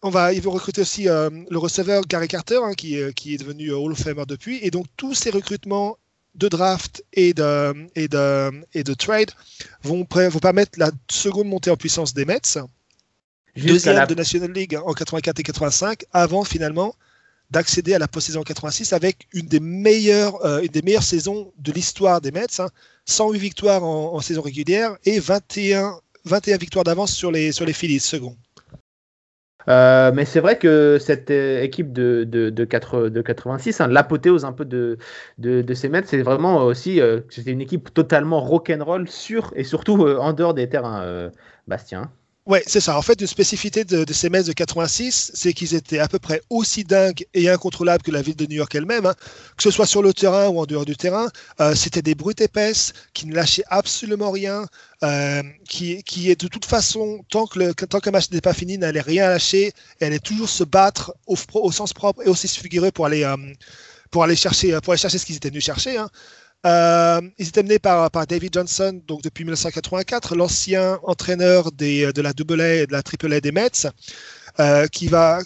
On 0.03 0.11
va, 0.11 0.33
ils 0.33 0.43
vont 0.43 0.53
recruter 0.53 0.83
aussi 0.83 1.05
le 1.05 1.57
receveur 1.59 2.03
Gary 2.07 2.29
Carter, 2.29 2.61
hein, 2.63 2.75
qui, 2.75 2.97
est- 2.97 3.39
devenu 3.39 3.73
Hall 3.73 3.93
of 3.93 3.99
Famer 3.99 4.25
depuis. 4.27 4.59
Et 4.63 4.71
donc, 4.71 4.87
tous 4.97 5.15
ces 5.15 5.31
recrutements 5.31 5.97
de 6.35 6.49
draft 6.49 7.03
et 7.15 7.33
de, 7.33 8.95
trade 8.95 9.31
vont, 9.83 10.07
vont 10.09 10.39
permettre 10.39 10.79
la 10.79 10.91
seconde 11.11 11.49
montée 11.49 11.71
en 11.71 11.77
puissance 11.77 12.15
des 12.15 12.25
Mets 12.25 12.59
deuxième 13.57 13.97
la- 13.97 14.07
de 14.07 14.15
National 14.15 14.53
League 14.53 14.79
en 14.85 14.93
84 14.93 15.41
et 15.41 15.43
85, 15.43 16.05
avant 16.13 16.45
finalement 16.45 16.95
d'accéder 17.51 17.95
à 17.95 17.99
la 17.99 18.09
post-saison 18.09 18.41
en 18.41 18.45
86 18.45 18.93
avec 18.93 19.29
une 19.33 19.47
des 19.47 19.61
meilleures, 19.61 20.45
euh, 20.45 20.61
une 20.63 20.69
des 20.69 20.83
meilleures 20.83 21.03
saisons 21.05 21.53
de 21.59 21.73
l'histoire 21.73 22.21
des 22.21 22.33
Mets, 22.33 22.61
hein. 22.61 22.69
108 23.07 23.39
victoires 23.39 23.85
en, 23.85 24.15
en 24.15 24.21
saison 24.21 24.43
régulière 24.43 24.97
et 25.05 25.21
21, 25.21 26.01
21 26.25 26.57
victoires 26.57 26.85
d'avance 26.85 27.13
sur 27.13 27.31
les, 27.31 27.53
sur 27.53 27.65
les 27.65 27.73
Phillies, 27.73 28.01
second. 28.01 28.37
Euh, 29.69 30.13
mais 30.15 30.25
c'est 30.25 30.39
vrai 30.39 30.59
que 30.59 30.99
cette 31.01 31.31
euh, 31.33 31.61
équipe 31.63 31.93
de, 31.93 32.23
de, 32.23 32.51
de, 32.51 32.65
4 32.65 33.09
de 33.09 33.21
86, 33.21 33.81
hein, 33.81 33.89
l'apothéose 33.89 34.45
un 34.45 34.53
peu 34.53 34.65
de, 34.65 34.97
de, 35.39 35.61
de 35.63 35.75
ces 35.75 35.89
Mets, 35.89 36.05
c'est 36.07 36.23
vraiment 36.23 36.59
aussi 36.65 37.01
euh, 37.01 37.21
c'était 37.31 37.51
une 37.51 37.61
équipe 37.61 37.93
totalement 37.93 38.41
rock'n'roll 38.41 39.09
sur 39.09 39.53
et 39.57 39.65
surtout 39.65 40.05
euh, 40.05 40.19
en 40.19 40.33
dehors 40.33 40.55
des 40.55 40.69
terrains, 40.69 41.03
euh, 41.03 41.31
Bastien. 41.67 42.13
Ouais, 42.47 42.63
c'est 42.69 42.81
ça. 42.81 42.97
En 42.97 43.03
fait, 43.03 43.21
une 43.21 43.27
spécificité 43.27 43.85
de, 43.85 44.05
de 44.05 44.13
ces 44.13 44.31
Mets 44.31 44.45
de 44.45 44.53
86, 44.53 45.33
c'est 45.35 45.53
qu'ils 45.53 45.75
étaient 45.75 45.99
à 45.99 46.07
peu 46.07 46.21
près 46.21 46.41
aussi 46.49 46.85
dingues 46.85 47.27
et 47.35 47.49
incontrôlables 47.49 48.05
que 48.05 48.13
la 48.13 48.23
ville 48.23 48.37
de 48.37 48.47
New 48.47 48.55
York 48.55 48.73
elle-même, 48.77 49.05
hein. 49.05 49.15
que 49.57 49.65
ce 49.65 49.73
soit 49.73 49.85
sur 49.87 50.01
le 50.01 50.15
terrain 50.15 50.47
ou 50.47 50.61
en 50.61 50.65
dehors 50.65 50.85
du 50.85 50.97
terrain. 50.97 51.29
Euh, 51.61 51.75
C'était 51.75 52.03
des 52.03 52.15
brutes 52.15 52.41
épaisses 52.41 52.93
qui 53.15 53.27
ne 53.27 53.35
lâchaient 53.35 53.65
absolument 53.69 54.31
rien, 54.31 54.65
euh, 55.03 55.43
qui, 55.69 56.05
qui 56.05 56.31
est 56.31 56.41
de 56.41 56.47
toute 56.47 56.67
façon, 56.67 57.25
tant 57.31 57.47
que 57.49 57.59
le, 57.59 57.75
tant 57.75 57.99
qu'un 57.99 58.13
match 58.13 58.31
n'était 58.31 58.41
pas 58.41 58.55
fini, 58.55 58.79
n'allait 58.79 59.01
rien 59.01 59.29
lâcher 59.29 59.73
et 60.01 60.05
allait 60.05 60.21
toujours 60.21 60.49
se 60.49 60.63
battre 60.63 61.17
au, 61.27 61.35
au 61.55 61.73
sens 61.73 61.93
propre 61.93 62.23
et 62.25 62.29
aussi 62.29 62.47
figuré 62.47 62.93
pour 62.93 63.07
aller, 63.07 63.25
euh, 63.25 63.37
pour 64.11 64.23
aller 64.23 64.37
chercher, 64.37 64.79
pour 64.83 64.93
aller 64.93 65.01
chercher 65.01 65.19
ce 65.19 65.27
qu'ils 65.27 65.37
étaient 65.37 65.49
venus 65.51 65.65
chercher. 65.65 65.97
Hein. 65.99 66.09
Euh, 66.67 67.21
ils 67.39 67.49
étaient 67.49 67.63
menés 67.63 67.79
par, 67.79 68.11
David 68.27 68.53
Johnson 68.55 69.01
donc 69.07 69.23
depuis 69.23 69.45
1984, 69.45 70.35
l'ancien 70.35 70.99
entraîneur 71.05 71.71
des, 71.73 72.13
de 72.13 72.23
la 72.23 72.31
AA 72.31 72.75
et 72.75 72.87
de 72.87 72.93
la 72.93 73.03
AAA 73.03 73.41
des 73.41 73.53
Mets, 73.53 73.87
euh, 74.59 74.87
qui, 74.89 75.07
va, 75.07 75.41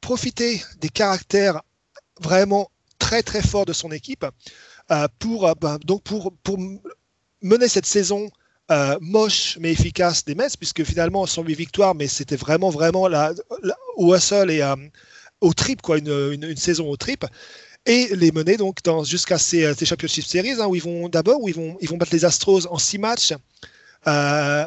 profiter 0.00 0.62
des 0.80 0.90
caractères 0.90 1.62
vraiment 2.20 2.70
très 2.98 3.22
très 3.22 3.42
forts 3.42 3.64
de 3.64 3.72
son 3.72 3.90
équipe 3.90 4.26
euh, 4.90 5.08
pour, 5.18 5.46
euh, 5.46 5.54
bah, 5.60 5.78
donc 5.84 6.02
pour, 6.02 6.32
mener 7.40 7.68
cette 7.68 7.86
saison 7.86 8.30
euh, 8.70 8.98
moche 9.00 9.56
mais 9.60 9.72
efficace 9.72 10.24
des 10.24 10.34
Mets, 10.34 10.56
puisque 10.58 10.84
finalement, 10.84 11.24
108 11.24 11.54
victoires, 11.54 11.94
mais 11.94 12.06
c'était 12.06 12.36
vraiment, 12.36 12.70
vraiment 12.70 13.08
la, 13.08 13.32
la, 13.62 13.76
au 13.96 14.14
hustle 14.14 14.50
et 14.50 14.60
euh, 14.60 14.76
au 15.40 15.54
trip, 15.54 15.80
quoi, 15.80 15.98
une, 15.98 16.42
une, 16.42 16.56
saison 16.56 16.88
au 16.88 16.96
trip. 16.96 17.24
Et 17.86 18.08
les 18.14 18.32
mener 18.32 18.56
donc 18.56 18.78
jusqu'à 19.04 19.38
ces, 19.38 19.72
ces 19.74 19.86
Championship 19.86 20.24
Series, 20.24 20.60
hein, 20.60 20.66
où 20.66 20.74
ils 20.74 20.82
vont 20.82 21.08
d'abord, 21.08 21.42
où 21.42 21.48
ils 21.48 21.54
vont, 21.54 21.76
ils 21.80 21.88
vont 21.88 21.96
battre 21.96 22.12
les 22.12 22.24
Astros 22.24 22.66
en 22.70 22.76
6 22.78 22.98
matchs, 22.98 23.32
euh, 24.06 24.64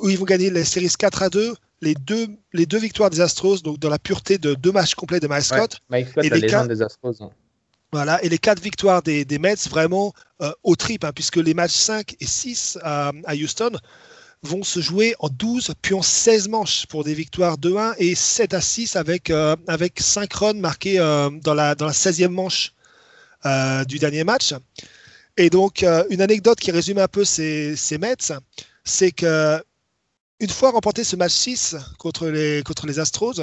où 0.00 0.08
ils 0.08 0.18
vont 0.18 0.24
gagner 0.24 0.50
les 0.50 0.64
séries 0.64 0.88
4 0.98 1.22
à 1.22 1.28
2, 1.28 1.54
les 1.82 1.94
deux, 1.94 2.28
les 2.54 2.64
deux 2.66 2.78
victoires 2.78 3.10
des 3.10 3.20
Astros, 3.20 3.62
donc 3.62 3.78
dans 3.78 3.90
la 3.90 3.98
pureté 3.98 4.38
de 4.38 4.54
deux 4.54 4.72
matchs 4.72 4.94
complets 4.94 5.20
de 5.20 5.26
Mike 5.26 5.44
Scott. 5.44 5.74
Ouais, 5.90 5.98
Mike 6.00 6.08
Scott, 6.08 6.24
et 6.24 6.28
la 6.30 6.36
les 6.38 6.46
cas- 6.48 6.66
des 6.66 6.82
Astros. 6.82 7.20
hein. 7.20 7.30
Voilà, 7.92 8.22
et 8.24 8.28
les 8.28 8.38
quatre 8.38 8.60
victoires 8.60 9.00
des, 9.02 9.24
des 9.24 9.38
Mets 9.38 9.54
vraiment 9.70 10.12
euh, 10.42 10.50
au 10.64 10.74
trip, 10.76 11.04
hein, 11.04 11.12
puisque 11.14 11.36
les 11.36 11.54
matchs 11.54 11.72
5 11.74 12.16
et 12.20 12.26
6 12.26 12.78
à, 12.82 13.12
à 13.24 13.34
Houston 13.34 13.70
vont 14.42 14.62
se 14.62 14.80
jouer 14.80 15.14
en 15.18 15.28
12 15.28 15.72
puis 15.82 15.94
en 15.94 16.02
16 16.02 16.48
manches 16.48 16.86
pour 16.86 17.04
des 17.04 17.14
victoires 17.14 17.58
2-1 17.58 17.94
et 17.98 18.14
7 18.14 18.54
à 18.54 18.60
6 18.60 18.96
avec, 18.96 19.30
euh, 19.30 19.56
avec 19.66 20.00
5 20.00 20.32
runs 20.32 20.54
marqués 20.54 20.98
euh, 20.98 21.30
dans, 21.42 21.54
la, 21.54 21.74
dans 21.74 21.86
la 21.86 21.92
16e 21.92 22.28
manche 22.28 22.72
euh, 23.44 23.84
du 23.84 23.98
dernier 23.98 24.24
match. 24.24 24.54
Et 25.36 25.50
donc, 25.50 25.84
une 26.08 26.22
anecdote 26.22 26.58
qui 26.58 26.70
résume 26.70 26.96
un 26.96 27.08
peu 27.08 27.22
ces, 27.22 27.76
ces 27.76 27.98
Mets, 27.98 28.32
c'est 28.84 29.12
que 29.12 29.62
une 30.40 30.48
fois 30.48 30.70
remporté 30.70 31.04
ce 31.04 31.14
match 31.14 31.32
6 31.32 31.76
contre 31.98 32.28
les, 32.28 32.62
contre 32.62 32.86
les 32.86 32.98
Astros, 32.98 33.42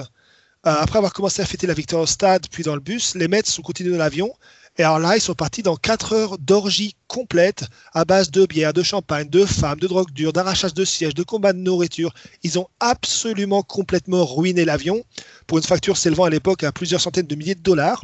après 0.64 0.98
avoir 0.98 1.14
commencé 1.14 1.44
à 1.44 1.46
fêter 1.46 1.68
la 1.68 1.76
victoire 1.76 2.02
au 2.02 2.08
stade, 2.08 2.48
puis 2.50 2.64
dans 2.64 2.74
le 2.74 2.82
bus, 2.82 3.14
les 3.14 3.28
Mets 3.28 3.46
sont 3.46 3.62
continués 3.62 3.92
dans 3.92 4.00
l'avion. 4.00 4.34
Et 4.78 4.84
alors 4.84 5.00
là, 5.00 5.16
ils 5.16 5.22
sont 5.22 5.36
partis 5.36 5.62
dans 5.62 5.76
4 5.76 6.14
heures 6.14 6.38
d'orgie 6.40 6.96
complète 7.08 7.66
à 7.94 8.06
base 8.06 8.32
de 8.32 8.46
bière, 8.48 8.74
de 8.74 8.82
champagne, 8.82 9.30
de 9.30 9.46
femmes, 9.46 9.80
de 9.80 9.86
drogue 9.88 10.12
dure, 10.12 10.34
d'arrachage 10.34 10.74
de 10.74 10.84
sièges, 10.84 11.14
de 11.14 11.22
combat 11.22 11.54
de 11.54 11.60
nourriture. 11.60 12.12
Ils 12.42 12.58
ont 12.58 12.68
absolument 12.80 13.62
complètement 13.62 14.26
ruiné 14.26 14.66
l'avion 14.66 15.04
pour 15.46 15.60
une 15.60 15.64
facture 15.64 15.96
s'élevant 15.96 16.24
à 16.24 16.32
l'époque 16.32 16.64
à 16.64 16.72
plusieurs 16.72 17.02
centaines 17.02 17.28
de 17.28 17.36
milliers 17.36 17.56
de 17.56 17.62
dollars. 17.62 18.04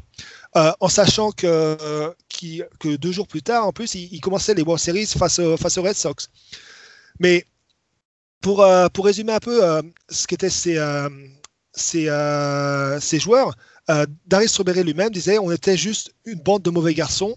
Euh, 0.55 0.71
en 0.79 0.89
sachant 0.89 1.32
que, 1.32 1.45
euh, 1.47 2.12
que 2.79 2.95
deux 2.95 3.12
jours 3.12 3.27
plus 3.27 3.43
tard, 3.43 3.67
en 3.67 3.71
plus, 3.71 3.95
ils, 3.95 4.19
commençaient 4.21 4.55
les 4.55 4.63
World 4.63 4.82
Series 4.82 5.05
face, 5.05 5.39
face 5.60 5.77
aux 5.77 5.84
Red 5.84 5.95
Sox. 5.95 6.29
Mais 7.19 7.45
pour, 8.41 8.62
euh, 8.62 8.88
pour 8.89 9.05
résumer 9.05 9.34
un 9.34 9.39
peu 9.39 9.62
ce 10.10 10.27
qu'étaient 10.27 10.49
ces, 10.49 10.79
ces, 11.73 12.10
ces 12.99 13.19
joueurs, 13.19 13.55
euh, 13.89 14.06
Darius 14.28 14.60
lui-même 14.60 15.10
disait 15.10 15.38
on 15.39 15.52
était 15.52 15.78
juste 15.78 16.13
une 16.25 16.39
bande 16.39 16.62
de 16.63 16.69
mauvais 16.69 16.93
garçons. 16.93 17.36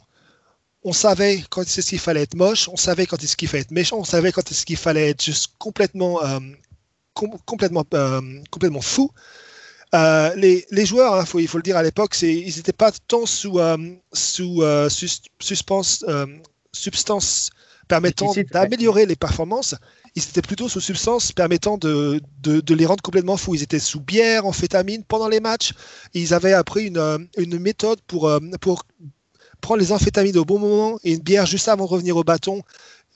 On 0.85 0.93
savait 0.93 1.45
quand 1.51 1.62
est-ce 1.62 1.88
qu'il 1.88 1.99
fallait 2.01 2.23
être 2.23 2.35
moche, 2.35 2.69
on 2.69 2.77
savait 2.77 3.07
quand 3.07 3.23
est-ce 3.23 3.37
qu'il 3.37 3.49
fallait 3.49 3.62
être 3.62 3.71
méchant, 3.71 3.99
on 3.99 4.05
savait 4.05 4.33
quand 4.33 4.51
est-ce 4.51 4.67
qu'il 4.67 4.77
fallait 4.77 5.11
être 5.11 5.23
juste 5.25 5.53
complètement, 5.59 6.23
euh, 6.25 6.41
com- 7.15 7.38
complètement, 7.47 7.85
euh, 7.95 8.21
complètement 8.51 8.81
fou. 8.81 9.11
Euh, 9.95 10.35
les, 10.37 10.67
les 10.71 10.87
joueurs, 10.87 11.15
hein, 11.15 11.25
il 11.38 11.47
faut 11.47 11.59
le 11.59 11.62
dire 11.62 11.77
à 11.77 11.83
l'époque, 11.83 12.15
c'est- 12.15 12.35
ils 12.35 12.57
n'étaient 12.57 12.73
pas 12.73 12.91
tant 13.07 13.27
sous, 13.27 13.59
sous 14.12 14.62
sus- 14.88 15.21
suspense, 15.38 16.05
substance 16.73 17.51
permettant 17.92 18.33
d'améliorer 18.50 19.05
les 19.05 19.16
performances. 19.16 19.74
Ils 20.14 20.22
étaient 20.22 20.40
plutôt 20.50 20.68
sous 20.68 20.81
substance 20.81 21.33
permettant 21.33 21.76
de, 21.76 22.22
de, 22.40 22.61
de 22.61 22.74
les 22.74 22.87
rendre 22.87 23.02
complètement 23.02 23.37
fous. 23.37 23.55
Ils 23.55 23.62
étaient 23.62 23.78
sous 23.78 24.00
bière, 24.00 24.46
amphétamine 24.46 25.05
pendant 25.05 25.28
les 25.28 25.40
matchs. 25.40 25.72
Ils 26.14 26.33
avaient 26.33 26.55
appris 26.55 26.87
une, 26.87 26.96
euh, 26.96 27.18
une 27.37 27.59
méthode 27.59 28.00
pour, 28.07 28.28
euh, 28.28 28.38
pour 28.62 28.85
prendre 29.61 29.81
les 29.81 29.92
amphétamines 29.92 30.38
au 30.38 30.46
bon 30.46 30.59
moment 30.59 30.98
et 31.05 31.12
une 31.12 31.20
bière 31.20 31.44
juste 31.44 31.68
avant 31.68 31.85
de 31.85 31.90
revenir 31.90 32.16
au 32.16 32.24
bâton 32.24 32.62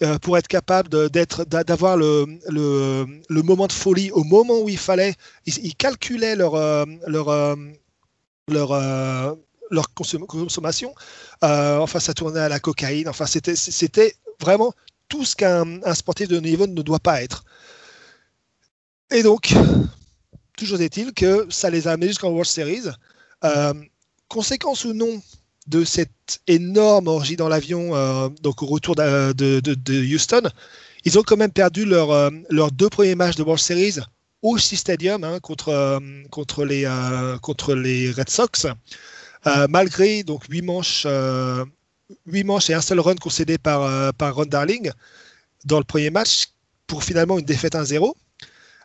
euh, 0.02 0.18
pour 0.18 0.36
être 0.36 0.48
capable 0.48 1.08
d'être, 1.08 1.44
d'avoir 1.46 1.96
le, 1.96 2.26
le, 2.50 3.06
le 3.36 3.42
moment 3.42 3.68
de 3.68 3.72
folie 3.72 4.10
au 4.10 4.24
moment 4.24 4.58
où 4.60 4.68
il 4.68 4.78
fallait. 4.78 5.14
Ils, 5.46 5.56
ils 5.64 5.74
calculaient 5.74 6.36
leur, 6.36 6.54
leur, 7.06 7.56
leur, 8.48 8.68
leur 9.70 9.86
consom- 9.96 10.26
consommation. 10.26 10.94
Euh, 11.44 11.78
enfin, 11.78 12.00
ça 12.00 12.14
tournait 12.14 12.40
à 12.40 12.48
la 12.48 12.60
cocaïne. 12.60 13.08
Enfin, 13.08 13.26
c'était, 13.26 14.14
vraiment 14.40 14.72
tout 15.08 15.24
ce 15.24 15.36
qu'un 15.36 15.82
un 15.84 15.94
sportif 15.94 16.28
de 16.28 16.38
niveau 16.40 16.66
ne 16.66 16.82
doit 16.82 16.98
pas 16.98 17.22
être. 17.22 17.44
Et 19.10 19.22
donc, 19.22 19.54
toujours 20.56 20.80
est-il 20.80 21.12
que 21.12 21.46
ça 21.48 21.70
les 21.70 21.86
a 21.88 21.92
amenés 21.92 22.08
jusqu'en 22.08 22.30
World 22.30 22.46
Series. 22.46 22.88
Euh, 23.44 23.74
conséquence 24.28 24.84
ou 24.84 24.92
non 24.92 25.20
de 25.68 25.84
cette 25.84 26.40
énorme 26.46 27.08
orgie 27.08 27.36
dans 27.36 27.48
l'avion, 27.48 27.94
euh, 27.94 28.28
donc 28.42 28.62
au 28.62 28.66
retour 28.66 28.94
de, 28.94 29.32
de- 29.32 30.14
Houston, 30.14 30.42
ils 31.04 31.18
ont 31.18 31.22
quand 31.22 31.36
même 31.36 31.52
perdu 31.52 31.84
leur, 31.84 32.10
euh, 32.10 32.30
leurs 32.50 32.72
deux 32.72 32.88
premiers 32.88 33.14
matchs 33.14 33.36
de 33.36 33.42
World 33.42 33.62
Series 33.62 33.98
au 34.42 34.58
Stadium 34.58 35.24
hein, 35.24 35.40
contre, 35.40 36.00
contre, 36.30 36.64
les, 36.64 36.88
contre 37.42 37.74
les 37.74 38.10
Red 38.12 38.28
Sox, 38.28 38.66
malgré 39.68 40.22
donc 40.22 40.44
huit 40.48 40.62
manches, 40.62 41.04
euh, 41.06 41.64
huit 42.26 42.44
manches 42.44 42.70
et 42.70 42.74
un 42.74 42.80
seul 42.80 43.00
run 43.00 43.16
concédé 43.16 43.58
par, 43.58 43.82
euh, 43.82 44.10
par 44.12 44.34
Ron 44.34 44.46
Darling 44.46 44.90
dans 45.64 45.78
le 45.78 45.84
premier 45.84 46.10
match 46.10 46.48
pour 46.86 47.02
finalement 47.02 47.38
une 47.38 47.44
défaite 47.44 47.74
1-0 47.74 48.14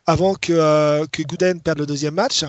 avant 0.06 0.36
que, 0.36 0.54
euh, 0.54 1.06
que 1.12 1.22
Gooden 1.24 1.62
perde 1.62 1.80
le 1.80 1.86
deuxième 1.86 2.16
match. 2.16 2.44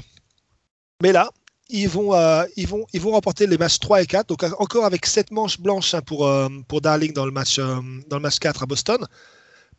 Mais 1.03 1.12
là, 1.12 1.31
ils 1.69 1.88
vont, 1.88 2.15
euh, 2.15 2.45
ils, 2.57 2.67
vont, 2.67 2.87
ils 2.93 3.01
vont 3.01 3.12
remporter 3.12 3.47
les 3.47 3.59
matchs 3.59 3.79
3 3.79 4.03
et 4.03 4.07
4, 4.07 4.29
donc 4.29 4.45
encore 4.59 4.85
avec 4.85 5.07
7 5.07 5.31
manches 5.31 5.61
blanches 5.61 5.95
hein, 5.95 6.01
pour, 6.03 6.27
euh, 6.27 6.49
pour 6.69 6.81
Darling 6.81 7.12
dans 7.12 7.27
le, 7.27 7.33
match, 7.33 7.59
euh, 7.59 7.77
dans 8.09 8.17
le 8.17 8.23
match 8.23 8.38
4 8.38 8.62
à 8.62 8.67
Boston, 8.67 9.07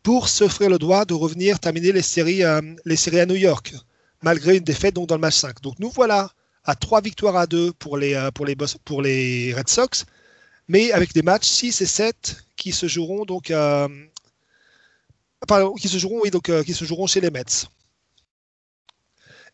pour 0.01 0.27
s'offrir 0.27 0.69
le 0.69 0.77
droit 0.77 1.05
de 1.05 1.13
revenir 1.13 1.59
terminer 1.59 1.91
les 1.91 2.01
séries, 2.01 2.43
euh, 2.43 2.61
les 2.85 2.95
séries 2.95 3.19
à 3.19 3.25
New 3.25 3.35
York, 3.35 3.73
malgré 4.21 4.57
une 4.57 4.63
défaite 4.63 4.95
donc, 4.95 5.07
dans 5.07 5.15
le 5.15 5.21
match 5.21 5.35
5. 5.35 5.61
Donc 5.61 5.79
nous 5.79 5.89
voilà 5.89 6.29
à 6.65 6.75
3 6.75 7.01
victoires 7.01 7.35
à 7.35 7.47
2 7.47 7.73
pour 7.73 7.97
les, 7.97 8.13
euh, 8.13 8.31
pour 8.31 9.01
les, 9.01 9.53
Red 9.53 9.69
Sox, 9.69 10.05
mais 10.67 10.91
avec 10.91 11.13
des 11.13 11.21
matchs 11.21 11.47
6 11.47 11.81
et 11.81 11.85
7 11.85 12.37
qui 12.55 12.71
se 12.71 12.87
joueront 12.87 13.25
donc 13.25 13.51
euh, 13.51 13.87
qui 15.77 15.89
se 15.89 15.97
joueront, 15.97 16.21
oui, 16.23 16.31
donc, 16.31 16.47
euh, 16.49 16.63
qui 16.63 16.73
se 16.73 16.85
joueront 16.85 17.05
chez 17.05 17.19
les 17.19 17.29
Mets. 17.29 17.67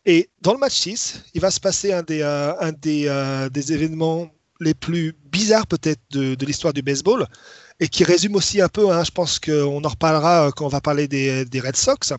Et 0.06 0.30
dans 0.40 0.52
le 0.52 0.58
match 0.58 0.74
6, 0.74 1.24
il 1.34 1.40
va 1.40 1.50
se 1.50 1.58
passer 1.58 1.92
un 1.92 2.02
des, 2.02 2.22
des, 3.52 3.72
événements 3.72 4.30
les 4.60 4.72
plus 4.72 5.14
bizarres 5.24 5.66
peut-être 5.66 6.00
de, 6.10 6.36
l'histoire 6.46 6.72
du 6.72 6.80
baseball 6.80 7.26
et 7.80 7.88
qui 7.88 8.04
résume 8.04 8.36
aussi 8.36 8.60
un 8.60 8.68
peu, 8.68 8.90
hein, 8.90 9.04
je 9.04 9.10
pense 9.10 9.38
qu'on 9.38 9.84
en 9.84 9.88
reparlera 9.88 10.52
quand 10.52 10.64
on 10.64 10.68
va 10.68 10.80
parler 10.80 11.08
des, 11.08 11.44
des 11.44 11.60
Red 11.60 11.76
Sox. 11.76 12.14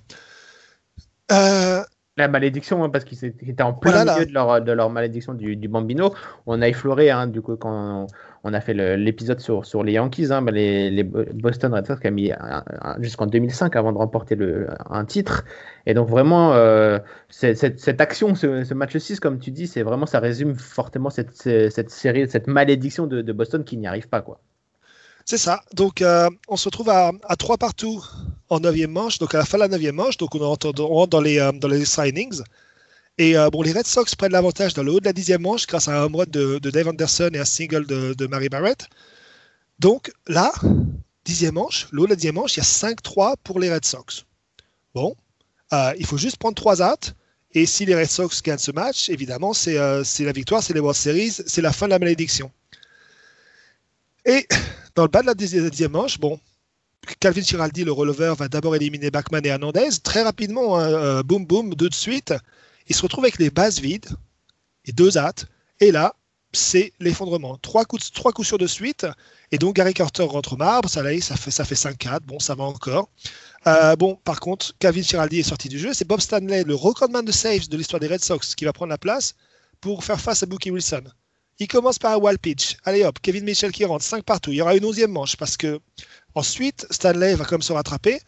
La 2.22 2.28
malédiction, 2.28 2.84
hein, 2.84 2.90
parce 2.90 3.04
qu'ils 3.04 3.26
étaient 3.26 3.64
en 3.64 3.74
plein 3.74 3.92
Voilà, 3.92 4.06
là. 4.06 4.14
milieu 4.16 4.26
de 4.28 4.34
leur, 4.34 4.62
de 4.62 4.72
leur 4.72 4.90
malédiction 4.90 5.34
du, 5.34 5.56
du 5.56 5.68
Bambino. 5.68 6.14
On 6.46 6.62
a 6.62 6.68
effleuré, 6.68 7.10
hein, 7.10 7.28
du 7.28 7.42
coup, 7.42 7.56
quand 7.58 8.08
on 8.44 8.54
a 8.54 8.62
fait 8.62 8.74
l'épisode 8.98 9.40
sur, 9.40 9.66
sur 9.66 9.84
les 9.84 9.94
Yankees, 9.94 10.28
hein, 10.32 10.42
bah, 10.42 10.52
les, 10.52 10.90
les 10.90 11.04
Bo- 11.04 11.26
Boston 11.34 11.74
Red 11.74 11.86
Sox 11.88 12.00
qui 12.00 12.08
a 12.08 12.12
mis 12.12 12.32
jusqu'en 13.00 13.26
2005 13.28 13.76
avant 13.76 13.92
de 13.92 13.98
remporter 13.98 14.36
le, 14.36 14.68
un 14.90 15.06
titre. 15.06 15.46
Et 15.86 15.94
donc, 15.94 16.10
vraiment, 16.10 16.54
euh, 16.54 17.00
cette, 17.30 17.80
cette 17.80 18.02
action, 18.02 18.36
ce, 18.36 18.64
ce 18.64 18.74
match 18.74 18.96
6, 18.98 19.20
comme 19.20 19.40
tu 19.40 19.52
dis, 19.52 19.68
c'est 19.68 19.84
vraiment, 19.84 20.06
ça 20.06 20.20
résume 20.20 20.56
fortement 20.56 21.10
cette, 21.10 21.32
cette 21.34 21.90
série, 21.90 22.30
cette 22.30 22.48
malédiction 22.48 23.08
de, 23.08 23.22
de 23.22 23.34
Boston 23.34 23.64
qui 23.64 23.78
n'y 23.78 23.88
arrive 23.88 24.08
pas, 24.10 24.22
quoi. 24.22 24.40
C'est 25.26 25.38
ça. 25.38 25.62
Donc, 25.74 26.02
euh, 26.02 26.30
on 26.48 26.58
se 26.58 26.66
retrouve 26.66 26.90
à, 26.90 27.12
à 27.28 27.36
3 27.36 27.58
partout 27.58 28.04
en 28.50 28.60
9 28.60 28.88
manche. 28.88 29.20
Donc, 29.20 29.34
à 29.36 29.40
la 29.40 29.46
fin 29.46 29.58
de 29.58 29.64
la 29.64 29.68
9 29.68 29.82
manche, 29.92 30.18
donc 30.18 30.36
on 30.36 30.40
rentre, 30.40 30.74
dans, 30.74 31.22
les, 31.22 31.40
euh, 31.40 31.52
dans 31.52 31.68
les 31.68 31.86
signings. 31.86 32.42
Et 33.18 33.38
euh, 33.38 33.50
bon, 33.50 33.62
les 33.62 33.72
Red 33.72 33.86
Sox 33.86 34.16
prennent 34.18 34.32
l'avantage 34.32 34.74
dans 34.74 34.84
le 34.84 34.92
haut 34.92 35.00
de 35.00 35.06
la 35.06 35.14
10 35.14 35.38
manche 35.40 35.68
grâce 35.68 35.88
à 35.88 36.00
un 36.00 36.04
home 36.04 36.16
run 36.16 36.26
de, 36.28 36.60
Dave 36.60 36.88
Anderson 36.88 37.30
et 37.34 37.40
un 37.40 37.46
single 37.46 37.86
de, 37.86 38.28
Mary 38.28 38.50
Barrett. 38.50 38.88
Donc, 39.80 40.12
là, 40.28 40.52
10 41.26 41.52
manche, 41.52 41.88
le 41.92 42.02
haut 42.02 42.06
de 42.06 42.12
la 42.12 42.16
10 42.16 42.32
manche, 42.32 42.56
il 42.56 42.60
y 42.60 42.62
a 42.62 42.64
5-3 42.64 43.36
pour 43.44 43.60
les 43.60 43.72
Red 43.72 43.86
Sox. 43.86 44.26
Bon, 44.96 45.16
il 45.98 46.06
faut 46.06 46.18
juste 46.18 46.38
prendre 46.38 46.56
3 46.56 46.82
outs. 46.82 47.14
Et 47.54 47.66
si 47.66 47.86
les 47.86 47.96
Red 47.96 48.10
Sox 48.10 48.42
gagnent 48.42 48.58
ce 48.58 48.72
match, 48.72 49.10
évidemment, 49.10 49.54
c'est 49.54 49.76
la 49.76 50.32
victoire, 50.32 50.64
c'est 50.64 50.74
les 50.74 50.80
World 50.80 50.98
Series, 50.98 51.32
c'est 51.46 51.62
la 51.62 51.74
fin 51.74 51.86
de 51.86 51.92
la 51.92 52.00
malédiction. 52.00 52.50
Et 54.26 54.48
dans 54.96 55.04
le 55.04 55.10
bas 55.10 55.22
de 55.22 55.28
la 55.28 55.34
deuxi- 55.34 55.60
deuxième 55.70 55.92
manche, 55.92 56.20
bon, 56.20 56.40
Calvin 57.20 57.42
Giraldi, 57.42 57.84
le 57.84 57.92
releveur, 57.92 58.36
va 58.36 58.48
d'abord 58.48 58.76
éliminer 58.76 59.10
Bachman 59.12 59.46
et 59.46 59.50
Hernandez. 59.50 59.90
Très 60.04 60.22
rapidement, 60.24 60.78
hein, 60.78 60.90
euh, 60.92 61.24
boum 61.24 61.46
boum, 61.46 61.74
deux 61.74 61.90
de 61.90 61.94
suite. 61.96 62.34
Il 62.88 62.96
se 62.96 63.02
retrouve 63.02 63.24
avec 63.26 63.40
les 63.40 63.50
bases 63.50 63.80
vides 63.80 64.10
et 64.86 64.92
deux 64.92 65.18
hâtes. 65.18 65.46
Et 65.80 65.92
là, 65.92 66.16
c'est 66.54 66.94
l'effondrement. 67.00 67.58
Trois 67.58 67.86
coups, 67.86 68.12
sûrs 68.44 68.58
de 68.58 68.68
suite, 68.68 69.08
et 69.52 69.58
donc 69.58 69.76
Gary 69.78 69.94
Carter 69.94 70.24
rentre 70.24 70.54
au 70.54 70.58
marbre, 70.58 70.90
ça, 70.90 71.02
fait, 71.02 71.52
ça 71.52 71.64
fait 71.66 71.76
5-4, 71.76 72.20
bon, 72.26 72.40
ça 72.40 72.56
va 72.56 72.66
encore. 72.66 73.10
Euh, 73.68 73.96
bon, 73.96 74.16
par 74.24 74.40
contre, 74.40 74.74
Kevin 74.78 75.04
Chiraldi 75.04 75.40
est 75.40 75.44
sorti 75.44 75.70
du 75.70 75.80
jeu, 75.80 75.94
c'est 75.94 76.06
Bob 76.06 76.20
Stanley, 76.20 76.64
le 76.66 76.76
recordman 76.76 77.24
de 77.24 77.32
saves 77.32 77.70
de 77.70 77.78
l'histoire 77.78 78.00
des 78.02 78.08
Red 78.08 78.24
Sox, 78.24 78.54
qui 78.56 78.66
va 78.66 78.74
prendre 78.74 78.90
la 78.90 78.98
place 78.98 79.36
pour 79.80 80.04
faire 80.04 80.20
face 80.20 80.44
à 80.44 80.46
Bookie 80.46 80.72
Wilson. 80.72 81.04
Il 81.62 81.68
commence 81.68 82.00
par 82.00 82.14
un 82.14 82.18
wall 82.18 82.40
pitch. 82.40 82.76
Allez 82.86 83.04
hop, 83.04 83.20
Kevin 83.22 83.44
Mitchell 83.44 83.72
qui 83.72 83.86
rentre, 83.86 84.04
5 84.04 84.24
partout. 84.24 84.50
Il 84.52 84.56
y 84.56 84.62
aura 84.64 84.76
une 84.76 84.84
onzième 84.84 85.12
manche 85.12 85.38
parce 85.38 85.58
que 85.58 85.80
ensuite, 86.34 86.88
Stanley 86.90 87.36
va 87.36 87.46
comme 87.46 87.62
se 87.62 87.72
rattraper. 87.72 88.20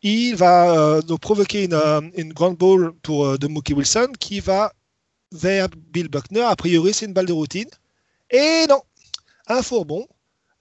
Il 0.00 0.36
va 0.36 0.72
euh, 0.72 1.02
donc 1.02 1.20
provoquer 1.20 1.64
une, 1.64 1.74
euh, 1.74 2.00
une 2.16 2.32
grand 2.32 2.52
ball 2.52 2.92
pour, 3.02 3.26
euh, 3.26 3.36
de 3.36 3.46
Mookie 3.46 3.74
Wilson 3.74 4.12
qui 4.18 4.40
va 4.40 4.72
vers 5.32 5.68
Bill 5.68 6.08
Buckner. 6.08 6.40
A 6.40 6.56
priori, 6.56 6.94
c'est 6.94 7.04
une 7.04 7.12
balle 7.12 7.26
de 7.26 7.34
routine. 7.34 7.68
Et 8.30 8.64
non, 8.70 8.80
un 9.48 9.60
fourbon. 9.60 10.08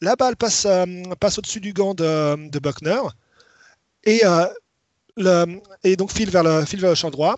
La 0.01 0.17
balle 0.17 0.35
passe, 0.35 0.65
euh, 0.65 0.85
passe 1.21 1.37
au-dessus 1.37 1.61
du 1.61 1.71
gant 1.71 1.93
de, 1.93 2.59
Buckner. 2.59 3.03
Et, 4.03 4.23
et 5.85 5.95
donc 5.95 6.11
file 6.11 6.29
vers 6.29 6.43
le, 6.43 6.65
file 6.65 6.81
vers 6.81 6.89
le 6.89 6.95
champ 6.95 7.09
droit. 7.09 7.37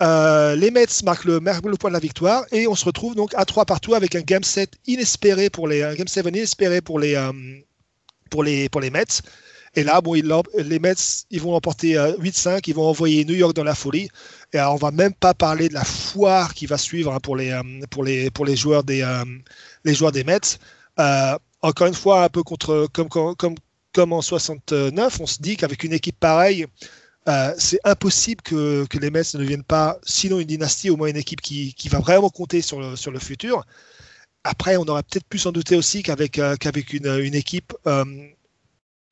Euh, 0.00 0.54
les 0.54 0.70
Mets 0.70 0.86
marquent 1.04 1.24
le, 1.24 1.40
point 1.76 1.90
de 1.90 1.94
la 1.94 1.98
victoire 1.98 2.44
et 2.52 2.68
on 2.68 2.76
se 2.76 2.84
retrouve 2.84 3.16
donc 3.16 3.32
à 3.34 3.44
3 3.44 3.64
partout 3.64 3.94
avec 3.94 4.14
un 4.14 4.20
game 4.20 4.44
set 4.44 4.74
inespéré 4.86 5.50
pour 5.50 5.66
les 5.66 5.82
un 5.82 5.94
game 5.94 6.06
7 6.06 6.26
inespéré 6.26 6.80
pour 6.80 7.00
les 7.00 7.16
euh, 7.16 7.32
pour 8.30 8.44
les 8.44 8.68
pour 8.68 8.80
les 8.80 8.90
Mets. 8.90 9.22
Et 9.74 9.84
là, 9.84 10.00
bon, 10.00 10.14
les 10.14 10.78
Mets, 10.78 10.94
ils 11.30 11.40
vont 11.40 11.52
l'emporter 11.52 11.96
euh, 11.96 12.16
8-5, 12.16 12.62
ils 12.66 12.74
vont 12.74 12.88
envoyer 12.88 13.24
New 13.24 13.34
York 13.34 13.54
dans 13.54 13.64
la 13.64 13.74
folie. 13.74 14.08
Et 14.52 14.58
alors, 14.58 14.74
on 14.74 14.76
va 14.76 14.90
même 14.90 15.14
pas 15.14 15.34
parler 15.34 15.68
de 15.68 15.74
la 15.74 15.84
foire 15.84 16.54
qui 16.54 16.66
va 16.66 16.78
suivre 16.78 17.12
hein, 17.12 17.20
pour 17.20 17.36
les 17.36 17.50
euh, 17.50 17.62
pour 17.90 18.04
les 18.04 18.30
pour 18.30 18.44
les 18.44 18.56
joueurs 18.56 18.84
des 18.84 19.02
euh, 19.02 19.24
les 19.84 19.94
joueurs 19.94 20.12
des 20.12 20.24
Mets. 20.24 20.58
Euh, 20.98 21.38
encore 21.62 21.86
une 21.86 21.94
fois, 21.94 22.24
un 22.24 22.28
peu 22.28 22.42
contre 22.42 22.88
comme 23.92 24.12
en 24.12 24.22
69, 24.22 25.20
on 25.20 25.26
se 25.26 25.38
dit 25.40 25.56
qu'avec 25.56 25.82
une 25.84 25.92
équipe 25.92 26.18
pareille, 26.18 26.66
euh, 27.28 27.52
c'est 27.58 27.80
impossible 27.84 28.42
que, 28.42 28.86
les 28.98 29.10
Mets 29.10 29.22
ne 29.34 29.38
deviennent 29.38 29.64
pas, 29.64 29.98
sinon 30.02 30.40
une 30.40 30.46
dynastie, 30.46 30.88
au 30.88 30.96
moins 30.96 31.08
une 31.08 31.16
équipe 31.16 31.42
qui, 31.42 31.74
va 31.90 31.98
vraiment 31.98 32.30
compter 32.30 32.62
sur 32.62 32.80
le, 32.80 33.18
futur. 33.18 33.64
Après, 34.44 34.76
on 34.76 34.84
aurait 34.84 35.02
peut-être 35.02 35.26
pu 35.28 35.38
s'en 35.38 35.52
douter 35.52 35.76
aussi 35.76 36.02
qu'avec 36.02 36.38
euh, 36.38 36.56
une, 36.92 37.34
équipe 37.34 37.74
euh, 37.86 38.04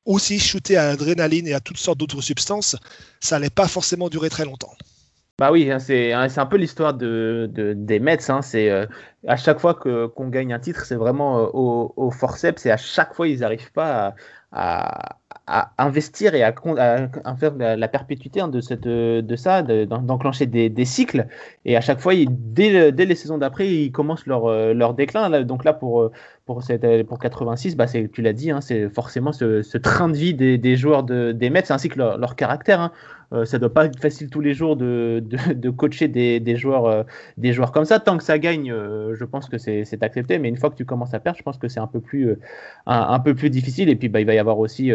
aussi 0.05 0.39
shootée 0.39 0.77
à 0.77 0.87
l'adrénaline 0.87 1.47
et 1.47 1.53
à 1.53 1.59
toutes 1.59 1.77
sortes 1.77 1.99
d'autres 1.99 2.21
substances, 2.21 2.75
ça 3.19 3.37
n'allait 3.37 3.51
pas 3.51 3.67
forcément 3.67 4.09
durer 4.09 4.29
très 4.29 4.45
longtemps. 4.45 4.73
Bah 5.39 5.51
oui, 5.51 5.69
hein, 5.69 5.77
c'est 5.77 6.13
hein, 6.13 6.27
c'est 6.29 6.39
un 6.39 6.47
peu 6.47 6.57
l'histoire 6.57 6.95
de, 6.95 7.47
de- 7.53 7.73
des 7.73 7.99
Mets. 7.99 8.31
Hein, 8.31 8.39
à 9.27 9.37
chaque 9.37 9.59
fois 9.59 9.75
qu'on 9.75 10.29
gagne 10.29 10.51
un 10.51 10.59
titre, 10.59 10.85
c'est 10.85 10.95
vraiment 10.95 11.41
au, 11.53 11.93
au 11.95 12.09
forceps 12.09 12.65
et 12.65 12.71
à 12.71 12.77
chaque 12.77 13.13
fois 13.13 13.27
ils 13.27 13.41
n'arrivent 13.41 13.71
pas 13.71 14.15
à, 14.51 15.17
investir 15.77 16.35
et 16.35 16.43
à, 16.43 16.53
faire 17.37 17.53
la, 17.55 17.87
perpétuité 17.87 18.41
hein, 18.41 18.47
de 18.49 18.59
ça, 18.61 18.75
de- 19.61 19.85
d'en- 19.85 20.01
d'enclencher 20.01 20.45
des, 20.45 20.85
cycles. 20.85 21.27
Et 21.65 21.77
à 21.77 21.81
chaque 21.81 21.99
fois, 21.99 22.13
dès, 22.15 22.69
le- 22.69 22.91
dès 22.91 23.05
les 23.05 23.15
saisons 23.15 23.37
d'après, 23.37 23.67
ils 23.69 23.91
commencent 23.91 24.25
leur 24.25 24.45
euh, 24.45 24.93
déclin. 24.93 25.43
Donc 25.43 25.63
là 25.63 25.73
pour 25.73 26.01
euh, 26.01 26.11
pour 26.45 26.63
cette, 26.63 26.85
pour 27.07 27.19
86, 27.19 27.75
bah 27.75 27.87
c'est 27.87 28.09
tu 28.11 28.21
l'as 28.21 28.33
dit, 28.33 28.51
hein, 28.51 28.61
c'est 28.61 28.89
forcément 28.89 29.33
ce, 29.33 29.77
train 29.77 30.09
de 30.09 30.15
vie 30.15 30.33
des, 30.33 30.75
joueurs 30.77 31.03
de, 31.03 31.33
des 31.33 31.49
Mets, 31.49 31.71
ainsi 31.71 31.89
que 31.89 31.97
leur, 31.97 32.17
leur 32.17 32.35
caractère. 32.35 32.79
Hein. 32.79 32.91
Euh, 33.33 33.43
ça 33.43 33.59
doit 33.59 33.73
pas 33.73 33.85
être 33.85 33.99
facile 33.99 34.29
tous 34.29 34.39
les 34.39 34.53
jours 34.53 34.77
de, 34.77 35.21
de, 35.53 35.69
coacher 35.69 36.07
des, 36.07 36.39
des 36.39 36.55
joueurs 36.55 36.85
euh, 36.85 37.03
des 37.37 37.51
joueurs 37.51 37.71
comme 37.71 37.83
ça. 37.83 37.99
Tant 37.99 38.17
que 38.17 38.23
ça 38.23 38.39
gagne, 38.39 38.71
euh, 38.71 39.15
je 39.15 39.25
pense 39.25 39.49
que 39.49 39.57
c'est 39.57 40.01
accepté. 40.01 40.39
Mais 40.39 40.47
une 40.47 40.55
fois 40.57 40.69
que 40.69 40.75
tu 40.75 40.85
commences 40.85 41.13
à 41.13 41.19
perdre, 41.19 41.37
je 41.37 41.43
pense 41.43 41.57
que 41.57 41.67
c'est 41.67 41.79
un 41.79 41.87
peu 41.87 41.99
plus 41.99 42.29
euh, 42.29 42.39
un, 42.85 43.01
un 43.09 43.19
peu 43.19 43.35
plus 43.35 43.49
difficile. 43.49 43.89
Et 43.89 43.95
puis 43.95 44.07
bah, 44.07 44.21
il 44.21 44.25
va 44.25 44.33
y 44.33 44.39
avoir 44.39 44.59
aussi 44.59 44.91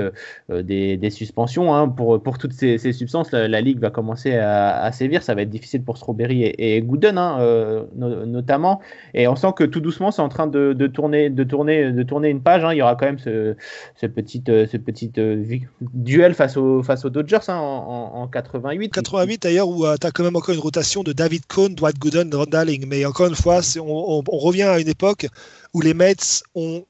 des, 0.49 0.97
des 0.97 1.11
suspensions 1.11 1.75
hein, 1.75 1.89
pour 1.89 2.23
pour 2.23 2.39
toutes 2.39 2.53
ces, 2.53 2.79
ces 2.79 2.93
substances. 2.93 3.33
La, 3.33 3.61
ligue 3.61 3.79
va 3.79 3.91
commencer 3.91 4.35
à, 4.35 4.91
sévir. 4.93 5.23
Ça 5.23 5.35
va 5.35 5.43
être 5.43 5.51
difficile 5.51 5.83
pour 5.83 5.97
Strawberry 5.99 6.45
et, 6.45 6.81
Gooden 6.83 7.19
hein, 7.19 7.85
no- 7.95 8.27
notamment. 8.27 8.81
Et 9.15 9.29
on 9.29 9.37
sent 9.37 9.53
que 9.57 9.65
tout 9.65 9.81
doucement, 9.81 10.11
c'est 10.11 10.23
en 10.23 10.29
train 10.29 10.47
de, 10.47 10.73
de 10.73 10.87
tourner 10.87 11.31
de 11.31 11.45
tourner 11.45 11.93
de 11.93 12.03
tourner 12.03 12.31
une 12.31 12.43
page. 12.43 12.65
Hein. 12.65 12.73
Il 12.73 12.79
y 12.79 12.83
aura 12.83 12.97
quand 12.97 13.07
même 13.07 13.19
ce 13.19 13.57
ce 13.95 14.07
petit 14.07 14.43
ce 14.47 14.77
petit 14.77 15.13
duel 15.81 16.35
face 16.35 16.57
aux 16.57 16.83
face 16.83 17.05
aux 17.05 17.11
Dodgers 17.11 17.39
en, 17.49 18.22
en 18.23 18.29
88. 18.29 18.91
88 18.93 19.43
d'ailleurs 19.43 19.69
où 19.69 19.85
tu 20.01 20.07
as 20.07 20.11
quand 20.11 20.23
même 20.25 20.37
encore 20.37 20.55
une 20.55 20.61
rotation 20.61 21.03
de 21.03 21.13
David 21.13 21.45
Cohn, 21.47 21.75
Dwight 21.75 21.99
Gooden, 21.99 22.35
Ron 22.35 22.45
Darling. 22.47 22.87
Mais 22.87 23.05
encore 23.05 23.27
une 23.27 23.35
fois, 23.35 23.61
on, 23.79 23.81
on- 23.83 24.25
on 24.27 24.39
revient 24.39 24.63
à 24.63 24.79
une 24.81 24.89
époque 24.89 25.27
où 25.75 25.81
les 25.81 25.95
Mets 25.95 26.15
ont 26.55 26.85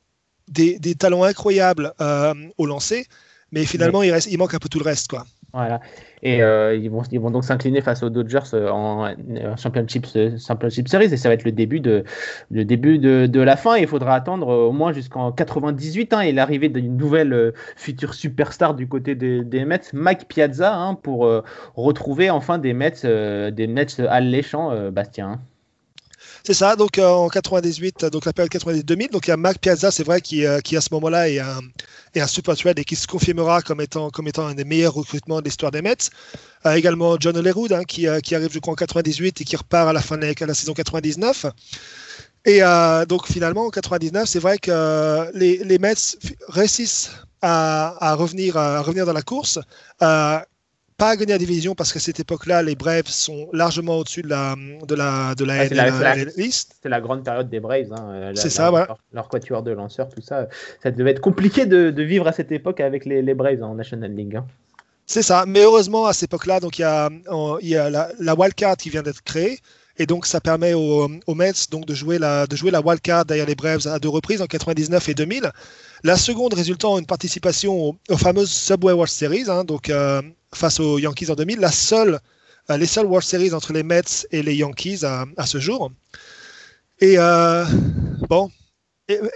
des, 0.49 0.79
des 0.79 0.95
talents 0.95 1.23
incroyables 1.25 1.93
euh, 2.01 2.35
au 2.59 2.67
lancer, 2.67 3.07
mais 3.53 3.65
finalement 3.65 4.03
il, 4.03 4.11
reste, 4.13 4.29
il 4.31 4.39
manque 4.39 4.55
un 4.55 4.59
peu 4.59 4.69
tout 4.69 4.79
le 4.79 4.85
reste. 4.85 5.09
Quoi. 5.09 5.25
Voilà. 5.53 5.81
Et 6.23 6.43
euh, 6.43 6.75
ils, 6.75 6.91
vont, 6.91 7.03
ils 7.11 7.21
vont 7.21 7.31
donc 7.31 7.45
s'incliner 7.45 7.83
face 7.83 8.03
aux 8.03 8.09
Dodgers 8.09 8.55
euh, 8.55 8.71
en 8.71 9.05
euh, 9.05 9.57
Championship, 9.57 10.07
Series 10.07 11.13
et 11.13 11.17
ça 11.17 11.29
va 11.29 11.35
être 11.35 11.45
le 11.45 11.53
début 11.53 11.81
de, 11.81 12.05
le 12.51 12.65
début 12.65 12.99
de, 12.99 13.27
de 13.27 13.41
la 13.41 13.57
fin. 13.57 13.77
Il 13.77 13.87
faudra 13.87 14.15
attendre 14.15 14.47
au 14.49 14.73
moins 14.73 14.93
jusqu'en 14.93 15.31
98 15.31 16.15
hein, 16.15 16.21
et 16.21 16.33
l'arrivée 16.33 16.71
d'une 16.71 16.97
nouvelle 16.97 17.53
future 17.77 18.15
superstar 18.15 18.75
du 18.75 18.89
côté 18.89 19.15
des, 19.15 19.65
Mets, 19.65 19.81
Mike 19.93 20.27
Piazza, 20.27 20.75
hein, 20.75 20.95
pour 20.95 21.31
retrouver 21.75 22.31
enfin 22.31 22.59
des 22.59 22.73
Mets, 22.73 23.03
des 23.03 23.67
Mets 23.67 24.01
alléchants, 24.01 24.91
Bastien. 24.91 25.41
C'est 26.45 26.55
ça, 26.55 26.75
donc 26.75 26.99
euh, 26.99 27.07
en 27.07 27.29
98, 27.29 28.03
euh, 28.03 28.11
donc 28.11 28.25
la 28.25 28.33
période 28.33 28.51
98-2000, 28.53 29.11
donc 29.11 29.29
il 29.29 29.31
y 29.31 29.33
a 29.33 29.37
Mac 29.37 29.59
Piazza, 29.59 29.93
c'est 29.93 30.03
vrai, 30.03 30.21
qui, 30.21 30.45
euh, 30.45 30.59
qui 30.59 30.77
à 30.77 30.81
ce 30.81 30.89
moment-là 30.93 31.29
est 31.29 31.39
un, 31.39 31.61
est 32.17 32.21
un 32.21 32.27
super 32.27 32.57
trade 32.57 32.81
et 32.81 32.85
qui 32.85 32.97
se 32.97 33.07
confirmera 33.07 33.63
comme 33.63 33.81
étant, 33.81 34.11
comme 34.11 34.27
étant 34.27 34.49
un 34.49 34.55
des 34.55 34.65
meilleurs 34.65 34.95
recrutements 34.95 35.39
de 35.39 35.45
l'histoire 35.45 35.71
des 35.71 35.83
Mets. 35.83 36.11
Euh, 36.67 36.75
également 36.75 37.17
John 37.21 37.37
Olerud, 37.37 37.73
hein, 37.73 37.85
qui, 37.85 38.09
qui 38.25 38.35
arrive, 38.35 38.51
je 38.53 38.59
crois, 38.59 38.73
en 38.73 38.77
98 38.77 39.41
et 39.41 39.45
qui 39.45 39.55
repart 39.55 39.89
à 39.89 39.93
la 39.93 40.01
fin 40.01 40.19
de 40.19 40.35
la, 40.45 40.55
saison 40.55 40.75
99. 40.75 41.47
Et 42.45 42.61
donc 43.09 43.29
finalement, 43.29 43.67
en 43.67 43.71
99, 43.71 44.29
c'est 44.29 44.41
vrai 44.41 44.59
que 44.59 45.31
les, 45.39 45.59
les 45.59 45.79
Mets 45.79 45.95
réussissent 46.49 47.13
à, 47.41 47.95
à 48.01 48.15
revenir, 48.15 48.57
à 48.57 48.83
revenir 48.83 49.07
dans 49.07 49.13
la 49.13 49.23
course. 49.23 49.61
Pas 51.03 51.11
à 51.11 51.17
gagner 51.17 51.33
la 51.33 51.39
division 51.39 51.75
parce 51.75 51.93
qu'à 51.93 51.99
cette 52.01 52.21
époque-là, 52.21 52.63
les 52.63 52.77
Braves 52.77 53.09
sont 53.09 53.49
largement 53.53 53.97
au-dessus 53.99 54.23
de 54.23 54.29
la, 54.29 54.55
de 54.87 54.95
la, 54.95 55.35
de 55.35 55.45
la, 55.45 55.55
Ah, 55.55 55.69
c'est 55.69 55.75
la- 55.75 55.91
la-. 55.91 56.15
C'était 56.51 56.89
la 56.89 57.01
grande 57.01 57.25
période 57.25 57.49
des 57.51 57.61
Braves. 57.61 57.93
Hein, 57.93 58.07
euh, 58.11 58.29
la- 58.33 58.37
C'est 58.37 58.45
la- 58.45 58.51
ça, 58.51 58.71
voilà. 58.71 58.87
Leur, 58.87 58.99
leur 59.13 59.29
quatuor 59.29 59.63
de 59.63 59.73
lanceurs, 59.73 60.09
tout 60.09 60.23
ça. 60.23 60.49
Ça 60.83 60.91
devait 60.91 61.11
être 61.11 61.21
compliqué 61.21 61.67
de, 61.67 61.91
de 61.91 62.03
vivre 62.03 62.27
à 62.29 62.33
cette 62.33 62.53
époque 62.53 62.79
avec 62.81 63.05
les, 63.05 63.21
les 63.23 63.35
Braves 63.35 63.63
en 63.63 63.75
National 63.75 64.15
League. 64.15 64.37
hein. 64.37 64.47
C'est 65.07 65.23
ça, 65.23 65.45
mais 65.47 65.63
heureusement 65.65 66.07
à 66.07 66.13
cette 66.13 66.31
époque-là, 66.31 66.61
donc 66.61 66.79
il 66.79 66.83
y 66.83 66.85
a, 66.85 67.11
il 67.61 67.69
y 67.69 67.77
a 67.77 67.91
la, 67.91 68.09
la 68.21 68.35
wildcard 68.39 68.77
qui 68.77 68.89
vient 68.89 69.03
d'être 69.03 69.23
créée, 69.23 69.59
et 69.99 70.07
donc 70.07 70.25
ça 70.27 70.41
permet 70.41 70.73
aux, 70.75 71.11
aux 71.27 71.35
Mets 71.35 71.53
donc 71.71 71.85
de 71.87 71.95
jouer 71.95 72.19
la 72.19 72.47
de 72.47 72.55
jouer 72.57 72.71
la 72.71 72.81
wildcard 72.81 73.25
derrière 73.25 73.47
les 73.47 73.57
Braves 73.57 73.87
à 73.89 73.99
deux 73.99 74.09
reprises 74.09 74.41
en 74.41 74.47
99 74.47 75.09
et 75.09 75.15
2000. 75.15 75.51
La 76.05 76.17
seconde 76.17 76.55
résultant 76.55 76.93
en 76.95 76.99
une 77.01 77.07
participation 77.07 77.73
aux, 77.89 77.97
aux 78.09 78.17
fameuses 78.17 78.51
Subway 78.53 78.93
World 78.93 79.11
Series, 79.11 79.47
hein, 79.49 79.65
donc 79.65 79.91
euh, 79.91 80.23
face 80.55 80.81
aux 80.81 80.99
Yankees 80.99 81.31
en 81.31 81.35
2000, 81.35 81.59
la 81.61 81.73
seule, 81.73 82.19
euh, 82.71 82.77
les 82.77 82.87
seules 82.87 83.07
World 83.07 83.27
Series 83.27 83.55
entre 83.55 83.73
les 83.73 83.83
Mets 83.83 84.27
et 84.31 84.43
les 84.43 84.55
Yankees 84.55 85.05
à, 85.05 85.25
à 85.37 85.47
ce 85.47 85.59
jour. 85.59 85.91
Et 87.01 87.19
euh, 87.19 87.65
bon, 88.29 88.51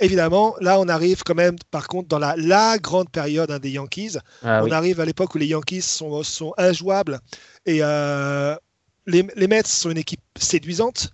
évidemment, 0.00 0.54
là 0.60 0.78
on 0.80 0.88
arrive 0.88 1.22
quand 1.24 1.34
même, 1.34 1.56
par 1.70 1.88
contre, 1.88 2.08
dans 2.08 2.18
la, 2.18 2.34
la 2.36 2.78
grande 2.78 3.10
période 3.10 3.50
hein, 3.50 3.58
des 3.58 3.70
Yankees. 3.70 4.16
Ah, 4.42 4.60
on 4.62 4.66
oui. 4.66 4.72
arrive 4.72 5.00
à 5.00 5.04
l'époque 5.04 5.34
où 5.34 5.38
les 5.38 5.46
Yankees 5.46 5.82
sont, 5.82 6.22
sont 6.22 6.54
injouables 6.58 7.20
et 7.66 7.78
euh, 7.82 8.54
les, 9.06 9.26
les 9.36 9.48
Mets 9.48 9.66
sont 9.66 9.90
une 9.90 9.98
équipe 9.98 10.20
séduisante, 10.38 11.10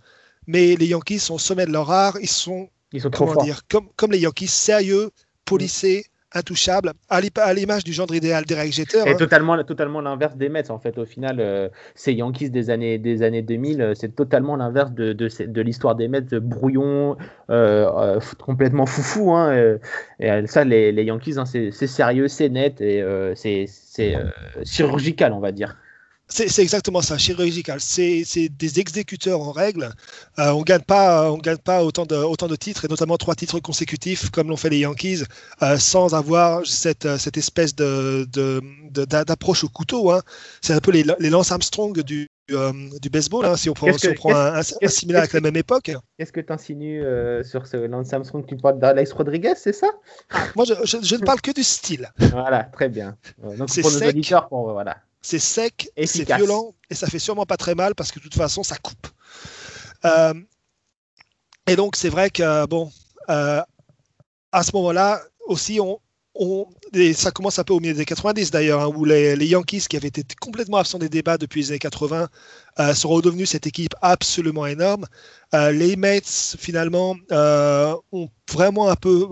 mais 0.47 0.77
les 0.77 0.87
Yankees 0.87 1.21
sont 1.21 1.35
au 1.35 1.39
sommet 1.39 1.67
de 1.67 1.73
leur 1.73 1.91
art. 1.91 2.19
Ils 2.21 2.29
sont, 2.29 2.69
Ils 2.93 3.01
sont 3.03 3.11
trop 3.11 3.25
comment 3.25 3.35
forts. 3.35 3.45
dire, 3.45 3.61
comme, 3.69 3.89
comme 3.97 4.13
les 4.13 4.19
Yankees, 4.21 4.49
sérieux, 4.49 5.11
polissés, 5.45 6.07
intouchables, 6.35 6.93
à 7.09 7.21
l'image 7.55 7.85
du 7.85 7.93
genre 7.93 8.13
idéal 8.15 8.45
d'Eric 8.45 8.73
Jeter. 8.73 9.03
Et 9.07 9.11
hein. 9.11 9.17
totalement, 9.17 9.63
totalement 9.65 10.01
l'inverse 10.01 10.37
des 10.37 10.49
Mets 10.49 10.71
en 10.71 10.79
fait. 10.79 10.99
Au 10.99 11.05
final, 11.05 11.37
euh, 11.41 11.69
ces 11.95 12.13
Yankees 12.13 12.51
des 12.51 12.71
années, 12.71 12.99
des 12.99 13.23
années 13.23 13.43
2000, 13.43 13.81
euh, 13.81 13.95
c'est 13.95 14.15
totalement 14.15 14.57
l'inverse 14.57 14.93
de, 14.93 15.13
de, 15.13 15.61
l'histoire 15.61 15.95
des 15.95 16.09
Mets, 16.09 16.23
brouillon, 16.41 17.17
euh, 17.51 17.91
euh, 17.97 18.21
complètement 18.39 18.87
foufou. 18.87 19.33
Hein, 19.33 19.79
et 20.21 20.47
ça, 20.47 20.65
les, 20.65 20.93
les 20.93 21.05
Yankees, 21.05 21.35
hein, 21.39 21.45
c'est 21.45 21.71
c'est 21.71 21.87
sérieux, 21.87 22.29
c'est 22.29 22.49
net 22.49 22.81
et 22.81 23.03
c'est 23.35 23.67
c'est, 23.67 24.17
chirurgical, 24.65 25.33
on 25.33 25.41
va 25.41 25.53
dire. 25.53 25.77
C'est 26.35 26.63
exactement 26.63 27.03
ça, 27.03 27.19
chirurgical. 27.19 27.79
C'est 27.81 28.25
des 28.49 28.81
exécuteurs 28.81 29.41
en 29.41 29.53
règle. 29.53 29.91
Euh, 30.39 30.51
on 30.53 30.63
gagne 30.63 30.81
pas, 30.81 31.31
on 31.31 31.37
gagne 31.37 31.59
pas 31.59 31.85
autant 31.85 32.07
de, 32.07 32.17
autant 32.17 32.49
de 32.49 32.57
titres, 32.57 32.87
et 32.87 32.89
notamment 32.89 33.19
trois 33.19 33.35
titres 33.35 33.61
consécutifs, 33.61 34.31
comme 34.31 34.49
l'ont 34.49 34.57
fait 34.57 34.71
les 34.71 34.79
Yankees, 34.79 35.25
euh, 35.63 35.77
sans 35.77 36.15
avoir 36.15 36.65
cette, 36.67 37.05
euh, 37.05 37.19
cette 37.19 37.37
espèce 37.37 37.75
de- 37.75 38.27
de- 38.33 39.05
d'approche 39.05 39.63
au 39.65 39.69
couteau. 39.69 40.11
hein. 40.11 40.23
C'est 40.63 40.73
un 40.73 40.81
peu 40.81 40.91
les, 40.91 41.05
les 41.19 41.29
Lance 41.29 41.53
Armstrong 41.53 42.01
du, 42.03 42.29
euh, 42.51 42.73
du 43.01 43.11
baseball, 43.11 43.45
hein, 43.45 43.57
si 43.57 43.69
on 43.69 43.75
prend, 43.75 43.89
Qu'est-ce 43.89 43.99
si 43.99 44.09
on 44.09 44.13
que- 44.13 44.19
prend 44.19 44.35
un, 44.35 44.55
un- 44.55 44.59
un 44.59 44.63
qu'est-ce- 44.63 44.89
similaire 45.01 45.21
avec 45.23 45.35
la 45.35 45.41
même 45.43 45.57
époque. 45.57 45.93
Qu'est-ce 46.19 46.33
que 46.33 46.41
tu 46.41 46.53
insinues 46.53 47.03
sur 47.45 47.67
ce 47.67 47.77
Lance 47.77 48.11
Armstrong? 48.13 48.47
Tu 48.47 48.57
parles 48.57 48.79
d'Alex 48.79 49.13
Rodriguez, 49.13 49.53
c'est 49.57 49.75
ça? 49.75 49.89
Moi, 50.57 50.65
je, 50.67 50.75
je- 50.85 51.03
je 51.05 51.15
ne 51.17 51.21
parle 51.21 51.43
que 51.43 51.51
du 51.53 51.63
style. 51.63 52.11
Voilà, 52.31 52.65
très 52.65 52.89
bien. 52.89 53.17
Donc 53.59 53.69
C'est 53.69 53.83
pour 53.83 53.91
nos 53.91 53.99
auditeurs, 54.09 54.49
pour, 54.49 54.73
voilà. 54.73 54.97
C'est 55.23 55.39
sec, 55.39 55.89
c'est 56.07 56.25
violent 56.39 56.75
et 56.91 56.95
ça 56.95 57.07
fait 57.07 57.19
sûrement 57.21 57.47
pas 57.47 57.57
très 57.57 57.75
mal 57.75 57.95
parce 57.95 58.11
que 58.13 58.19
de 58.19 58.25
toute 58.25 58.35
façon, 58.35 58.63
ça 58.65 58.77
coupe. 58.77 59.07
Euh, 60.05 60.35
et 61.69 61.77
donc, 61.77 61.97
c'est 61.97 62.09
vrai 62.09 62.31
que, 62.31 62.67
bon, 62.67 62.91
euh, 63.31 63.63
à 64.51 64.63
ce 64.63 64.73
moment-là, 64.75 65.23
aussi, 65.47 65.79
on, 65.81 66.01
on- 66.35 66.67
et 66.93 67.15
ça 67.15 67.31
commence 67.31 67.59
un 67.59 67.65
peu 67.65 67.73
au 67.73 67.81
milieu 67.81 67.95
des 67.95 68.05
90 68.05 68.51
d'ailleurs, 68.51 68.81
hein, 68.81 68.89
où 68.95 69.05
les, 69.05 69.37
les 69.37 69.47
Yankees, 69.47 69.87
qui 69.89 69.97
avaient 69.97 70.09
été 70.09 70.25
complètement 70.41 70.79
absents 70.79 70.99
des 70.99 71.09
débats 71.09 71.39
depuis 71.39 71.61
les 71.63 71.71
années 71.71 71.79
80, 71.79 72.29
euh, 72.81 72.95
sont 72.95 73.09
redevenus 73.09 73.51
cette 73.51 73.67
équipe 73.67 73.95
absolument 74.03 74.67
énorme. 74.67 75.07
Euh, 75.55 75.71
les 75.73 75.97
Mets, 75.97 76.23
finalement, 76.59 77.17
euh, 77.31 77.95
ont 78.13 78.29
vraiment 78.53 78.89
un 78.91 78.97
peu. 78.97 79.27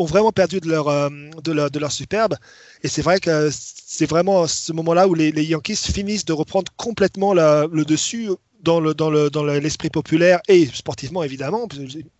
Ont 0.00 0.06
vraiment 0.06 0.32
perdu 0.32 0.60
de 0.60 0.68
leur, 0.68 0.88
euh, 0.88 1.10
de 1.44 1.52
leur, 1.52 1.70
de 1.70 1.78
leur 1.78 1.92
superbe. 1.92 2.34
Et 2.82 2.88
c'est 2.88 3.02
vrai 3.02 3.20
que 3.20 3.50
c'est 3.52 4.08
vraiment 4.08 4.42
à 4.44 4.48
ce 4.48 4.72
moment-là 4.72 5.06
où 5.08 5.14
les, 5.14 5.30
les 5.30 5.44
Yankees 5.44 5.76
finissent 5.76 6.24
de 6.24 6.32
reprendre 6.32 6.72
complètement 6.76 7.34
la- 7.34 7.66
le 7.70 7.84
dessus 7.84 8.30
dans 8.62 8.80
le 8.80 8.94
dans 8.94 9.10
le 9.10 9.30
dans 9.30 9.42
le- 9.44 9.58
l'esprit 9.58 9.90
populaire 9.90 10.40
et 10.48 10.66
sportivement 10.66 11.22
évidemment. 11.22 11.68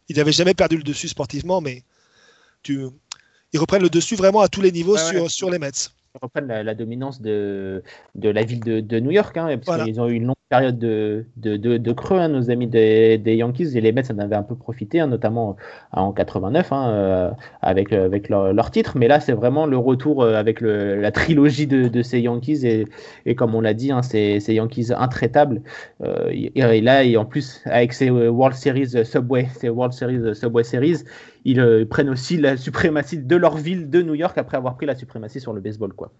Ils 0.08 0.16
n'avaient 0.16 0.32
jamais 0.32 0.54
perdu 0.54 0.76
le 0.76 0.82
dessus 0.82 1.08
sportivement, 1.08 1.60
mais 1.60 1.82
tu, 2.62 2.84
ils 3.52 3.58
reprennent 3.60 3.82
le 3.82 3.90
dessus 3.90 4.16
vraiment 4.16 4.40
à 4.40 4.48
tous 4.48 4.60
les 4.60 4.72
niveaux 4.72 4.96
Ouais, 4.96 5.10
sur, 5.12 5.22
ouais. 5.24 5.28
sur 5.28 5.50
les 5.50 5.58
Mets. 5.58 5.70
Ils 6.14 6.18
reprennent 6.22 6.48
la, 6.48 6.62
la 6.62 6.74
dominance 6.74 7.20
de, 7.22 7.82
de 8.14 8.28
la 8.28 8.42
ville 8.42 8.60
de, 8.60 8.80
de 8.80 9.00
New 9.00 9.10
York, 9.12 9.36
hein, 9.36 9.46
parce 9.56 9.66
Voilà. 9.66 9.84
qu'ils 9.84 10.00
ont 10.00 10.08
eu 10.08 10.14
une 10.14 10.26
longue 10.26 10.36
période 10.50 10.78
de, 10.78 11.92
creux, 11.92 12.18
hein, 12.18 12.28
nos 12.28 12.50
amis 12.50 12.66
des, 12.66 13.20
Yankees, 13.24 13.76
et 13.76 13.80
les 13.80 13.92
Mets 13.92 14.10
en 14.10 14.18
avaient 14.18 14.36
un 14.36 14.42
peu 14.42 14.56
profité, 14.56 15.00
hein, 15.00 15.06
notamment 15.06 15.56
en 15.92 16.12
89, 16.12 16.72
hein, 16.72 16.90
euh, 16.90 17.30
avec, 17.62 17.92
euh, 17.92 18.04
avec 18.04 18.28
leur, 18.28 18.70
titre. 18.70 18.98
Mais 18.98 19.08
là, 19.08 19.20
c'est 19.20 19.32
vraiment 19.32 19.66
le 19.66 19.78
retour 19.78 20.22
euh, 20.22 20.34
avec 20.34 20.60
la 20.60 21.12
trilogie 21.12 21.66
de, 21.66 22.02
ces 22.02 22.20
Yankees, 22.20 22.86
et, 23.26 23.34
comme 23.34 23.54
on 23.54 23.60
l'a 23.60 23.74
dit, 23.74 23.92
ces, 24.02 24.40
Yankees 24.48 24.88
intraitables. 24.94 25.62
Euh, 26.02 26.28
et, 26.32 26.80
là, 26.80 27.04
et 27.04 27.16
en 27.16 27.24
plus, 27.24 27.62
avec 27.66 27.92
ces 27.92 28.10
euh, 28.10 28.28
World 28.28 28.56
Series 28.56 28.96
euh, 28.96 29.04
Subway, 29.04 29.48
ces 29.56 29.68
World 29.68 29.92
Series 29.92 30.16
euh, 30.16 30.34
Subway 30.34 30.64
Series, 30.64 31.04
ils 31.44 31.60
euh, 31.60 31.84
prennent 31.86 32.10
aussi 32.10 32.36
la 32.36 32.56
suprématie 32.56 33.18
de 33.18 33.36
leur 33.36 33.56
ville 33.56 33.90
de 33.90 34.02
New 34.02 34.14
York 34.14 34.36
après 34.38 34.56
avoir 34.56 34.76
pris 34.76 34.86
la 34.86 34.94
suprématie 34.94 35.40
sur 35.40 35.52
le 35.52 35.60
baseball, 35.60 35.92
quoi. 35.92 36.12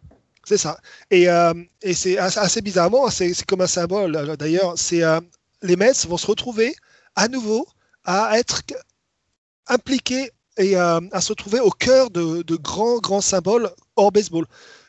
C'est 0.45 0.57
ça. 0.57 0.79
Et, 1.11 1.29
euh, 1.29 1.53
c'est 1.93 2.19
assez, 2.19 2.63
bizarrement, 2.63 3.09
c'est 3.11 3.45
comme 3.45 3.61
un 3.61 3.67
symbole 3.67 4.17
euh, 4.17 4.37
d'ailleurs, 4.37 4.75
euh, 4.93 5.21
les 5.63 5.77
Mets 5.77 6.07
vont 6.09 6.17
se 6.17 6.27
retrouver 6.27 6.75
à 7.17 7.29
nouveau 7.29 7.67
à 8.05 8.39
être 8.39 8.63
impliqués 9.69 10.31
et 10.57 10.77
à 10.77 11.21
se 11.21 11.29
retrouver 11.29 11.61
au 11.61 11.71
cœur 11.71 12.11
de, 12.11 12.57
grands, 12.57 12.99
grands 12.99 13.21
symboles 13.21 13.71
hors 13.97 14.11
baseball. 14.11 14.47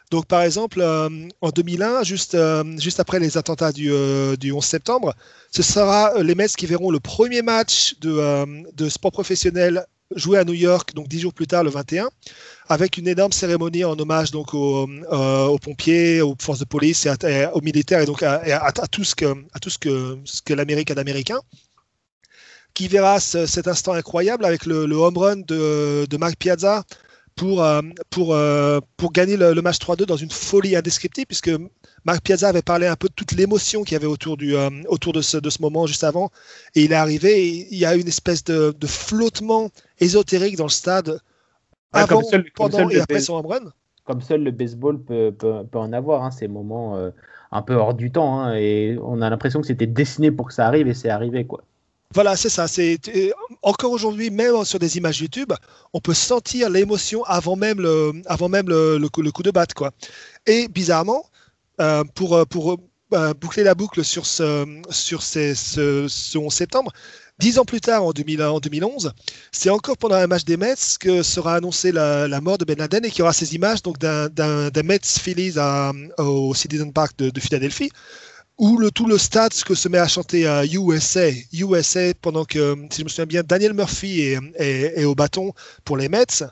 Donc, 0.10 0.26
par 0.26 0.42
exemple, 0.42 0.82
en 0.82 1.50
2001, 1.50 2.04
juste, 2.04 2.38
juste 2.78 3.00
après 3.00 3.20
les 3.20 3.38
attentats 3.38 3.72
du, 3.72 3.92
euh, 3.92 4.36
du 4.36 4.52
11 4.52 4.64
septembre, 4.64 5.14
ce 5.52 5.62
sera 5.62 6.22
les 6.24 6.36
Mets 6.36 6.48
qui 6.48 6.66
verront 6.66 6.92
le 6.92 7.00
premier 7.00 7.42
match 7.42 7.96
de, 8.00 8.72
de 8.74 8.90
sport 8.90 9.12
professionnel 9.12 9.86
joué 10.16 10.38
à 10.38 10.44
New 10.44 10.54
York, 10.54 10.94
donc 10.94 11.08
dix 11.08 11.20
jours 11.20 11.34
plus 11.34 11.48
tard, 11.48 11.64
le 11.64 11.70
21, 11.70 12.10
avec 12.72 12.98
une 12.98 13.08
énorme 13.08 13.32
cérémonie 13.32 13.84
en 13.86 13.98
hommage 14.00 14.32
donc 14.32 14.54
aux, 14.54 14.88
euh, 15.12 15.46
aux 15.48 15.60
pompiers, 15.60 16.22
aux 16.22 16.36
forces 16.40 16.60
de 16.60 16.66
police 16.66 17.08
aux 17.54 17.62
militaires 17.62 18.02
et 18.02 18.06
donc 18.06 18.24
à, 18.24 18.36
à- 18.36 18.68
à 18.68 18.88
tout 18.88 19.04
ce 19.04 19.16
que, 19.16 19.26
à 19.54 19.60
tout 19.60 19.70
ce 19.70 19.78
que, 19.78 20.54
l'Amérique 20.54 20.92
a 20.92 20.96
d'américain 20.96 21.40
qui 22.74 22.88
verra 22.88 23.20
ce- 23.20 23.46
cet 23.46 23.68
instant 23.68 23.94
incroyable 23.94 24.46
avec 24.46 24.66
le, 24.66 24.86
home 24.96 25.18
run 25.18 25.36
de, 25.38 26.06
de 26.10 26.18
Mark 26.18 26.36
Piazza 26.38 26.84
pour, 27.36 27.64
euh, 27.64 27.82
pour, 28.10 28.34
euh, 28.34 28.80
pour 28.98 29.12
gagner 29.12 29.38
le, 29.38 29.62
match 29.62 29.80
3-2 29.80 30.06
dans 30.06 30.18
une 30.18 30.32
folie 30.32 30.76
indescriptible, 30.76 31.28
puisque 31.28 31.52
Mark 32.06 32.22
Piazza 32.24 32.50
avait 32.50 32.62
parlé 32.62 32.88
un 32.88 32.96
peu 32.96 33.08
de 33.10 33.14
toute 33.14 33.32
l'émotion 33.34 33.84
qu'il 33.84 33.94
y 33.94 33.96
avait 33.96 34.06
autour, 34.06 34.38
du, 34.38 34.56
autour 34.88 35.14
de, 35.14 35.22
ce, 35.22 35.38
de 35.38 35.50
ce 35.50 35.62
moment 35.62 35.88
juste 35.88 36.04
avant, 36.04 36.30
et 36.76 36.84
il 36.84 36.92
est 36.92 36.96
arrivé, 36.96 37.68
il 37.72 37.78
y 37.78 37.86
a 37.86 37.96
une 37.96 38.08
espèce 38.08 38.44
de, 38.44 38.76
de 38.78 38.88
flottement 38.88 39.70
ésotérique 40.00 40.58
dans 40.58 40.66
le 40.66 40.70
stade 40.70 41.20
Avant, 41.94 42.22
comme 42.22 42.24
seul- 42.30 42.44
comme 42.44 42.52
pendant 42.72 42.78
seul 42.78 42.92
et 42.92 42.96
le 42.96 43.02
après 43.02 43.16
base- 43.16 43.26
son 43.26 43.36
home 43.36 43.46
run. 43.48 43.72
comme 44.06 44.22
seul 44.22 44.44
le 44.44 44.52
baseball 44.52 45.00
peut, 45.02 45.32
peut, 45.38 45.64
peut 45.72 45.80
en 45.80 45.94
avoir, 45.94 46.24
hein, 46.24 46.32
ces 46.32 46.48
moments 46.48 46.96
euh, 46.98 47.12
un 47.52 47.62
peu 47.62 47.76
hors 47.76 47.94
du 47.94 48.12
temps. 48.12 48.40
hein, 48.40 48.56
et 48.56 48.98
on 49.04 49.22
a 49.22 49.30
l'impression 49.30 49.62
que 49.62 49.68
c'était 49.68 49.88
dessiné 49.88 50.32
pour 50.32 50.48
que 50.48 50.54
ça 50.54 50.68
arrive 50.68 50.88
et 50.88 50.94
c'est 50.94 51.10
arrivé. 51.10 51.46
quoi. 51.46 51.62
Voilà, 52.14 52.36
c'est 52.36 52.50
ça. 52.50 52.68
C'est 52.68 52.98
euh, 53.16 53.32
encore 53.62 53.92
aujourd'hui, 53.92 54.30
même 54.32 54.66
sur 54.66 54.80
des 54.80 54.98
images 54.98 55.22
YouTube, 55.22 55.54
on 55.94 56.00
peut 56.02 56.14
sentir 56.14 56.70
l'émotion 56.70 57.24
avant 57.24 57.56
même 57.56 57.80
le, 57.80 58.12
avant 58.26 58.50
même 58.50 58.68
le, 58.68 58.98
le 58.98 59.08
coup, 59.10 59.22
le 59.22 59.32
coup 59.32 59.44
de 59.44 59.52
batte, 59.52 59.74
quoi. 59.74 59.92
Et 60.46 60.68
bizarrement, 60.68 61.24
euh, 61.80 62.04
pour 62.16 62.46
pour 62.48 62.78
euh, 63.14 63.34
boucler 63.34 63.64
la 63.64 63.76
boucle 63.76 64.04
sur 64.04 64.26
ce 64.26 64.66
sur 64.90 65.22
ces, 65.22 65.56
ce, 65.56 66.08
ce 66.10 66.38
11 66.38 66.54
septembre, 66.54 66.92
dix 67.42 67.60
ans 67.60 67.66
plus 67.66 67.82
tard, 67.82 68.04
en, 68.06 68.12
2000 68.14 68.42
en 68.44 68.60
2011, 68.60 69.14
c'est 69.52 69.70
encore 69.70 69.98
pendant 69.98 70.16
un 70.16 70.28
match 70.28 70.46
des 70.46 70.58
Mets 70.58 70.76
que 71.00 71.24
sera 71.24 71.56
annoncée 71.56 71.92
la, 71.92 72.28
la 72.28 72.42
mort 72.42 72.58
de 72.58 72.66
Ben 72.66 72.78
Laden 72.78 73.04
et 73.06 73.10
qu'il 73.10 73.20
y 73.20 73.24
aura 73.24 73.34
ces 73.34 73.56
images 73.56 73.82
donc 73.84 73.98
d'un 74.00 74.30
Mets 74.84 75.00
Phillies 75.06 75.56
à- 75.58 75.92
au 76.20 76.54
Citizen 76.56 76.94
Park 76.94 77.14
de, 77.18 77.30
de 77.30 77.40
Philadelphie 77.40 77.92
où 78.58 78.78
le, 78.78 78.92
tout 78.92 79.08
le 79.08 79.18
stade 79.18 79.54
que 79.66 79.76
se 79.76 79.90
met 79.90 79.98
à 79.98 80.08
chanter 80.08 80.48
à 80.48 80.66
USA, 80.66 81.30
USA, 81.54 82.14
pendant 82.22 82.46
que, 82.46 82.76
si 82.92 83.00
je 83.00 83.04
me 83.06 83.10
souviens 83.10 83.26
bien, 83.26 83.44
Daniel 83.44 83.74
Murphy 83.74 84.22
est, 84.22 84.40
est- 84.56 85.00
est 85.02 85.06
au 85.06 85.16
bâton 85.16 85.54
pour 85.86 85.98
les 85.98 86.10
Mets. 86.10 86.44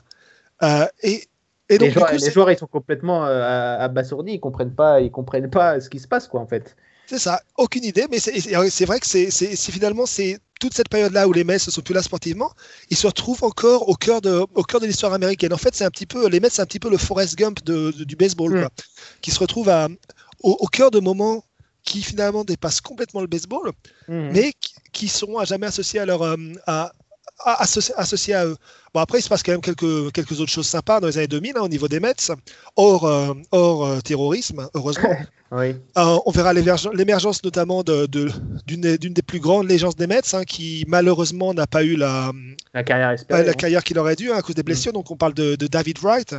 Euh, 0.62 0.86
et, 1.02 1.24
et 1.68 1.78
donc, 1.78 1.88
les, 1.88 1.90
joueurs, 1.90 2.08
coup, 2.08 2.18
les 2.18 2.18
c'est- 2.18 2.30
joueurs, 2.30 2.50
ils 2.50 2.58
sont 2.58 2.66
complètement 2.66 3.26
euh, 3.26 3.78
abasourdis, 3.78 4.34
ils 4.34 4.40
comprennent 4.40 4.74
pas, 4.74 5.00
ils 5.00 5.10
comprennent 5.10 5.50
pas 5.50 5.80
ce 5.80 5.88
qui 5.90 5.98
se 5.98 6.08
passe, 6.08 6.28
quoi, 6.28 6.40
en 6.40 6.46
fait. 6.46 6.76
c'est 7.06 7.18
ça, 7.18 7.42
aucune 7.56 7.84
idée, 7.84 8.06
mais 8.10 8.20
c'est 8.20 8.84
vrai 8.84 9.00
que 9.00 9.06
c'est 9.06 9.56
finalement 9.72 10.06
c'est 10.06 10.38
toute 10.60 10.74
cette 10.74 10.88
période-là 10.88 11.26
où 11.26 11.32
les 11.32 11.42
Mets 11.42 11.54
ne 11.54 11.58
sont 11.58 11.80
plus 11.80 11.94
là 11.94 12.02
sportivement, 12.02 12.52
ils 12.90 12.96
se 12.96 13.06
retrouvent 13.08 13.42
encore 13.42 13.88
au 13.88 13.94
cœur 13.94 14.20
de, 14.20 14.44
au 14.54 14.62
cœur 14.62 14.80
de 14.80 14.86
l'histoire 14.86 15.12
américaine. 15.12 15.52
En 15.52 15.56
fait, 15.56 15.74
c'est 15.74 15.84
un 15.84 15.90
petit 15.90 16.06
peu, 16.06 16.28
les 16.28 16.38
Mets, 16.38 16.50
c'est 16.50 16.62
un 16.62 16.66
petit 16.66 16.78
peu 16.78 16.90
le 16.90 16.98
Forrest 16.98 17.34
Gump 17.36 17.64
de- 17.64 17.90
de- 17.90 18.04
du 18.04 18.14
baseball, 18.14 18.52
Mm. 18.54 18.60
quoi, 18.60 18.70
qui 19.22 19.30
se 19.32 19.38
retrouve 19.40 19.68
à, 19.68 19.88
au, 20.42 20.52
au 20.60 20.66
cœur 20.68 20.90
de 20.92 21.00
moments 21.00 21.42
qui 21.82 22.02
finalement 22.02 22.44
dépassent 22.44 22.80
complètement 22.82 23.22
le 23.22 23.26
baseball, 23.26 23.72
Mhm. 24.06 24.30
mais 24.32 24.52
qui, 24.60 24.74
qui 24.92 25.08
seront 25.08 25.38
à 25.38 25.44
jamais 25.46 25.66
associés 25.66 25.98
à 25.98 26.04
leur 26.06 26.22
euh, 26.22 26.36
à, 26.66 26.92
à- 27.44 27.62
associ- 27.64 27.92
associés 27.96 28.34
à 28.34 28.46
eux. 28.46 28.56
Bon 28.92 29.00
après 29.00 29.18
il 29.18 29.22
se 29.22 29.28
passe 29.28 29.42
quand 29.42 29.52
même 29.52 29.60
quelques 29.60 30.12
quelques 30.12 30.40
autres 30.40 30.50
choses 30.50 30.66
sympas 30.66 31.00
dans 31.00 31.06
les 31.06 31.16
années 31.18 31.28
2000 31.28 31.52
hein, 31.56 31.60
au 31.62 31.68
niveau 31.68 31.86
des 31.88 32.00
Mets, 32.00 32.14
hors 32.76 33.04
euh, 33.06 33.34
hors 33.52 33.84
euh, 33.86 34.00
terrorisme 34.00 34.68
heureusement. 34.74 35.14
Oui. 35.52 35.74
Euh, 35.98 36.16
on 36.26 36.30
verra 36.30 36.52
l'émerg- 36.54 36.94
l'émergence 36.94 37.42
notamment 37.42 37.82
de- 37.82 38.06
de- 38.06 38.30
d'une 38.68 38.82
des- 38.82 38.98
d'une 38.98 39.14
plus 39.14 39.40
grandes 39.40 39.68
légendes 39.68 39.96
des 39.96 40.06
Mets 40.06 40.32
hein, 40.32 40.44
qui 40.44 40.84
malheureusement 40.86 41.52
n'a 41.52 41.66
pas 41.66 41.82
eu 41.82 41.96
la, 41.96 42.30
La 42.72 42.84
carrière 42.84 43.10
espérée. 43.10 43.42
la 43.42 43.50
hein. 43.50 43.54
carrière 43.54 43.82
qu'il 43.82 43.98
aurait 43.98 44.14
dû 44.14 44.30
à 44.30 44.42
cause 44.42 44.54
des 44.54 44.62
blessures. 44.62 44.92
Donc 44.92 45.10
on 45.10 45.16
parle 45.16 45.34
de, 45.34 45.56
de 45.56 45.66
David 45.66 45.98
Wright. 46.04 46.36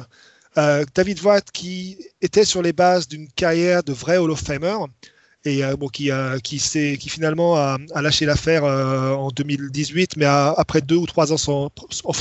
David 0.95 1.20
Wright 1.24 1.52
qui 1.52 1.97
était 2.22 2.45
sur 2.45 2.62
les 2.62 2.72
bases 2.74 3.08
d'une 3.10 3.28
carrière 3.30 3.84
de 3.84 3.91
vrai 3.93 4.18
Hall 4.18 4.32
of 4.32 4.39
Famer 4.41 4.76
et 5.46 5.64
euh, 5.64 5.76
bon, 5.76 5.88
qui, 5.88 6.12
a- 6.12 6.39
qui, 6.39 6.58
qui 6.60 7.10
finalement 7.10 7.56
a, 7.56 7.78
a 7.94 8.02
lâché 8.02 8.26
l'affaire 8.26 8.64
euh, 8.64 9.14
en 9.14 9.30
2018, 9.30 10.18
mais 10.18 10.26
a- 10.26 10.54
après 10.58 10.82
deux 10.82 10.96
ou 10.98 11.06
trois 11.06 11.32
ans, 11.34 11.38
sans, 11.38 11.70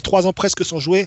trois 0.03 0.27
ans 0.27 0.33
presque 0.33 0.65
sans 0.65 0.79
jouer, 0.81 1.07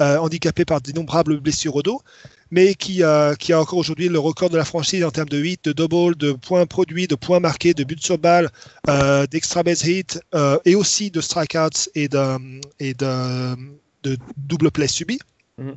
euh, 0.00 0.18
handicapé 0.18 0.64
par 0.66 0.80
d'innombrables 0.82 1.40
blessures 1.40 1.74
au 1.76 1.82
dos, 1.82 2.02
mais 2.50 2.74
qui, 2.74 3.02
euh, 3.02 3.34
qui 3.34 3.52
a 3.54 3.60
encore 3.60 3.78
aujourd'hui 3.78 4.08
le 4.08 4.18
record 4.18 4.50
de 4.50 4.56
la 4.58 4.64
franchise 4.64 5.02
en 5.02 5.10
termes 5.10 5.28
de 5.30 5.42
hits, 5.42 5.56
de 5.64 5.72
double, 5.72 6.14
de 6.16 6.32
points 6.32 6.66
produits, 6.66 7.06
de 7.08 7.14
points 7.14 7.40
marqués, 7.40 7.72
de 7.74 7.82
buts 7.84 7.96
sur 7.98 8.18
balle, 8.18 8.50
euh, 8.88 9.26
d'extra 9.26 9.62
base 9.62 9.84
hit 9.86 10.20
euh, 10.34 10.58
et 10.64 10.74
aussi 10.74 11.10
de 11.10 11.20
strikeouts 11.20 11.88
et 11.94 12.08
de, 12.08 12.60
et 12.78 12.92
de, 12.94 13.56
de 14.02 14.18
double 14.36 14.70
play 14.70 14.86
subis. 14.88 15.18
Mhm. 15.58 15.76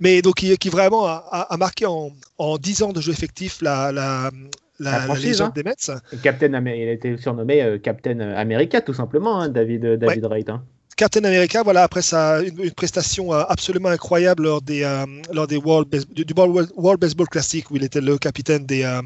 Mais 0.00 0.22
donc 0.22 0.36
qui, 0.36 0.56
qui 0.58 0.68
vraiment 0.68 1.06
a, 1.06 1.24
a- 1.30 1.52
a 1.54 1.56
marqué 1.56 1.86
en, 1.86 2.10
en 2.38 2.58
10 2.58 2.82
ans 2.82 2.92
de 2.92 3.00
jeu 3.00 3.12
effectif 3.12 3.58
la, 3.62 3.90
la, 3.92 4.30
la, 4.78 4.90
La 4.92 4.98
la 4.98 5.04
franchise, 5.04 5.24
légende 5.26 5.48
hein. 5.48 5.52
des 5.54 5.62
Mets. 5.62 6.20
Captain 6.22 6.52
il 6.66 6.88
a 6.88 6.92
été 6.92 7.16
surnommé 7.16 7.62
euh, 7.62 7.78
Captain 7.78 8.20
America, 8.20 8.80
tout 8.80 8.94
simplement, 8.94 9.40
hein, 9.40 9.48
David, 9.48 9.84
euh, 9.84 9.96
David 9.96 10.24
Wright. 10.24 10.48
hein. 10.50 10.62
Captain 10.96 11.22
America, 11.24 11.62
voilà, 11.62 11.84
après 11.84 12.02
ça, 12.02 12.42
une, 12.42 12.60
une 12.62 12.72
prestation 12.72 13.32
euh, 13.32 13.42
absolument 13.48 13.88
incroyable 13.88 14.42
lors 14.44 14.60
des, 14.62 14.82
euh, 14.82 15.04
lors 15.32 15.46
des 15.46 15.56
World, 15.56 15.88
Base- 15.88 16.08
du, 16.08 16.24
du 16.24 16.34
World, 16.34 16.70
World 16.76 17.00
Baseball 17.00 17.28
Classic 17.28 17.70
où 17.70 17.76
il 17.76 17.84
était 17.84 18.00
le 18.00 18.18
capitaine 18.18 18.66
des, 18.66 18.82
euh, 18.82 19.00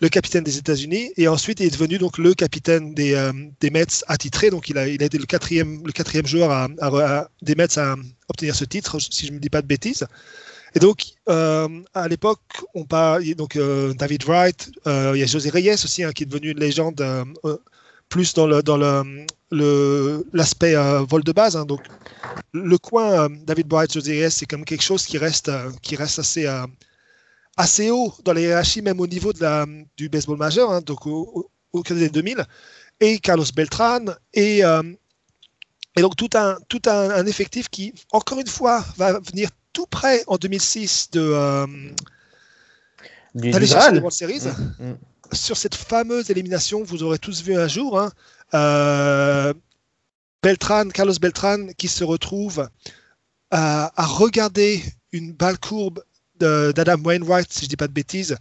le 0.00 0.08
capitaine 0.08 0.44
des 0.44 0.56
États-Unis. 0.58 1.10
Et 1.16 1.26
ensuite, 1.26 1.58
il 1.60 1.66
est 1.66 1.70
devenu 1.70 1.98
donc 1.98 2.18
le 2.18 2.34
capitaine 2.34 2.94
des, 2.94 3.14
euh, 3.14 3.32
des 3.60 3.70
Mets 3.70 3.86
attitré. 4.06 4.50
Donc, 4.50 4.68
il 4.68 4.78
a, 4.78 4.86
il 4.86 5.02
a 5.02 5.06
été 5.06 5.18
le 5.18 5.26
quatrième, 5.26 5.82
le 5.84 5.92
quatrième 5.92 6.26
joueur 6.26 6.50
à, 6.52 6.68
à- 6.80 6.86
à- 6.88 7.28
des 7.42 7.54
Mets 7.56 7.76
à 7.78 7.96
obtenir 8.28 8.54
ce 8.54 8.64
titre, 8.64 9.00
si 9.00 9.26
je 9.26 9.30
ne 9.32 9.36
me 9.36 9.40
dis 9.40 9.50
pas 9.50 9.62
de 9.62 9.66
bêtises. 9.66 10.04
Et 10.74 10.80
donc, 10.80 11.04
euh, 11.28 11.68
à 11.94 12.08
l'époque, 12.08 12.40
on 12.74 12.84
parle 12.84 13.24
donc 13.34 13.54
euh, 13.56 13.94
David 13.94 14.24
Wright, 14.24 14.70
euh, 14.88 15.12
il 15.14 15.20
y 15.20 15.22
a 15.22 15.26
José 15.26 15.50
Reyes 15.50 15.74
aussi, 15.84 16.02
hein, 16.02 16.12
qui 16.12 16.24
est 16.24 16.26
devenu 16.26 16.50
une 16.50 16.58
légende 16.58 17.00
plus 18.08 18.34
dans 18.34 18.46
le 18.46 18.62
dans 18.62 18.76
le 19.50 20.26
l'aspect 20.32 20.74
vol 21.08 21.22
de 21.22 21.32
base. 21.32 21.56
hein. 21.56 21.64
donc, 21.64 21.80
le 22.52 22.76
coin 22.78 23.28
David 23.44 23.72
Wright, 23.72 23.92
José 23.92 24.20
Reyes, 24.20 24.30
c'est 24.30 24.46
comme 24.46 24.64
quelque 24.64 24.82
chose 24.82 25.06
qui 25.06 25.16
reste 25.16 25.50
qui 25.80 25.94
reste 25.94 26.18
assez 26.18 26.46
assez 27.56 27.90
haut 27.90 28.12
dans 28.24 28.32
les 28.32 28.52
même 28.82 28.98
au 29.00 29.06
niveau 29.06 29.32
de 29.32 29.40
la, 29.42 29.66
du 29.96 30.08
baseball 30.08 30.38
majeur, 30.38 30.72
hein, 30.72 30.80
donc 30.80 31.06
au, 31.06 31.48
au, 31.72 31.82
des 31.84 32.08
2000, 32.08 32.44
et 32.98 33.20
Carlos 33.20 33.44
Beltran, 33.54 34.06
et, 34.32 34.58
et 35.96 36.00
donc 36.00 36.16
tout 36.16 36.30
un, 36.34 36.56
tout 36.68 36.82
un 36.86 37.24
effectif 37.26 37.68
qui, 37.68 37.94
encore 38.10 38.40
une 38.40 38.48
fois, 38.48 38.84
va 38.96 39.20
venir 39.20 39.50
tout 39.74 39.86
près 39.86 40.24
en 40.26 40.36
2006 40.38 41.10
de 41.12 41.20
euh, 41.20 41.66
Du, 43.34 43.50
d'aller 43.50 43.66
du 43.66 43.72
chercher 43.72 43.90
Graal. 43.90 43.94
les 43.94 44.00
World 44.00 44.16
Series. 44.16 44.48
Mm, 44.78 44.90
mm. 44.90 44.98
Sur 45.32 45.56
cette 45.58 45.74
fameuse 45.74 46.30
élimination, 46.30 46.82
vous 46.84 47.02
aurez 47.02 47.18
tous 47.18 47.42
vu 47.42 47.56
un 47.56 47.68
jour, 47.68 47.98
hein, 48.00 48.10
euh, 48.54 49.52
Beltran, 50.42 50.88
Carlos 50.88 51.14
Beltran, 51.20 51.66
qui 51.76 51.88
se 51.88 52.04
retrouve 52.04 52.68
à, 53.50 53.92
à 54.00 54.06
regarder 54.06 54.82
une 55.12 55.32
balle 55.32 55.58
courbe 55.58 56.02
d'Adam 56.38 57.00
Wainwright, 57.02 57.52
si 57.52 57.64
je 57.64 57.70
dis 57.70 57.76
pas 57.76 57.88
de 57.88 57.92
bêtises, 57.92 58.36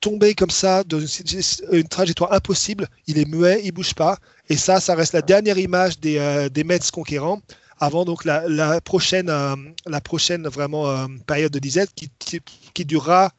tomber 0.00 0.34
comme 0.34 0.50
ça 0.50 0.84
dans 0.84 1.00
une, 1.00 1.42
une 1.72 1.88
trajectoire 1.88 2.32
impossible. 2.32 2.88
Il 3.06 3.18
est 3.18 3.24
muet, 3.24 3.60
il 3.64 3.72
bouge 3.72 3.94
pas. 3.94 4.18
Et 4.48 4.56
ça, 4.56 4.80
ça 4.80 4.94
reste 4.94 5.12
la 5.12 5.22
dernière 5.22 5.58
image 5.58 6.00
des, 6.00 6.18
euh, 6.18 6.48
des 6.48 6.64
Mets 6.64 6.90
conquérants 6.92 7.40
avant 7.78 8.04
donc 8.04 8.24
la, 8.24 8.48
la 8.48 8.80
prochaine, 8.80 9.28
euh, 9.30 9.54
la 9.86 10.00
prochaine 10.00 10.46
vraiment 10.48 10.88
euh, 10.88 11.06
période 11.26 11.52
de 11.52 11.58
disette 11.58 11.90
qui, 11.94 12.10
qui, 12.18 12.40
qui 12.74 12.84
durera, 12.84 13.32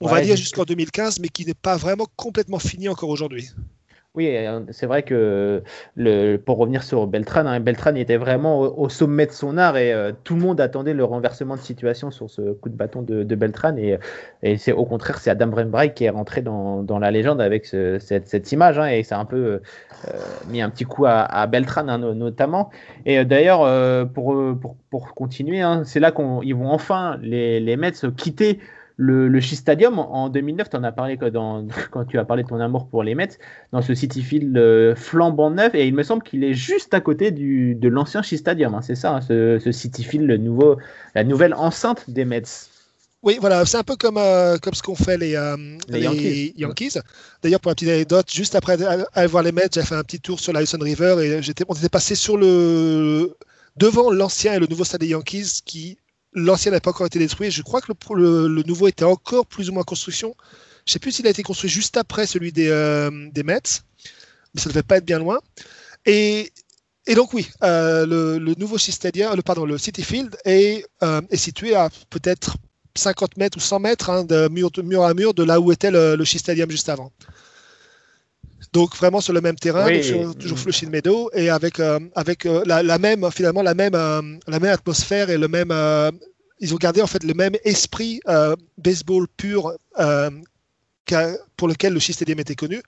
on 0.00 0.06
va 0.08 0.20
dire, 0.20 0.36
jusque- 0.36 0.44
jusqu'en 0.48 0.64
2015, 0.64 1.20
mais 1.20 1.28
qui 1.28 1.44
n'est 1.46 1.54
pas 1.54 1.76
vraiment 1.76 2.06
complètement 2.16 2.58
fini 2.58 2.88
encore 2.88 3.10
aujourd'hui. 3.10 3.50
Oui, 4.18 4.36
euh, 4.36 4.62
c'est 4.72 4.86
vrai 4.86 5.04
que 5.04 5.62
le, 5.94 6.38
pour 6.38 6.58
revenir 6.58 6.82
sur 6.82 7.06
Beltran, 7.06 7.46
hein, 7.46 7.60
Beltran 7.60 7.94
était 7.94 8.16
vraiment 8.16 8.58
au, 8.58 8.88
sommet 8.88 9.26
de 9.26 9.30
son 9.30 9.56
art 9.56 9.76
et 9.76 9.92
euh, 9.92 10.10
tout 10.24 10.34
le 10.34 10.40
monde 10.40 10.60
attendait 10.60 10.92
le 10.92 11.04
renversement 11.04 11.54
de 11.54 11.60
situation 11.60 12.10
sur 12.10 12.28
ce 12.28 12.52
coup 12.54 12.68
de 12.68 12.74
bâton 12.74 13.02
de, 13.02 13.22
de 13.22 13.34
Beltran. 13.36 13.76
Et, 13.76 13.96
et 14.42 14.56
c'est 14.58 14.72
au 14.72 14.84
contraire, 14.86 15.18
c'est 15.18 15.30
Adam 15.30 15.46
Brembrail 15.46 15.94
qui 15.94 16.02
est 16.02 16.10
rentré 16.10 16.42
dans, 16.42 16.82
la 16.98 17.12
légende 17.12 17.40
avec 17.40 17.64
ce- 17.64 18.00
cette, 18.00 18.50
image 18.50 18.76
hein, 18.80 18.86
et 18.88 19.04
ça 19.04 19.18
a 19.18 19.20
un 19.20 19.24
peu 19.24 19.60
euh, 20.08 20.18
mis 20.48 20.60
un 20.62 20.70
petit 20.70 20.84
coup 20.84 21.06
à, 21.06 21.20
à 21.20 21.46
Beltran 21.46 21.86
hein, 21.86 21.98
no- 21.98 22.14
notamment. 22.14 22.70
Et 23.06 23.20
euh, 23.20 23.24
d'ailleurs, 23.24 23.62
euh, 23.62 24.04
euh, 24.16 24.54
pour 24.90 25.14
continuer, 25.14 25.60
hein, 25.60 25.82
c'est 25.84 26.00
là 26.00 26.10
qu'ils 26.10 26.56
vont 26.56 26.72
enfin, 26.72 27.18
les, 27.22 27.60
les 27.60 27.76
Mets, 27.76 27.92
quitter 28.16 28.58
le, 29.00 29.28
le 29.28 29.40
Stadium 29.40 29.98
en 29.98 30.28
2009. 30.28 30.68
Tu 30.68 30.76
en 30.76 30.84
as 30.84 30.92
parlé 30.92 31.16
quand, 31.16 31.30
dans- 31.30 31.66
quand 31.90 32.04
tu 32.04 32.18
as 32.18 32.24
parlé 32.24 32.42
de 32.42 32.48
ton 32.48 32.60
amour 32.60 32.88
pour 32.88 33.02
les 33.02 33.14
Mets 33.14 33.38
dans 33.72 33.80
ce 33.80 33.94
City 33.94 34.22
Field 34.22 34.56
euh, 34.58 34.94
flambant 34.94 35.50
neuf 35.50 35.74
et 35.74 35.86
il 35.86 35.94
me 35.94 36.02
semble 36.02 36.22
qu'il 36.22 36.44
est 36.44 36.52
juste 36.54 36.92
à 36.92 37.00
côté 37.00 37.30
du, 37.30 37.74
de 37.76 37.88
l'ancien 37.88 38.22
Shea 38.22 38.36
Stadium. 38.36 38.74
hein, 38.74 38.82
c'est 38.82 38.96
ça, 38.96 39.14
hein, 39.14 39.20
ce, 39.22 39.58
ce 39.58 39.72
City 39.72 40.04
Field, 40.04 40.26
le 40.26 40.36
nouveau, 40.36 40.76
la 41.14 41.24
nouvelle 41.24 41.54
enceinte 41.54 42.10
des 42.10 42.24
Mets. 42.26 42.42
Oui, 43.22 43.38
voilà, 43.40 43.64
c'est 43.66 43.78
un 43.78 43.82
peu 43.82 43.96
comme, 43.96 44.16
euh, 44.16 44.58
comme 44.58 44.74
ce 44.74 44.82
qu'ont 44.82 44.94
fait 44.94 45.18
les, 45.18 45.34
euh, 45.34 45.56
Les 45.88 45.98
les 45.98 46.04
Yankees. 46.04 46.54
Yankees. 46.56 46.98
D'ailleurs, 47.42 47.58
pour 47.60 47.70
la 47.70 47.74
petite 47.74 47.88
anecdote, 47.88 48.30
juste 48.32 48.54
après 48.54 48.76
aller 49.14 49.26
voir 49.26 49.42
les 49.42 49.50
Mets, 49.50 49.68
j'ai 49.74 49.82
fait 49.82 49.96
un 49.96 50.04
petit 50.04 50.20
tour 50.20 50.38
sur 50.38 50.52
la 50.52 50.62
Hudson 50.62 50.78
River 50.80 51.16
et 51.24 51.40
on 51.68 51.74
était 51.74 51.88
passé 51.88 52.14
sur 52.14 52.36
le 52.36 53.34
devant 53.76 54.10
l'ancien 54.12 54.54
et 54.54 54.58
le 54.58 54.66
nouveau 54.66 54.84
stade 54.84 55.00
des 55.00 55.08
Yankees 55.08 55.60
qui 55.64 55.98
l'ancien 56.38 56.72
n'a 56.72 56.80
pas 56.80 56.90
encore 56.90 57.06
été 57.06 57.18
détruit. 57.18 57.50
Je 57.50 57.62
crois 57.62 57.80
que 57.80 57.92
le, 58.14 58.62
nouveau 58.62 58.88
était 58.88 59.04
encore 59.04 59.46
plus 59.46 59.68
ou 59.68 59.72
moins 59.72 59.82
en 59.82 59.84
construction. 59.84 60.34
Je 60.86 60.92
sais 60.92 60.98
plus 60.98 61.12
s'il 61.12 61.26
a 61.26 61.30
été 61.30 61.42
construit 61.42 61.70
juste 61.70 61.96
après 61.96 62.26
celui 62.26 62.52
des, 62.52 62.68
euh, 62.68 63.10
Mets, 63.44 63.82
mais 64.54 64.60
ça 64.60 64.68
devait 64.68 64.82
pas 64.82 64.96
être 64.96 65.04
bien 65.04 65.18
loin. 65.18 65.38
Et, 66.06 66.50
donc 67.14 67.32
oui, 67.34 67.48
euh, 67.62 68.06
le, 68.06 68.54
nouveau 68.54 68.78
Stadium, 68.78 69.34
le 69.34 69.78
City 69.78 70.02
Field 70.02 70.36
est, 70.44 70.86
euh, 71.02 71.20
situé 71.34 71.74
à 71.74 71.90
peut-être 72.10 72.56
50 72.94 73.36
mètres 73.36 73.58
ou 73.58 73.60
100 73.60 73.80
mètres 73.80 74.10
hein, 74.10 74.24
de 74.24 74.48
mur, 74.48 75.04
à 75.04 75.14
mur 75.14 75.34
de 75.34 75.42
là 75.42 75.60
où 75.60 75.72
était 75.72 75.90
le, 75.90 76.16
le 76.16 76.24
Shea 76.24 76.38
Stadium 76.38 76.70
juste 76.70 76.88
avant. 76.88 77.12
Donc 78.78 78.94
vraiment 78.96 79.20
sur 79.20 79.32
le 79.32 79.40
même 79.40 79.56
terrain, 79.56 79.86
Oui, 79.86 80.04
sur- 80.04 80.36
toujours 80.42 80.58
Flushing 80.64 80.90
Meadow 80.90 81.30
et 81.34 81.50
avec 81.50 81.80
euh, 81.80 81.98
avec 82.14 82.46
euh, 82.46 82.62
la, 82.70 82.82
la 82.92 82.98
même 83.06 83.28
finalement 83.38 83.62
la 83.70 83.74
même 83.82 83.94
euh, 83.94 84.22
la 84.46 84.58
même 84.60 84.72
atmosphère 84.72 85.30
et 85.30 85.38
le 85.44 85.48
même 85.56 85.72
ils 86.60 86.70
ont 86.74 86.80
gardé 86.86 87.00
en 87.02 87.06
fait 87.12 87.22
le 87.24 87.34
même 87.34 87.54
esprit 87.64 88.20
baseball 88.86 89.26
pur 89.36 89.60
pour 91.56 91.68
lequel 91.68 91.92
le 91.94 92.00
Shea 92.00 92.12
Stadium 92.12 92.38
était 92.38 92.54
connu 92.54 92.80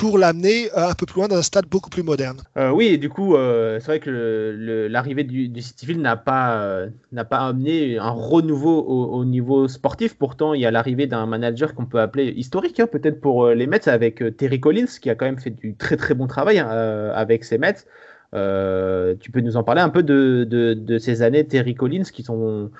pour 0.00 0.16
l'amener 0.16 0.70
euh, 0.72 0.88
un 0.88 0.94
peu 0.94 1.04
plus 1.04 1.18
loin 1.20 1.28
dans 1.28 1.36
un 1.36 1.42
stade 1.42 1.66
beaucoup 1.66 1.90
plus 1.90 2.02
moderne. 2.02 2.40
Euh, 2.56 2.70
oui, 2.70 2.86
et 2.86 2.96
du 2.96 3.10
coup, 3.10 3.36
euh, 3.36 3.78
c'est 3.80 3.86
vrai 3.86 4.00
que 4.00 4.88
l'arrivée 4.90 5.24
du, 5.24 5.48
du 5.48 5.60
City 5.60 5.84
Field 5.84 6.00
n'a 6.00 6.16
pas, 6.16 6.86
pas 7.28 7.38
amené 7.48 7.98
un 7.98 8.08
renouveau 8.08 8.80
au, 8.80 9.18
au 9.18 9.24
niveau 9.26 9.68
sportif. 9.68 10.16
Pourtant, 10.16 10.54
il 10.54 10.62
y 10.62 10.64
a 10.64 10.70
l'arrivée 10.70 11.06
d'un 11.06 11.26
manager 11.26 11.74
qu'on 11.74 11.84
peut 11.84 12.00
appeler 12.00 12.28
historique, 12.28 12.80
hein, 12.80 12.86
peut-être 12.90 13.20
pour 13.20 13.48
les 13.48 13.66
Mets, 13.66 13.90
avec 13.90 14.24
Terry 14.38 14.58
Collins, 14.58 14.86
qui 15.02 15.10
a 15.10 15.14
quand 15.14 15.26
même 15.26 15.38
fait 15.38 15.50
du 15.50 15.74
très 15.74 15.98
très 15.98 16.14
bon 16.14 16.26
travail 16.26 16.58
hein, 16.58 16.68
avec 17.14 17.44
ses 17.44 17.58
Mets. 17.58 17.84
Tu 18.32 19.30
peux 19.30 19.40
nous 19.42 19.58
en 19.58 19.64
parler 19.64 19.82
un 19.82 19.90
peu 19.90 20.02
de, 20.02 20.44
de 20.48 20.98
ces 20.98 21.20
années 21.20 21.46
Terry 21.46 21.74
Collins 21.74 22.04
qui 22.10 22.22
sont, 22.22 22.70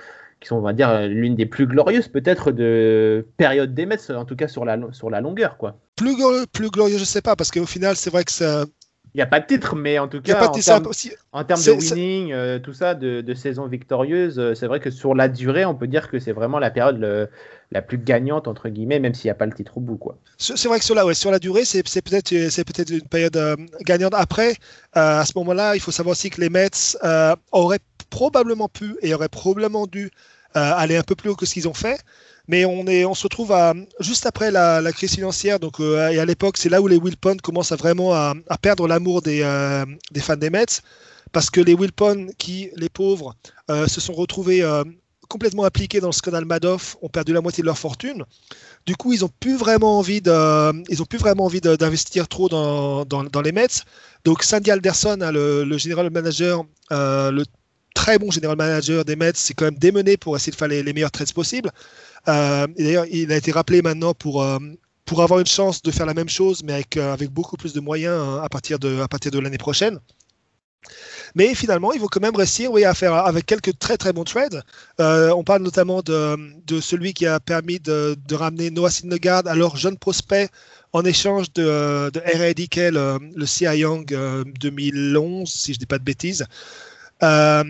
qui 0.41 0.49
sont, 0.49 0.57
on 0.57 0.61
va 0.63 0.73
dire, 0.73 1.03
l'une 1.07 1.35
des 1.37 1.47
plus 1.47 1.67
glorieuses 1.67 2.09
peut-être 2.09 2.51
de 2.53 3.27
période 3.37 3.75
des 3.75 3.87
Mets, 3.87 4.11
en 4.11 4.25
tout 4.25 4.37
cas 4.37 4.49
sur 4.49 4.65
la, 4.65 4.79
sur 4.93 5.11
la 5.11 5.21
longueur, 5.21 5.57
quoi. 5.59 5.79
Plus 5.97 6.17
glorieux, 6.17 6.47
plus 6.51 6.71
glorieux, 6.71 6.99
je 6.99 7.05
sais 7.05 7.21
pas, 7.23 7.37
parce 7.37 7.51
qu'au 7.51 7.67
final, 7.67 7.95
c'est 7.97 8.11
vrai 8.11 8.25
que 8.25 8.33
ça. 8.33 8.65
Il 9.13 9.19
n'y 9.19 9.23
a 9.23 9.27
pas 9.27 9.41
de 9.41 9.47
titre, 9.47 9.75
mais 9.75 9.99
en 9.99 10.07
tout 10.07 10.23
cas, 10.23 10.35
pas 10.39 10.47
en 10.47 10.53
termes- 10.71 10.85
En 11.33 11.43
de 11.43 11.63
winning, 11.97 12.33
euh, 12.33 12.59
tout 12.61 12.73
ça, 12.73 12.95
de, 12.95 13.21
de 13.23 13.35
saison 13.35 13.67
victorieuse, 13.67 14.39
euh, 14.39 14.55
c'est 14.55 14.69
vrai 14.69 14.79
que 14.79 14.91
sur 14.91 15.17
la 15.17 15.29
durée, 15.29 15.65
on 15.65 15.75
peut 15.75 15.89
dire 15.89 16.09
que 16.09 16.21
c'est 16.21 16.31
vraiment 16.31 16.61
la 16.61 16.71
période 16.71 16.99
le- 17.01 17.29
la 17.73 17.83
plus 17.83 17.99
gagnante, 17.99 18.47
entre 18.47 18.69
guillemets, 18.69 19.01
même 19.01 19.13
s'il 19.15 19.27
n'y 19.27 19.33
a 19.33 19.35
pas 19.35 19.47
le 19.47 19.53
titre 19.53 19.79
au 19.79 19.81
bout. 19.81 19.97
Quoi. 19.97 20.17
C'est 20.39 20.69
vrai 20.69 20.79
que 20.79 20.85
sur 20.85 20.95
la, 20.95 21.05
ouais, 21.05 21.15
sur 21.15 21.33
la 21.33 21.41
durée, 21.41 21.65
c'est 21.65 21.83
peut-être 21.83 22.29
c'est 22.51 22.65
peut-être 22.65 22.91
une 22.91 23.03
période 23.09 23.37
euh, 23.37 23.57
gagnante. 23.85 24.15
Après, 24.15 24.53
euh, 24.97 25.21
à 25.21 25.25
ce 25.25 25.33
moment-là, 25.37 25.75
il 25.75 25.81
faut 25.81 25.91
savoir 25.93 26.13
aussi 26.13 26.31
que 26.31 26.41
les 26.41 26.49
Mets 26.49 26.71
euh, 27.03 27.35
auraient 27.51 27.81
probablement 28.11 28.69
pu 28.69 28.97
et 29.03 29.15
auraient 29.15 29.29
probablement 29.29 29.87
dû 29.87 30.11
euh, 30.57 30.73
aller 30.75 30.97
un 30.97 31.05
peu 31.05 31.15
plus 31.15 31.31
haut 31.31 31.37
que 31.37 31.47
ce 31.47 31.55
qu'ils 31.55 31.69
ont 31.69 31.75
fait. 31.75 32.03
Mais 32.49 32.65
on, 32.65 32.85
est, 32.89 33.05
on 33.05 33.15
se 33.15 33.23
retrouve 33.23 33.55
juste 34.01 34.27
après 34.27 34.51
la, 34.51 34.83
crise 34.93 35.15
financière. 35.15 35.61
Donc, 35.61 35.79
euh, 35.79 36.09
et 36.09 36.19
à 36.19 36.25
l'époque, 36.25 36.57
c'est 36.57 36.69
là 36.69 36.83
où 36.83 36.89
les 36.89 36.97
Wilpon 36.97 37.37
commencent 37.37 37.73
vraiment 37.73 38.13
à, 38.13 38.35
perdre 38.61 38.89
l'amour 38.89 39.23
des, 39.23 39.43
euh, 39.43 39.87
des 40.11 40.21
fans 40.21 40.37
des 40.37 40.51
Mets. 40.51 40.83
Parce 41.31 41.49
que 41.49 41.61
les 41.61 41.75
Wilpon, 41.75 42.27
qui, 42.39 42.71
les 42.75 42.89
pauvres, 42.89 43.37
se 43.69 44.01
sont 44.01 44.15
retrouvés 44.15 44.69
complètement 45.29 45.65
impliqués 45.65 46.01
dans 46.01 46.09
le 46.09 46.13
scandale 46.13 46.45
Madoff, 46.45 46.97
ont 47.03 47.09
perdu 47.09 47.33
la 47.33 47.41
moitié 47.41 47.63
de 47.63 47.67
leur 47.67 47.79
fortune. 47.79 48.25
Du 48.85 48.97
coup, 48.97 49.13
ils 49.13 49.25
ont 49.25 49.31
plus 49.39 49.57
vraiment 49.57 50.01
envie 50.01 50.21
de, 50.21 51.01
ont 51.01 51.05
plus 51.05 51.19
vraiment 51.19 51.45
envie 51.45 51.61
d'investir 51.61 52.27
trop 52.27 52.49
dans, 52.49 53.05
dans, 53.05 53.41
les 53.41 53.53
Mets. 53.53 53.85
Donc, 54.25 54.43
Sandy 54.43 54.73
Alderson, 54.73 55.19
hein, 55.21 55.31
le, 55.31 55.63
le 55.63 55.79
général 55.79 56.11
manager, 56.11 56.65
le 56.91 57.45
très 57.95 58.19
bon 58.19 58.31
général 58.31 58.57
manager 58.57 59.05
des 59.05 59.17
Mets, 59.17 59.33
s'est 59.35 59.55
quand 59.55 59.67
même 59.67 59.79
démené 59.79 60.17
pour 60.17 60.37
essayer 60.37 60.53
de 60.53 60.57
faire 60.57 60.69
les, 60.69 60.83
les 60.83 60.93
meilleurs 60.93 61.11
trades 61.11 61.33
possibles. 61.33 61.71
Euh, 62.29 62.67
d'ailleurs, 62.79 63.07
il 63.11 63.33
a 63.33 63.37
été 63.37 63.53
rappelé 63.53 63.83
maintenant 63.83 64.15
pour, 64.15 64.43
euh, 64.43 64.59
pour 65.05 65.23
avoir 65.23 65.41
une 65.41 65.47
chance 65.47 65.83
de 65.83 65.91
faire 65.91 66.07
la 66.07 66.15
même 66.15 66.29
chose, 66.29 66.63
mais 66.65 66.75
avec, 66.75 66.97
euh, 66.97 67.13
avec 67.13 67.31
beaucoup 67.31 67.57
plus 67.57 67.73
de 67.73 67.81
moyens 67.81 68.21
hein, 68.21 68.41
à 68.43 68.49
partir 68.49 68.79
de, 68.79 68.99
de 69.31 69.39
l'année 69.39 69.59
prochaine. 69.59 69.99
Mais 71.35 71.55
finalement, 71.55 71.93
ils 71.93 72.01
vont 72.01 72.09
quand 72.09 72.21
même 72.21 72.35
réussir 72.35 72.73
oui, 72.73 72.85
à 72.85 72.95
faire 72.95 73.15
avec 73.15 73.47
quelques 73.47 73.79
très 73.79 73.97
très 73.97 74.13
bons 74.13 74.25
trades. 74.25 74.63
On 74.99 75.45
parle 75.45 75.63
notamment 75.63 76.01
de, 76.03 76.37
de 76.67 76.81
celui 76.81 77.13
qui 77.13 77.27
a 77.27 77.39
permis 77.39 77.79
de, 77.79 78.17
de 78.27 78.35
ramener 78.35 78.71
Noah 78.71 78.91
Syndergaard, 78.91 79.47
alors 79.47 79.77
jeune 79.77 79.97
prospect, 79.97 80.49
en 80.93 81.05
échange 81.05 81.53
de, 81.53 82.11
de 82.11 82.21
R.A. 82.21 82.53
Dickel, 82.55 82.95
le, 82.95 83.19
le 83.35 83.47
Cy 83.47 83.65
Young 83.65 84.13
euh, 84.13 84.45
2011, 84.61 85.49
si 85.49 85.73
je 85.73 85.79
ne 85.79 85.81
dis 85.81 85.87
pas 85.87 85.99
de 85.99 86.05
bêtises. 86.05 86.47
Euh, 87.23 87.65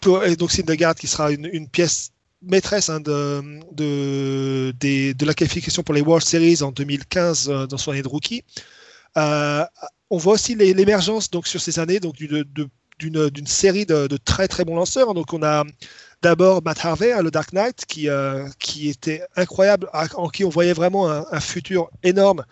pour, 0.00 0.24
et 0.24 0.36
donc 0.36 0.52
Syndergaard 0.52 0.94
qui 0.94 1.06
sera 1.06 1.30
une, 1.32 1.68
pièce 1.68 2.10
maîtresse 2.42 2.90
hein, 2.90 3.00
de, 3.00 3.62
de, 3.72 5.24
la 5.24 5.34
qualification 5.34 5.82
pour 5.82 5.94
les 5.94 6.02
World 6.02 6.24
Series 6.24 6.62
en 6.62 6.70
2015 6.70 7.48
euh, 7.48 7.66
dans 7.66 7.78
son 7.78 7.92
année 7.92 8.02
de 8.02 8.08
rookie. 8.08 8.44
Euh, 9.16 9.64
on 10.10 10.18
voit 10.18 10.34
aussi 10.34 10.54
l'émergence 10.54 11.30
donc 11.30 11.46
sur 11.46 11.60
ces 11.60 11.78
années 11.78 11.98
donc 11.98 12.16
d'une 12.16 13.46
série 13.46 13.86
de, 13.86 14.16
très 14.24 14.48
très 14.48 14.64
bons 14.64 14.76
lanceurs. 14.76 15.14
Donc 15.14 15.32
on 15.32 15.42
a 15.42 15.64
d'abord 16.22 16.62
Matt 16.62 16.84
Harvey, 16.84 17.12
hein, 17.12 17.22
le 17.22 17.30
Dark 17.30 17.52
Knight, 17.52 17.86
qui, 17.86 18.08
qui 18.58 18.88
était 18.88 19.22
incroyable, 19.34 19.88
en 19.92 20.28
qui 20.28 20.44
on 20.44 20.50
voyait 20.50 20.74
vraiment 20.74 21.10
un, 21.10 21.24
un 21.30 21.40
futur 21.40 21.90
énorme. 22.02 22.44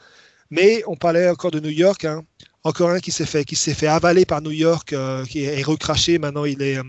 Mais 0.50 0.82
on 0.86 0.96
parlait 0.96 1.28
encore 1.28 1.50
de 1.50 1.60
New 1.60 1.70
York, 1.70 2.04
hein. 2.04 2.24
Encore 2.64 2.90
un 2.90 3.00
qui 3.00 3.12
s'est 3.12 3.26
fait 3.26 3.44
qui 3.44 3.56
s'est 3.56 3.74
fait 3.74 3.86
avaler 3.86 4.24
par 4.24 4.40
New 4.42 4.50
York, 4.50 4.92
euh, 4.92 5.24
qui 5.26 5.44
est 5.44 5.62
recraché. 5.62 6.18
Maintenant 6.18 6.44
il 6.46 6.62
est 6.62 6.78
euh, 6.78 6.82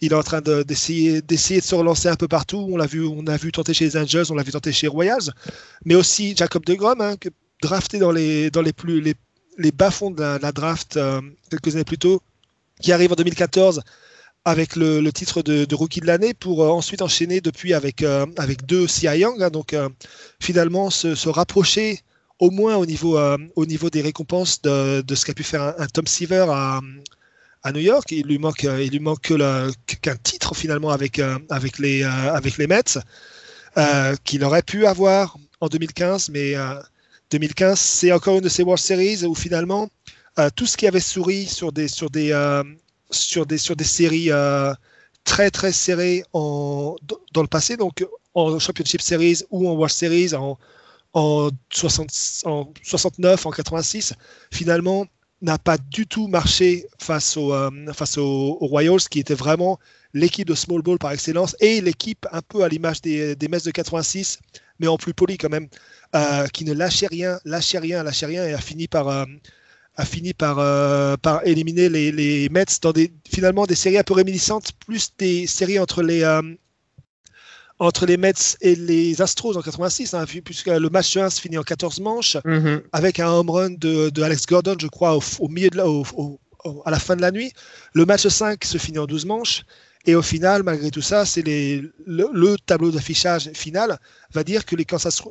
il 0.00 0.12
est 0.12 0.16
en 0.16 0.22
train 0.22 0.40
de- 0.40 0.62
d'essayer 0.64 1.22
d'essayer 1.22 1.60
de 1.60 1.64
se 1.64 1.74
relancer 1.74 2.08
un 2.08 2.16
peu 2.16 2.28
partout. 2.28 2.66
On 2.70 2.76
l'a 2.76 2.86
vu, 2.86 3.06
on 3.06 3.26
a 3.26 3.36
vu 3.36 3.52
tenter 3.52 3.74
chez 3.74 3.84
les 3.86 3.96
Angels, 3.96 4.26
on 4.30 4.34
l'a 4.34 4.42
vu 4.42 4.52
tenter 4.52 4.72
chez 4.72 4.88
Royals, 4.88 5.30
mais 5.84 5.94
aussi 5.94 6.34
Jacob 6.36 6.64
de 6.64 6.74
Grom, 6.74 7.00
hein, 7.00 7.16
que- 7.16 7.28
drafté 7.62 7.98
dans 7.98 8.10
les 8.12 8.50
dans 8.50 8.62
les 8.62 8.72
plus 8.72 9.00
les, 9.00 9.14
les 9.58 9.72
bas-fonds 9.72 10.10
de 10.10 10.22
la, 10.42 10.52
draft 10.52 10.96
euh, 10.96 11.20
quelques 11.50 11.74
années 11.74 11.84
plus 11.84 11.98
tôt, 11.98 12.22
qui 12.80 12.92
arrive 12.92 13.12
en 13.12 13.16
2014 13.16 13.82
avec 14.44 14.76
le, 14.76 15.10
titre 15.10 15.42
de, 15.42 15.74
rookie 15.74 16.00
de 16.00 16.06
l'année 16.06 16.34
pour 16.34 16.60
ensuite 16.60 17.00
enchaîner 17.02 17.40
depuis 17.40 17.72
avec 17.72 18.02
avec 18.36 18.66
deux 18.66 18.86
Cy 18.86 19.06
Young, 19.06 19.42
hein, 19.42 19.50
donc 19.50 19.74
finalement 20.40 20.90
se 20.90 21.28
rapprocher 21.28 22.00
au 22.38 22.50
moins 22.50 22.76
au 22.76 22.86
niveau 22.86 23.18
euh, 23.18 23.38
au 23.56 23.66
niveau 23.66 23.90
des 23.90 24.02
récompenses 24.02 24.60
de, 24.62 25.02
de 25.02 25.14
ce 25.14 25.24
qu'a 25.24 25.34
pu 25.34 25.44
faire 25.44 25.62
un, 25.62 25.86
Tom 25.86 26.06
Seaver 26.06 26.46
à 26.50 26.80
à 27.64 27.72
New 27.72 27.80
York. 27.80 28.12
Il 28.12 28.26
lui 28.26 28.38
manque, 28.38 28.64
euh, 28.64 28.82
il 28.82 28.90
lui 28.90 29.00
manque 29.00 29.32
qu'un 30.02 30.16
titre 30.16 30.54
finalement 30.54 30.90
avec, 30.90 31.18
euh, 31.18 31.38
avec, 31.50 31.78
les, 31.78 32.04
avec 32.04 32.58
les 32.58 32.66
Mets 32.66 32.98
qu'il 34.22 34.44
aurait 34.44 34.62
pu 34.62 34.86
avoir 34.86 35.36
en 35.60 35.66
2015, 35.66 36.28
mais 36.28 36.54
euh, 36.54 36.74
2015 37.32 37.78
c'est 37.80 38.12
encore 38.12 38.36
une 38.36 38.42
de 38.42 38.48
ces 38.48 38.62
World 38.62 38.80
Series 38.80 39.24
où 39.24 39.34
finalement 39.34 39.88
tout 40.54 40.66
ce 40.66 40.76
qui 40.76 40.86
avait 40.86 41.00
souri 41.00 41.46
sur 41.46 41.72
des 41.72 41.88
sur 41.88 42.10
des 42.10 42.32
sur 43.10 43.46
des 43.46 43.58
sur 43.58 43.74
des 43.74 43.84
séries 43.84 44.30
très 45.24 45.50
très 45.50 45.72
serrées 45.72 46.22
en, 46.32 46.94
dans 47.32 47.42
le 47.42 47.48
passé, 47.48 47.76
donc 47.76 48.06
en 48.34 48.58
Championship 48.60 49.00
Series 49.00 49.42
ou 49.50 49.68
en 49.68 49.72
World 49.72 49.92
Series 49.92 50.34
en 50.34 50.56
en, 51.14 51.50
60, 51.70 52.10
en 52.44 52.72
69, 52.82 53.46
en 53.46 53.50
86, 53.50 54.14
finalement, 54.52 55.06
n'a 55.42 55.58
pas 55.58 55.78
du 55.78 56.06
tout 56.06 56.26
marché 56.28 56.86
face, 56.98 57.36
au, 57.36 57.52
euh, 57.52 57.70
face 57.92 58.18
aux, 58.18 58.58
aux 58.60 58.66
Royals, 58.66 59.00
qui 59.10 59.20
était 59.20 59.34
vraiment 59.34 59.78
l'équipe 60.12 60.46
de 60.48 60.54
small 60.54 60.82
ball 60.82 60.98
par 60.98 61.12
excellence 61.12 61.56
et 61.60 61.80
l'équipe 61.80 62.26
un 62.32 62.40
peu 62.42 62.62
à 62.64 62.68
l'image 62.68 63.00
des, 63.02 63.36
des 63.36 63.48
Mets 63.48 63.60
de 63.64 63.70
86, 63.70 64.38
mais 64.78 64.86
en 64.86 64.96
plus 64.96 65.14
poli 65.14 65.36
quand 65.38 65.50
même, 65.50 65.68
euh, 66.14 66.46
qui 66.48 66.64
ne 66.64 66.72
lâchait 66.72 67.08
rien, 67.08 67.38
lâchait 67.44 67.78
rien, 67.78 68.02
lâchait 68.02 68.26
rien 68.26 68.46
et 68.46 68.54
a 68.54 68.60
fini 68.60 68.88
par, 68.88 69.08
euh, 69.08 69.24
a 69.96 70.04
fini 70.04 70.32
par, 70.34 70.58
euh, 70.58 71.16
éliminer 71.44 71.88
les, 71.88 72.12
les 72.12 72.48
Mets 72.48 72.64
dans 72.82 72.92
des, 72.92 73.12
finalement 73.28 73.66
des 73.66 73.74
séries 73.74 73.98
un 73.98 74.02
peu 74.04 74.14
réminiscentes, 74.14 74.72
plus 74.86 75.12
des 75.18 75.46
séries 75.46 75.78
entre 75.78 76.02
les, 76.02 76.22
euh, 76.22 76.42
entre 77.84 78.06
les 78.06 78.16
Mets 78.16 78.32
et 78.60 78.74
les 78.74 79.20
Astros 79.20 79.56
en 79.56 79.62
86, 79.62 80.14
hein, 80.14 80.24
puisque 80.44 80.66
le 80.66 80.88
match 80.90 81.16
1 81.16 81.30
se 81.30 81.40
finit 81.40 81.58
en 81.58 81.62
14 81.62 82.00
manches 82.00 82.36
Mhm. 82.44 82.82
avec 82.92 83.20
un 83.20 83.28
home 83.30 83.50
run 83.50 83.70
de, 83.70 84.10
de 84.10 84.22
Alex 84.22 84.46
Gordon, 84.46 84.76
je 84.80 84.86
crois, 84.88 85.16
au, 85.16 85.22
au 85.40 85.48
milieu 85.48 85.70
de 85.70 85.76
la, 85.76 85.88
au- 85.88 86.04
au- 86.16 86.40
au- 86.64 86.82
à 86.86 86.90
la 86.90 86.98
fin 86.98 87.14
de 87.16 87.20
la 87.20 87.30
nuit. 87.30 87.52
Le 87.92 88.04
match 88.06 88.26
5 88.26 88.64
se 88.64 88.78
finit 88.78 88.98
en 88.98 89.06
12 89.06 89.26
manches. 89.26 89.62
Et 90.06 90.14
au 90.14 90.20
final, 90.22 90.62
malgré 90.62 90.90
tout 90.90 91.00
ça, 91.00 91.24
c'est 91.24 91.42
le, 91.42 91.92
le 92.06 92.56
tableau 92.66 92.90
d'affichage 92.90 93.50
final 93.54 93.98
va 94.34 94.44
dire 94.44 94.66
que 94.66 94.76
les 94.76 94.84
Kansas, 94.84 95.22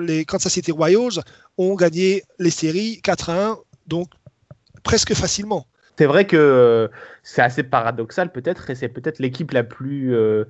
les 0.00 0.24
Kansas 0.24 0.50
City 0.52 0.72
Royals 0.72 1.20
ont 1.58 1.74
gagné 1.74 2.22
les 2.38 2.50
séries 2.50 3.00
4 3.02 3.28
à 3.30 3.46
1, 3.48 3.58
donc 3.86 4.08
presque 4.82 5.12
facilement. 5.14 5.66
C'est 5.96 6.06
vrai 6.06 6.26
que 6.26 6.36
euh, 6.36 6.88
c'est 7.22 7.40
assez 7.40 7.62
paradoxal 7.62 8.32
peut-être, 8.32 8.68
et 8.68 8.74
c'est 8.74 8.88
peut-être 8.88 9.20
l'équipe 9.20 9.52
la 9.52 9.62
plus, 9.62 10.12
euh, 10.12 10.44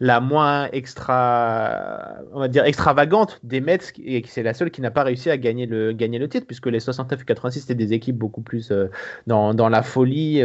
la 0.00 0.20
moins 0.20 0.70
extra, 0.72 2.14
on 2.32 2.40
va 2.40 2.48
dire 2.48 2.64
extravagante 2.64 3.38
des 3.42 3.60
Mets, 3.60 3.78
et 4.02 4.24
c'est 4.26 4.42
la 4.42 4.54
seule 4.54 4.70
qui 4.70 4.80
n'a 4.80 4.90
pas 4.90 5.02
réussi 5.02 5.28
à 5.28 5.36
gagner 5.36 5.66
le, 5.66 5.92
gagner 5.92 6.18
le 6.18 6.28
titre, 6.30 6.46
puisque 6.46 6.66
les 6.66 6.80
69 6.80 7.20
et 7.20 7.24
86 7.26 7.60
c'était 7.60 7.74
des 7.74 7.92
équipes 7.92 8.16
beaucoup 8.16 8.40
plus 8.40 8.70
euh, 8.70 8.86
dans, 9.26 9.52
dans 9.52 9.68
la 9.68 9.82
folie, 9.82 10.40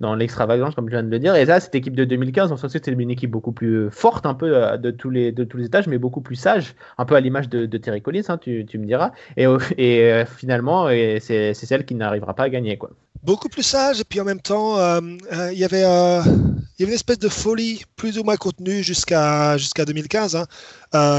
dans 0.00 0.14
l'extravagance, 0.16 0.74
comme 0.74 0.86
je 0.86 0.92
viens 0.92 1.04
de 1.04 1.10
le 1.10 1.18
dire. 1.20 1.36
Et 1.36 1.44
là, 1.44 1.60
cette 1.60 1.74
équipe 1.76 1.94
de 1.94 2.04
2015, 2.04 2.50
on 2.50 2.56
sait 2.56 2.66
que 2.66 2.72
c'était 2.72 2.90
une 2.90 3.10
équipe 3.10 3.30
beaucoup 3.30 3.52
plus 3.52 3.88
forte, 3.90 4.26
un 4.26 4.34
peu 4.34 4.78
de 4.78 4.90
tous 4.90 5.10
les, 5.10 5.30
de 5.30 5.44
tous 5.44 5.58
les 5.58 5.66
étages, 5.66 5.86
mais 5.86 5.98
beaucoup 5.98 6.22
plus 6.22 6.36
sage, 6.36 6.74
un 6.98 7.04
peu 7.04 7.14
à 7.14 7.20
l'image 7.20 7.48
de, 7.48 7.66
de 7.66 7.78
Terry 7.78 8.02
Collins, 8.02 8.22
hein, 8.28 8.38
tu, 8.38 8.66
tu 8.66 8.78
me 8.78 8.86
diras. 8.86 9.12
Et, 9.36 9.46
et 9.78 10.24
finalement, 10.26 10.88
c'est 10.88 11.54
celle 11.54 11.84
qui 11.84 11.94
n'arrivera 11.94 12.34
pas 12.34 12.44
à 12.44 12.48
gagner, 12.48 12.76
quoi. 12.76 12.90
Beaucoup 13.22 13.48
plus 13.48 13.62
sage 13.62 14.00
et 14.00 14.04
puis 14.04 14.20
en 14.20 14.24
même 14.24 14.40
temps 14.40 14.78
euh, 14.78 15.00
euh, 15.32 15.52
il 15.52 15.58
y 15.58 15.64
avait 15.64 15.84
euh, 15.84 16.22
il 16.24 16.80
y 16.80 16.82
avait 16.82 16.92
une 16.92 16.94
espèce 16.94 17.18
de 17.18 17.28
folie 17.28 17.82
plus 17.96 18.18
ou 18.18 18.24
moins 18.24 18.36
contenue 18.36 18.82
jusqu'à 18.82 19.58
jusqu'à 19.58 19.84
2015 19.84 20.36
hein. 20.36 20.46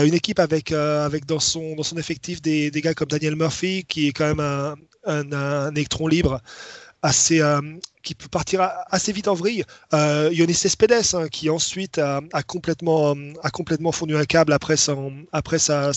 Une 0.04 0.14
équipe 0.14 0.40
avec 0.40 0.74
dans 0.74 1.40
son 1.40 1.76
effectif 1.98 2.42
des, 2.42 2.72
gars 2.72 2.94
comme 2.94 3.10
Daniel 3.10 3.36
Murphy 3.36 3.86
qui 3.88 4.08
est 4.08 4.12
quand 4.14 4.34
même 4.34 4.76
un, 5.06 5.72
électron 5.76 6.08
libre 6.08 6.42
assez 7.04 7.42
qui 8.04 8.16
peut 8.16 8.28
partir 8.28 8.68
assez 8.90 9.12
vite 9.12 9.28
en 9.28 9.36
vrille 9.36 9.64
euh, 9.94 10.30
Yonis 10.34 10.56
Cespedes 10.56 11.14
hein, 11.14 11.28
qui 11.30 11.50
ensuite 11.50 12.00
a, 12.00 12.22
complètement 12.48 13.16
a 13.44 13.92
fondu 13.92 14.16
un 14.18 14.26
câble 14.26 14.54
après 14.54 14.78
sa, 14.78 15.92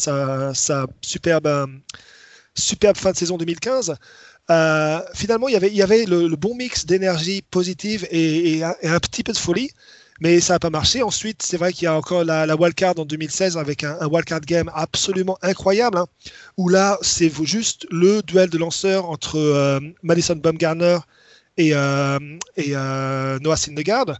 superbe 1.02 2.96
fin 2.96 3.12
de 3.12 3.16
saison 3.16 3.38
2015 3.38 3.96
euh, 4.50 5.00
finalement, 5.14 5.48
il 5.48 5.54
y 5.54 5.82
avait, 5.82 6.04
le, 6.04 6.36
bon 6.36 6.54
mix 6.54 6.84
d'énergie 6.84 7.42
positive 7.50 8.06
et, 8.10 8.62
un, 8.62 8.74
et 8.82 8.88
un 8.88 9.00
petit 9.00 9.22
peu 9.22 9.32
de 9.32 9.38
folie, 9.38 9.70
mais 10.20 10.40
ça 10.40 10.54
n'a 10.54 10.58
pas 10.58 10.70
marché. 10.70 11.02
Ensuite, 11.02 11.42
c'est 11.42 11.56
vrai 11.56 11.72
qu'il 11.72 11.84
y 11.84 11.86
a 11.86 11.96
encore 11.96 12.24
la, 12.24 12.54
wildcard 12.54 12.98
en 12.98 13.04
2016 13.04 13.56
avec 13.56 13.84
un, 13.84 14.06
wildcard 14.06 14.40
game 14.40 14.70
absolument 14.74 15.38
incroyable, 15.42 15.98
hein, 15.98 16.06
où 16.58 16.68
là, 16.68 16.98
c'est 17.00 17.32
juste 17.44 17.86
le 17.90 18.22
duel 18.22 18.50
de 18.50 18.58
lanceurs 18.58 19.08
entre 19.08 19.38
euh, 19.38 19.80
Madison 20.02 20.36
Bumgarner 20.36 20.98
et, 21.56 21.70
euh, 21.74 22.18
Noah 23.40 23.56
Syndergaard, 23.56 24.18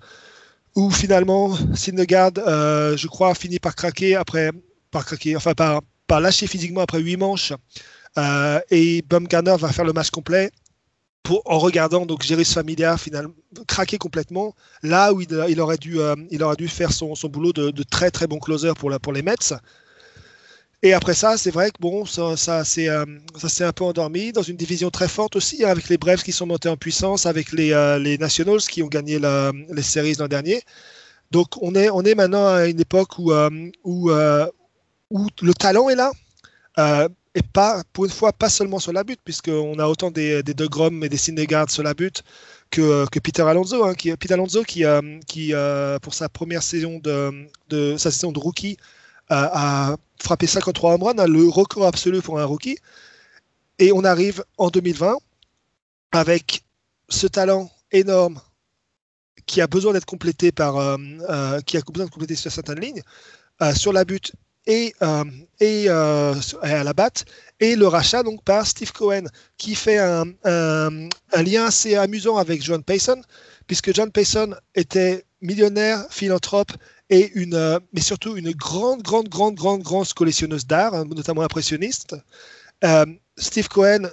où 0.74 0.90
finalement, 0.90 1.54
Syndergaard, 1.74 2.32
je 2.96 3.06
crois, 3.08 3.34
finit 3.34 3.58
par 3.58 3.74
craquer 3.74 4.16
après, 4.16 4.50
par 4.90 5.04
craquer, 5.04 5.36
enfin 5.36 5.52
par, 5.52 5.82
par 6.06 6.20
lâcher 6.20 6.46
physiquement 6.46 6.80
après 6.80 7.00
huit 7.00 7.16
manches. 7.18 7.52
Euh, 8.18 8.60
et 8.70 9.02
Bumgarner 9.02 9.56
va 9.58 9.72
faire 9.72 9.84
le 9.84 9.92
match 9.92 10.10
complet 10.10 10.50
en 11.46 11.58
regardant 11.58 12.04
donc 12.04 12.22
Jerry 12.22 12.44
Familia 12.44 12.98
finalement 12.98 13.32
craquer 13.66 13.96
complètement 13.96 14.54
là 14.82 15.12
où 15.12 15.22
il, 15.22 15.60
aurait 15.60 15.78
dû 15.78 15.98
euh, 15.98 16.14
il 16.30 16.42
aurait 16.42 16.56
dû 16.56 16.68
faire 16.68 16.92
son, 16.92 17.14
son 17.14 17.28
boulot 17.28 17.52
de, 17.52 17.82
très 17.82 18.10
très 18.10 18.26
bon 18.26 18.38
closer 18.38 18.72
pour 18.74 18.90
la, 18.90 18.98
pour 18.98 19.12
les 19.12 19.22
Mets. 19.22 19.54
Et 20.82 20.92
après 20.92 21.14
ça, 21.14 21.38
c'est 21.38 21.50
vrai 21.50 21.70
que 21.70 21.78
bon, 21.80 22.04
ça, 22.04 22.36
ça 22.36 22.58
euh, 22.58 23.06
s'est 23.48 23.64
un 23.64 23.72
peu 23.72 23.84
endormi 23.84 24.32
dans 24.32 24.42
une 24.42 24.56
division 24.56 24.90
très 24.90 25.08
forte 25.08 25.34
aussi, 25.34 25.64
hein, 25.64 25.68
avec 25.68 25.88
les 25.88 25.96
Braves 25.96 26.22
qui 26.22 26.30
sont 26.30 26.44
montés 26.44 26.68
en 26.68 26.76
puissance, 26.76 27.24
avec 27.24 27.52
les, 27.52 27.72
euh, 27.72 27.98
les 27.98 28.18
Nationals 28.18 28.60
qui 28.60 28.82
ont 28.82 28.88
gagné 28.88 29.18
les 29.18 29.82
séries 29.82 30.14
l'an 30.18 30.28
dernier. 30.28 30.62
Donc 31.30 31.56
on 31.62 31.74
est, 31.74 31.88
on 31.88 32.02
est 32.02 32.14
maintenant 32.14 32.46
à 32.46 32.66
une 32.66 32.80
époque 32.80 33.18
où, 33.18 33.32
euh, 33.32 33.48
où, 33.82 34.10
euh, 34.10 34.46
où 35.08 35.26
le 35.40 35.54
talent 35.54 35.88
est 35.88 35.96
là. 35.96 36.12
Et 37.35 37.43
pas, 37.43 37.82
pour 37.93 38.05
une 38.05 38.12
fois, 38.12 38.32
pas 38.32 38.49
seulement 38.49 38.78
sur 38.78 38.93
la 38.93 39.03
butte, 39.03 39.20
puisqu'on 39.24 39.78
a 39.80 39.87
autant 39.87 40.11
des, 40.11 40.43
des 40.45 40.53
et 40.53 41.09
des 41.09 41.16
Syndergaard 41.16 41.68
sur 41.68 41.82
la 41.82 41.93
butte 41.93 42.22
que, 42.70 43.18
Peter 43.18 43.43
Alonso, 43.43 43.85
hein, 43.85 43.95
qui, 43.95 44.14
Peter 44.16 44.35
Alonso 44.35 44.62
qui, 44.62 44.85
euh, 44.85 45.01
euh, 45.37 45.99
pour 45.99 46.14
sa 46.14 46.28
première 46.28 46.62
saison 46.62 47.01
de, 47.01 47.97
sa 47.97 48.11
saison 48.11 48.30
de 48.32 48.39
rookie, 48.39 48.76
euh, 49.32 49.49
a 49.53 49.97
frappé 50.20 50.47
53 50.47 50.95
home 50.95 51.03
runs, 51.03 51.18
a 51.18 51.26
le 51.26 51.49
record 51.49 51.87
absolu 51.87 52.22
pour 52.22 52.39
un 52.39 52.45
rookie. 52.45 52.78
Et 53.80 53.91
on 53.93 54.05
arrive 54.05 54.45
en 54.59 54.70
2020 54.70 55.16
avec 56.12 56.62
ce 57.09 57.26
talent 57.26 57.70
énorme 57.91 58.41
qui 59.47 59.61
a 59.61 59.66
besoin 59.66 59.93
d'être 59.93 60.07
complété 60.07 60.53
par, 60.53 60.74
qui 61.66 61.76
a 61.76 61.80
besoin 61.80 62.07
de 62.07 62.11
compléter 62.11 62.37
sur 62.37 62.53
certaines 62.53 62.80
lignes, 62.80 63.03
sur 63.74 63.93
la 63.93 64.05
butte 64.05 64.32
et, 64.66 64.94
euh, 65.02 65.24
et 65.60 65.86
euh, 65.88 66.34
à 66.62 66.84
la 66.84 66.92
batte, 66.92 67.24
et 67.60 67.76
le 67.76 67.86
rachat 67.86 68.22
donc 68.22 68.42
par 68.44 68.66
Steve 68.66 68.92
Cohen, 68.92 69.24
qui 69.56 69.74
fait 69.74 69.98
un, 69.98 70.24
un, 70.44 71.42
lien 71.42 71.66
assez 71.66 71.94
amusant 71.94 72.36
avec 72.36 72.62
John 72.62 72.82
Payson, 72.82 73.20
puisque 73.66 73.94
John 73.94 74.10
Payson 74.10 74.54
était 74.74 75.24
millionnaire, 75.40 76.06
philanthrope, 76.10 76.72
et 77.10 77.32
une, 77.34 77.54
euh, 77.54 77.78
mais 77.92 78.00
surtout 78.00 78.36
une 78.36 78.52
grande, 78.52 79.02
grande, 79.02 79.28
grande, 79.28 79.54
grande, 79.54 79.82
grande 79.82 80.10
collectionneuse 80.12 80.66
d'art, 80.66 80.94
hein, 80.94 81.04
notamment 81.04 81.42
impressionniste. 81.42 82.16
Steve 83.36 83.68
Cohen, 83.68 84.10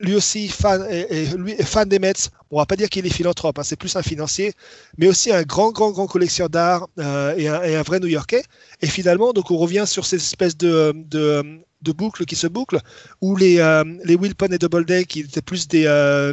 lui 0.00 0.14
aussi 0.14 0.48
fan, 0.48 0.86
est 0.88 1.62
fan 1.64 1.88
des 1.88 1.98
Mets. 1.98 2.30
On 2.50 2.58
va 2.58 2.66
pas 2.66 2.76
dire 2.76 2.88
qu'il 2.88 3.06
est 3.06 3.10
philanthrope, 3.10 3.58
hein, 3.58 3.62
c'est 3.62 3.76
plus 3.76 3.94
un 3.96 4.02
financier, 4.02 4.52
mais 4.96 5.08
aussi 5.08 5.32
un 5.32 5.42
grand, 5.42 5.72
grand, 5.72 5.90
grand 5.90 6.06
collectionneur 6.06 6.50
d'art 6.50 6.88
euh, 6.98 7.34
et, 7.36 7.48
un 7.48 7.82
vrai 7.82 8.00
New-Yorkais. 8.00 8.44
Et 8.80 8.86
finalement, 8.86 9.32
donc 9.32 9.50
on 9.50 9.56
revient 9.56 9.84
sur 9.86 10.06
cette 10.06 10.20
espèce 10.20 10.56
de, 10.56 10.92
de, 10.94 11.60
de 11.82 11.92
boucle 11.92 12.24
qui 12.24 12.36
se 12.36 12.46
boucle, 12.46 12.78
où 13.20 13.36
les, 13.36 13.58
euh, 13.58 13.84
les 14.04 14.16
Wilpon 14.16 14.52
et 14.52 14.58
Doubleday, 14.58 15.04
qui 15.04 15.20
étaient 15.20 15.42
plus 15.42 15.66
des, 15.68 15.86
euh, 15.86 16.32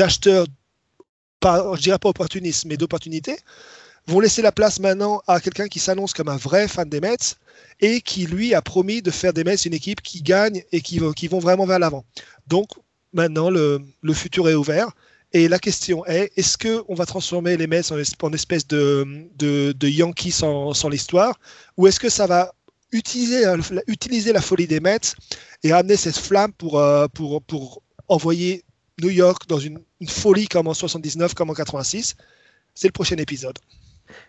acheteurs, 0.00 0.46
pas, 1.40 1.74
je 1.76 1.80
dirais 1.80 1.98
pas 1.98 2.08
opportunistes, 2.08 2.64
mais 2.66 2.76
d'opportunités, 2.76 3.38
vont 4.06 4.20
laisser 4.20 4.42
la 4.42 4.52
place 4.52 4.80
maintenant 4.80 5.22
à 5.26 5.40
quelqu'un 5.40 5.68
qui 5.68 5.78
s'annonce 5.78 6.12
comme 6.12 6.28
un 6.28 6.36
vrai 6.36 6.68
fan 6.68 6.88
des 6.88 7.00
Mets 7.00 7.36
et 7.80 8.00
qui 8.00 8.26
lui 8.26 8.54
a 8.54 8.62
promis 8.62 9.02
de 9.02 9.10
faire 9.10 9.32
des 9.32 9.44
Mets 9.44 9.54
une 9.56 9.74
équipe 9.74 10.00
qui 10.02 10.22
gagne 10.22 10.62
et 10.72 10.80
qui, 10.80 11.00
qui 11.16 11.28
vont 11.28 11.38
vraiment 11.40 11.66
vers 11.66 11.78
l'avant. 11.78 12.04
Donc 12.46 12.68
maintenant 13.12 13.50
le, 13.50 13.80
le, 14.02 14.12
futur 14.14 14.48
est 14.48 14.54
ouvert 14.54 14.90
Et 15.32 15.48
la 15.48 15.58
question 15.58 16.04
est, 16.06 16.30
est-ce 16.36 16.56
qu'on 16.58 16.94
va 16.94 17.06
transformer 17.06 17.56
les 17.56 17.66
Mets 17.66 17.90
en, 17.92 17.98
es- 17.98 18.22
en 18.22 18.32
espèce 18.32 18.66
de, 18.68 19.26
de, 19.36 19.88
Yankees 19.88 20.32
sans, 20.32 20.74
sans 20.74 20.88
l'histoire 20.88 21.38
Ou 21.76 21.86
est-ce 21.88 21.98
que 22.00 22.08
ça 22.08 22.26
va 22.26 22.52
utiliser, 22.92 23.42
la- 23.44 23.82
utiliser 23.88 24.32
la 24.32 24.40
folie 24.40 24.66
des 24.68 24.80
Mets 24.80 25.14
et 25.62 25.72
amener 25.72 25.96
cette 25.96 26.18
flamme 26.18 26.52
pour, 26.52 26.78
euh, 26.78 27.08
pour, 27.08 27.42
pour 27.42 27.82
envoyer 28.08 28.62
New 29.02 29.10
York 29.10 29.48
dans 29.48 29.58
une, 29.58 29.80
une 30.00 30.08
folie 30.08 30.46
comme 30.46 30.68
en 30.68 30.74
79, 30.74 31.34
comme 31.34 31.50
en 31.50 31.54
86 31.54 32.14
C'est 32.74 32.86
le 32.88 32.92
prochain 32.92 33.16
épisode. 33.16 33.58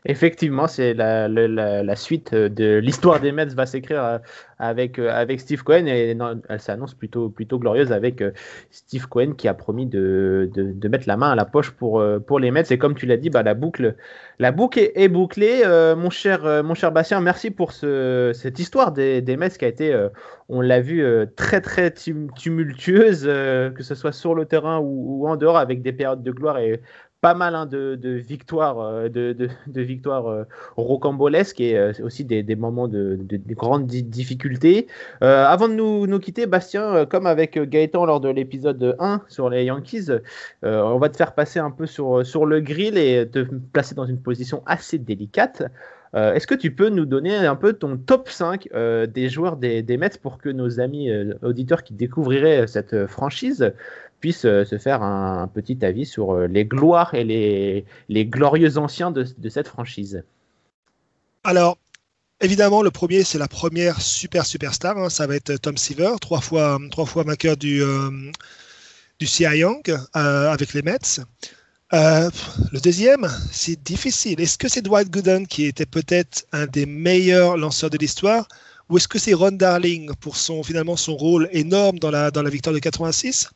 Effectivement, 0.05 0.67
c'est 0.67 0.93
la, 0.93 1.95
suite 1.95 2.33
euh, 2.33 2.47
de 2.47 2.77
l'histoire 2.77 3.19
des 3.19 3.31
Mets 3.31 3.47
va 3.47 3.65
s'écrire 3.65 4.03
euh, 4.03 4.17
avec, 4.59 4.99
euh, 4.99 5.09
avec 5.11 5.39
Steve 5.39 5.63
Cohen 5.63 5.88
et 5.88 6.15
elle 6.49 6.59
s'annonce 6.59 6.93
plutôt, 6.93 7.29
plutôt 7.29 7.57
glorieuse 7.57 7.91
avec 7.91 8.23
Steve 8.69 9.07
Cohen 9.07 9.33
qui 9.33 9.47
a 9.47 9.53
promis 9.53 9.88
de, 9.88 10.49
mettre 10.89 11.07
la 11.07 11.17
main 11.17 11.31
à 11.31 11.36
la 11.36 11.45
poche 11.45 11.71
pour, 11.71 12.03
pour 12.27 12.39
les 12.39 12.51
Mets. 12.51 12.71
Et 12.71 12.77
comme 12.77 12.95
tu 12.95 13.05
l'as 13.05 13.17
dit, 13.17 13.29
bah, 13.29 13.43
la 13.43 13.55
boucle, 13.55 13.95
la 14.39 14.51
boucle 14.51 14.79
est, 14.79 15.07
bouclée. 15.07 15.63
Mon, 15.97 16.09
cher, 16.09 16.63
mon 16.63 16.73
Bastien, 16.91 17.19
merci 17.21 17.51
pour 17.51 17.71
ce, 17.71 18.31
cette 18.33 18.59
histoire 18.59 18.91
des, 18.91 19.21
Mets 19.38 19.49
qui 19.49 19.65
a 19.65 19.67
été, 19.67 20.07
on 20.47 20.61
l'a 20.61 20.79
vu, 20.79 21.03
très 21.36 21.61
très 21.61 21.89
tum- 21.89 22.29
tumultueuse, 22.36 23.23
que 23.23 23.83
ce 23.83 23.95
soit 23.95 24.11
sur 24.11 24.36
le 24.36 24.45
terrain 24.45 24.79
ou, 24.79 25.23
ou 25.23 25.27
en 25.27 25.36
dehors, 25.36 25.57
avec 25.57 25.81
des 25.81 25.91
périodes 25.91 26.23
de 26.23 26.31
gloire 26.31 26.59
et 26.59 26.81
pas 27.26 27.34
mal 27.34 27.55
hein, 27.55 27.65
de, 27.65 27.97
victoires, 28.11 28.80
euh, 28.80 29.09
de, 29.09 29.82
victoires 29.82 30.28
euh, 30.28 30.43
rocambolesques 30.78 31.59
et 31.59 31.76
euh, 31.76 31.91
aussi 32.03 32.23
des, 32.23 32.55
moments 32.55 32.88
de, 32.88 33.17
de- 33.19 33.38
de 33.38 33.53
grandes 33.55 33.88
di- 33.88 34.03
difficultés. 34.03 34.86
Avant 35.21 35.67
de 35.67 35.73
nous, 35.73 36.19
quitter, 36.19 36.45
Bastien, 36.45 37.07
comme 37.07 37.26
avec 37.26 37.57
Gaëtan 37.57 38.05
lors 38.05 38.19
de 38.19 38.30
l'épisode 38.30 38.95
1 38.99 39.21
sur 39.28 39.49
les 39.49 39.63
Yankees, 39.63 40.11
on 40.61 40.99
va 40.99 41.09
te 41.09 41.17
faire 41.17 41.34
passer 41.34 41.57
un 41.57 41.71
peu 41.71 41.88
sur, 41.88 42.45
le 42.45 42.59
grill 42.59 42.95
et 42.95 43.28
te 43.28 43.39
placer 43.73 43.95
dans 43.95 44.05
une 44.05 44.21
position 44.21 44.61
assez 44.67 44.99
délicate. 44.99 45.63
Est-ce 46.13 46.47
que 46.47 46.55
tu 46.55 46.71
peux 46.71 46.89
nous 46.89 47.05
donner 47.05 47.36
un 47.36 47.55
peu 47.55 47.73
ton 47.73 47.97
top 47.97 48.30
5 48.30 48.69
euh, 48.73 49.05
des 49.05 49.28
joueurs 49.28 49.57
des, 49.57 49.84
Mets 49.97 50.17
pour 50.21 50.38
que 50.38 50.47
nos 50.47 50.80
amis 50.80 51.09
auditeurs 51.41 51.84
qui 51.84 51.93
découvriraient 51.93 52.67
cette 52.67 53.07
franchise 53.07 53.73
puissent 54.20 54.45
euh, 54.45 54.66
se 54.66 54.78
faire 54.78 55.03
un, 55.03 55.47
petit 55.47 55.84
avis 55.86 56.05
sur 56.05 56.32
euh, 56.32 56.47
les 56.47 56.66
gloires 56.66 57.13
et 57.13 57.24
les, 57.24 57.86
les 58.09 58.26
glorieux 58.26 58.78
anciens 58.78 59.11
de, 59.11 59.26
cette 59.49 59.68
franchise 59.68 60.24
Alors, 61.43 61.78
évidemment, 62.41 62.82
le 62.82 62.91
premier, 62.91 63.24
c'est 63.24 63.38
la 63.38 63.47
première 63.47 64.01
super 64.01 64.45
superstar. 64.45 64.97
hein, 64.97 65.09
ça 65.09 65.28
va 65.28 65.36
être 65.36 65.55
Tom 65.57 65.78
Seaver, 65.78 66.13
trois 66.22 66.41
fois, 66.41 66.80
trois 66.91 67.05
fois 67.05 67.24
vainqueur 67.24 67.57
du, 67.57 67.82
euh, 67.82 68.09
du 69.20 69.28
Cy 69.28 69.43
Young 69.43 69.82
euh, 69.89 70.51
avec 70.51 70.74
les 70.74 70.82
Mets. 70.82 71.20
Euh, 71.93 72.30
le 72.72 72.80
deuxième, 72.80 73.28
c'est 73.51 73.82
difficile. 73.82 74.41
Est-ce 74.41 74.57
que 74.57 74.68
c'est 74.68 74.82
Dwight 74.82 75.09
Gooden 75.09 75.47
qui 75.47 75.66
était 75.66 75.86
peut-être 75.86 76.45
un 76.51 76.66
des 76.66 76.86
meilleurs 76.86 77.57
lanceurs 77.57 77.89
de 77.89 77.97
l'histoire 77.97 78.47
ou 78.89 78.97
est-ce 78.97 79.07
que 79.07 79.18
c'est 79.18 79.34
Ron 79.34 79.51
Darling 79.51 80.11
pour 80.20 80.36
son 80.36 80.61
finalement 80.61 80.95
son 80.95 81.16
rôle 81.16 81.49
énorme 81.51 81.97
dans 81.99 82.11
la, 82.11 82.32
dans 82.32 82.43
la 82.43 82.49
victoire 82.49 82.74
de 82.74 82.80
86 82.80 83.49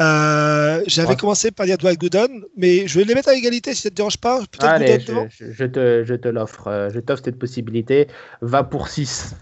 Euh, 0.00 0.82
J'avais 0.86 1.10
Ouais. 1.10 1.16
commencé 1.16 1.50
par 1.50 1.66
dire 1.66 1.76
Dwight 1.78 2.00
Gooden, 2.00 2.42
mais 2.56 2.88
je 2.88 2.98
vais 2.98 3.04
les 3.04 3.14
mettre 3.14 3.28
à 3.28 3.34
égalité 3.34 3.74
si 3.74 3.82
ça 3.82 3.88
ne 3.88 3.90
te 3.90 3.96
dérange 3.96 4.16
pas. 4.16 4.40
Allez, 4.58 4.98
je, 5.00 5.12
je- 5.28 5.52
je 5.52 5.64
te, 5.64 6.04
je 6.04 6.14
te 6.14 6.28
l'offre. 6.28 6.66
euh, 6.68 6.90
Je 6.90 7.00
t'offre 7.00 7.22
cette 7.24 7.38
possibilité. 7.38 8.08
Va 8.40 8.64
pour 8.64 8.88
6. 8.88 9.34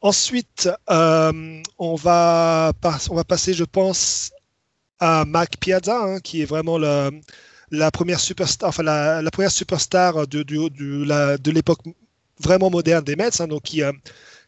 Ensuite, 0.00 0.70
euh, 0.90 1.62
on, 1.78 1.94
va 1.96 2.72
on 3.10 3.14
va 3.14 3.24
passer, 3.24 3.52
je 3.52 3.64
pense, 3.64 4.30
à 5.00 5.24
Mac 5.26 5.56
Piazza, 5.58 6.00
hein, 6.02 6.20
qui 6.20 6.42
est 6.42 6.44
vraiment 6.46 6.78
la, 6.78 7.10
la 7.70 7.90
première 7.90 8.20
superstar, 8.20 8.68
enfin 8.70 8.82
la, 8.84 9.22
la 9.22 9.30
première 9.30 9.50
superstar 9.50 10.26
de, 10.28 10.42
de 10.44 11.50
l'époque 11.50 11.80
vraiment 12.40 12.70
moderne 12.70 13.04
des 13.04 13.16
Mets, 13.16 13.40
hein, 13.40 13.48
donc 13.48 13.62
qui, 13.62 13.82
euh, 13.82 13.92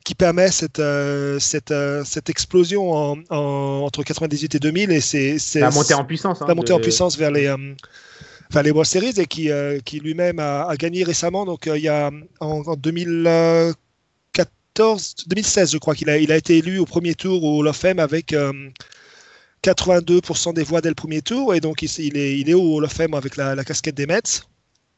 qui 0.04 0.14
permet 0.14 0.50
cette, 0.50 0.78
euh, 0.80 1.38
cette, 1.38 1.70
euh, 1.70 2.02
cette 2.04 2.28
explosion 2.30 2.92
en- 2.92 3.16
en- 3.30 3.82
entre 3.84 4.02
98 4.02 4.54
et 4.54 4.58
2000 4.58 4.90
et 4.90 5.00
c'est 5.00 5.38
c'est- 5.38 5.60
La 5.60 5.70
montée 5.70 5.94
en 5.94 6.04
puissance. 6.04 6.42
hein, 6.42 6.46
la 6.48 6.54
montée 6.54 6.72
en 6.72 6.76
puissance 6.82 7.16
vers 7.18 7.30
les, 7.30 7.46
euh, 7.46 7.56
enfin, 8.50 8.62
les 8.62 8.70
World 8.70 8.88
Series 8.90 9.14
et 9.18 9.26
qui, 9.26 9.50
euh, 9.50 9.78
qui 9.84 10.00
lui-même 10.00 10.38
a, 10.38 10.66
a 10.68 10.76
gagné 10.76 11.04
récemment. 11.04 11.44
Donc, 11.44 11.66
euh, 11.66 11.76
il 11.76 11.84
y 11.84 11.88
a 11.88 12.10
en, 12.40 12.62
en 12.66 12.76
2014, 12.76 15.14
2016, 15.26 15.72
je 15.72 15.78
crois 15.78 15.94
qu'il 15.94 16.08
a, 16.10 16.18
il 16.18 16.32
a 16.32 16.36
été 16.36 16.58
élu 16.58 16.78
au 16.78 16.86
premier 16.86 17.14
tour 17.14 17.42
au 17.44 17.58
Hall 17.60 17.68
of 17.68 17.76
Fame 17.76 17.98
avec 17.98 18.32
euh, 18.32 18.52
82% 19.62 20.54
des 20.54 20.62
voix 20.62 20.80
dès 20.80 20.88
le 20.88 20.94
premier 20.94 21.20
tour. 21.22 21.54
Et 21.54 21.60
donc, 21.60 21.82
il, 21.82 21.90
il 21.98 22.16
est, 22.16 22.38
il 22.38 22.48
est 22.48 22.54
au 22.54 22.76
Hall 22.76 22.84
of 22.84 22.92
Fame 22.92 23.14
avec 23.14 23.36
la, 23.36 23.54
la 23.54 23.64
casquette 23.64 23.94
des 23.96 24.06
Mets. 24.06 24.42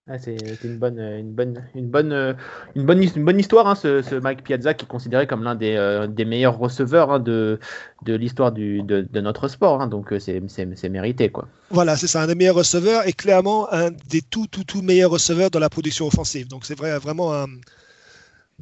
Ah, 0.08 0.18
c'est 0.18 0.36
c'est 0.60 0.66
une 0.66 0.78
bonne, 0.78 0.98
euh, 0.98 1.20
une 1.20 1.32
bonne, 1.32 1.64
une 1.76 1.88
bonne, 1.88 2.12
euh, 2.12 2.34
une 2.74 2.84
bonne, 2.84 3.00
une 3.04 3.24
bonne 3.24 3.38
histoire, 3.38 3.68
hein, 3.68 3.76
ce, 3.76 4.18
Mike 4.18 4.42
Piazza 4.42 4.74
qui 4.74 4.84
est 4.84 4.88
considéré 4.88 5.28
comme 5.28 5.44
l'un 5.44 5.54
des, 5.54 5.76
euh, 5.76 6.08
meilleurs 6.26 6.58
receveurs 6.58 7.12
hein, 7.12 7.20
de, 7.20 7.60
de 8.04 8.14
l'histoire 8.14 8.50
de, 8.50 8.80
de 8.80 9.20
notre 9.20 9.46
sport. 9.46 9.80
hein. 9.80 9.86
donc 9.86 10.12
euh, 10.12 10.18
c'est 10.18 10.88
mérité, 10.88 11.28
quoi. 11.30 11.46
Voilà, 11.70 11.96
c'est 11.96 12.08
ça, 12.08 12.20
un 12.22 12.26
des 12.26 12.34
meilleurs 12.34 12.56
receveurs 12.56 13.06
et 13.06 13.12
clairement 13.12 13.72
un 13.72 13.92
des 13.92 14.22
tout, 14.22 14.48
tout, 14.48 14.64
tout 14.64 14.82
meilleurs 14.82 15.12
receveurs 15.12 15.50
dans 15.52 15.60
la 15.60 15.70
production 15.70 16.08
offensive. 16.08 16.48
Donc, 16.48 16.64
c'est 16.66 16.76
vrai, 16.76 16.98
vraiment, 16.98 17.32
un- 17.32 17.46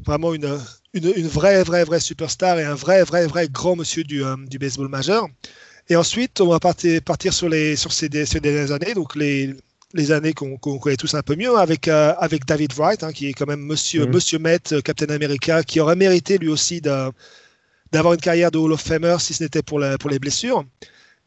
vraiment 0.05 0.35
une, 0.35 0.59
une, 0.95 1.27
vraie, 1.27 1.63
vraie, 1.63 1.85
vraie 1.85 2.01
superstar 2.01 2.59
et 2.59 2.65
un 2.65 2.75
vrai, 2.75 3.03
vrai, 3.05 3.27
vrai 3.27 3.49
grand 3.49 3.77
monsieur 3.77 4.05
du, 4.05 4.25
euh, 4.25 4.37
du 4.47 4.59
baseball 4.59 4.89
majeur. 4.89 5.27
Et 5.89 5.97
ensuite, 5.97 6.41
on 6.41 6.49
va 6.49 6.61
partir, 6.61 7.01
partir 7.03 7.33
sur, 7.33 7.49
les, 7.49 7.77
sur 7.77 7.93
ces, 7.93 8.09
ces 8.27 8.41
dernières 8.41 8.73
années, 8.73 8.95
donc 8.95 9.17
les, 9.17 9.55
les 9.95 10.13
années 10.13 10.33
qu'on 10.33 10.57
connaît 10.57 10.97
tous 10.97 11.15
un 11.15 11.23
peu 11.23 11.35
mieux, 11.35 11.57
avec, 11.57 11.89
euh, 11.89 12.15
avec 12.19 12.45
David 12.45 12.73
Wright, 12.75 13.03
hein, 13.03 13.13
qui 13.13 13.27
est 13.29 13.33
quand 13.33 13.47
même 13.47 13.61
monsieur, 13.61 14.07
Mhm. 14.07 14.15
monsieur 14.15 14.39
Met, 14.39 14.61
euh, 14.73 14.81
Captain 14.81 15.13
America, 15.13 15.63
qui 15.65 15.81
aurait 15.81 15.97
mérité 15.97 16.39
lui 16.39 16.49
aussi 16.49 16.81
d'avoir 16.81 18.15
une 18.15 18.21
carrière 18.21 18.51
de 18.51 18.59
Hall 18.59 18.73
of 18.73 18.81
Famer 18.81 19.17
si 19.19 19.35
ce 19.35 19.43
n'était 19.43 19.63
pour, 19.63 19.79
la- 19.81 19.99
pour 19.99 20.11
les 20.11 20.19
blessures. 20.19 20.65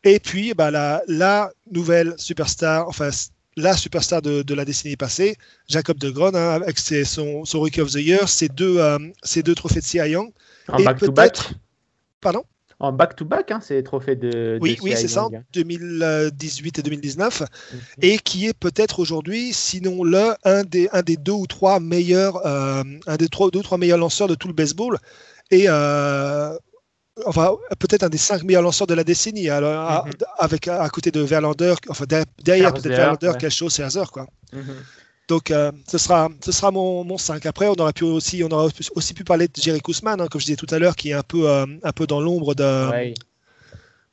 Et 0.06 0.20
puis, 0.20 0.54
bah, 0.54 0.72
la, 0.72 1.02
la 1.08 1.52
nouvelle 1.72 2.14
superstar, 2.18 2.88
enfin, 2.88 3.10
la 3.56 3.76
superstar 3.78 4.22
de, 4.22 4.42
de 4.42 4.54
la 4.54 4.66
décennie 4.66 4.96
passée, 4.96 5.36
Jacob 5.68 5.98
de 5.98 6.10
Gron, 6.10 6.34
hein, 6.34 6.52
avec 6.62 6.80
ses- 6.80 7.06
son, 7.06 7.46
son 7.46 7.60
Rookie 7.60 7.82
of 7.82 7.92
the 7.92 7.96
Year, 7.96 8.28
ses 8.30 8.48
deux, 8.48 8.78
euh, 8.80 8.98
ses 9.24 9.44
deux 9.44 9.56
trophées 9.56 9.80
de 9.82 9.86
Cy 9.86 9.98
Young. 9.98 10.32
En 10.70 10.78
Et 10.78 10.86
back-to-back. 10.86 11.52
Pardon? 12.22 12.44
En 12.84 12.92
back-to-back, 12.92 13.50
hein, 13.52 13.60
c'est 13.62 13.76
les 13.76 13.84
trophées 13.84 14.18
de. 14.18 14.58
Oui, 14.62 14.76
de 14.76 14.82
oui, 14.82 14.92
Cy 14.92 14.98
c'est 15.04 15.08
ça, 15.08 15.22
en 15.24 15.30
Young, 15.30 15.36
hein. 15.38 15.44
2018 15.54 16.80
et 16.80 16.82
2019. 16.82 17.40
Mhm. 17.42 17.80
Et 18.02 18.18
qui 18.20 18.48
est 18.48 18.54
peut-être 18.54 19.00
aujourd'hui, 19.00 19.54
sinon 19.54 20.04
le, 20.04 20.34
un 20.44 20.64
des, 20.66 20.90
un 20.92 21.02
des 21.02 21.16
deux 21.16 21.32
ou 21.32 21.48
trois 21.48 21.80
meilleurs, 21.80 22.46
euh, 22.46 22.84
un 23.08 23.16
des 23.16 23.30
trois, 23.30 23.50
deux 23.52 23.60
ou 23.60 23.64
trois 23.64 23.78
meilleurs 23.78 23.98
lanceurs 23.98 24.28
de 24.28 24.36
tout 24.36 24.50
le 24.50 24.54
baseball. 24.54 24.98
Et 25.50 25.66
euh, 25.70 26.54
enfin, 27.26 27.56
peut-être 27.80 28.04
un 28.04 28.10
des 28.10 28.18
cinq 28.18 28.44
meilleurs 28.44 28.62
lanceurs 28.62 28.86
de 28.88 28.96
la 28.96 29.06
décennie, 29.06 29.48
alors, 29.50 29.90
à- 29.90 30.04
Mhm. 30.06 30.12
avec, 30.40 30.68
à, 30.68 30.90
côté 30.90 31.10
de 31.10 31.22
Verlander, 31.22 31.76
enfin 31.88 32.04
derrière, 32.44 32.74
peut-être 32.74 32.88
Verlander, 32.90 33.28
ouais. 33.30 33.38
quelque 33.38 33.50
chose, 33.50 33.74
Scherzer, 33.74 34.12
quoi. 34.12 34.28
Mhm. 34.52 34.62
Donc, 35.30 35.52
euh, 35.52 35.72
ce 35.88 35.98
sera, 35.98 36.30
ce 36.44 36.52
sera 36.52 36.72
mon, 36.72 37.04
mon 37.04 37.18
5. 37.18 37.46
Après, 37.46 37.68
on 37.68 37.74
aurait 37.76 37.94
pu 37.94 38.04
aussi, 38.04 38.44
on 38.44 38.52
aurait 38.52 38.72
aussi 38.96 39.14
pu 39.14 39.24
parler 39.24 39.48
de 39.48 39.54
Jerry 39.56 39.80
Koosman, 39.80 40.20
hein, 40.20 40.28
comme 40.30 40.42
je 40.42 40.46
disais 40.46 40.58
tout 40.58 40.68
à 40.74 40.80
l'heure, 40.80 40.96
qui 40.96 41.10
est 41.12 41.14
un 41.14 41.24
peu, 41.24 41.50
euh, 41.50 41.66
un 41.82 41.92
peu 41.94 42.06
dans 42.08 42.20
l'ombre 42.20 42.56
de, 42.56 42.90
Ouais. 42.92 43.14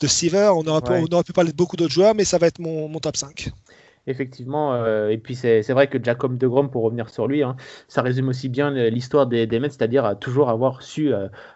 de 0.01 0.07
Seaver. 0.07 0.53
On 0.55 0.65
aurait, 0.67 0.83
pu, 0.83 0.93
Ouais. 0.93 1.05
on 1.09 1.13
aurait 1.15 1.25
pu 1.25 1.33
parler 1.33 1.51
de 1.51 1.57
beaucoup 1.57 1.77
d'autres 1.77 1.93
joueurs, 1.93 2.15
mais 2.15 2.25
ça 2.25 2.39
va 2.39 2.47
être 2.47 2.61
mon, 2.61 2.89
mon 2.89 3.01
top 3.01 3.17
5. 3.17 3.49
Effectivement, 4.07 4.73
euh, 4.75 5.11
et 5.11 5.19
puis 5.19 5.35
c'est 5.37 5.63
vrai 5.71 5.87
que 5.89 6.03
Jacob 6.03 6.39
de 6.39 6.47
Grom, 6.47 6.71
pour 6.71 6.83
revenir 6.85 7.11
sur 7.11 7.27
lui, 7.29 7.43
hein, 7.43 7.55
ça 7.87 8.01
résume 8.03 8.29
aussi 8.29 8.49
bien 8.49 8.71
l'histoire 8.71 9.27
des, 9.27 9.47
des 9.47 9.61
Mets, 9.61 9.69
c'est-à-dire 9.69 10.05
à 10.07 10.15
toujours 10.15 10.49
avoir 10.49 10.83
su 10.83 11.13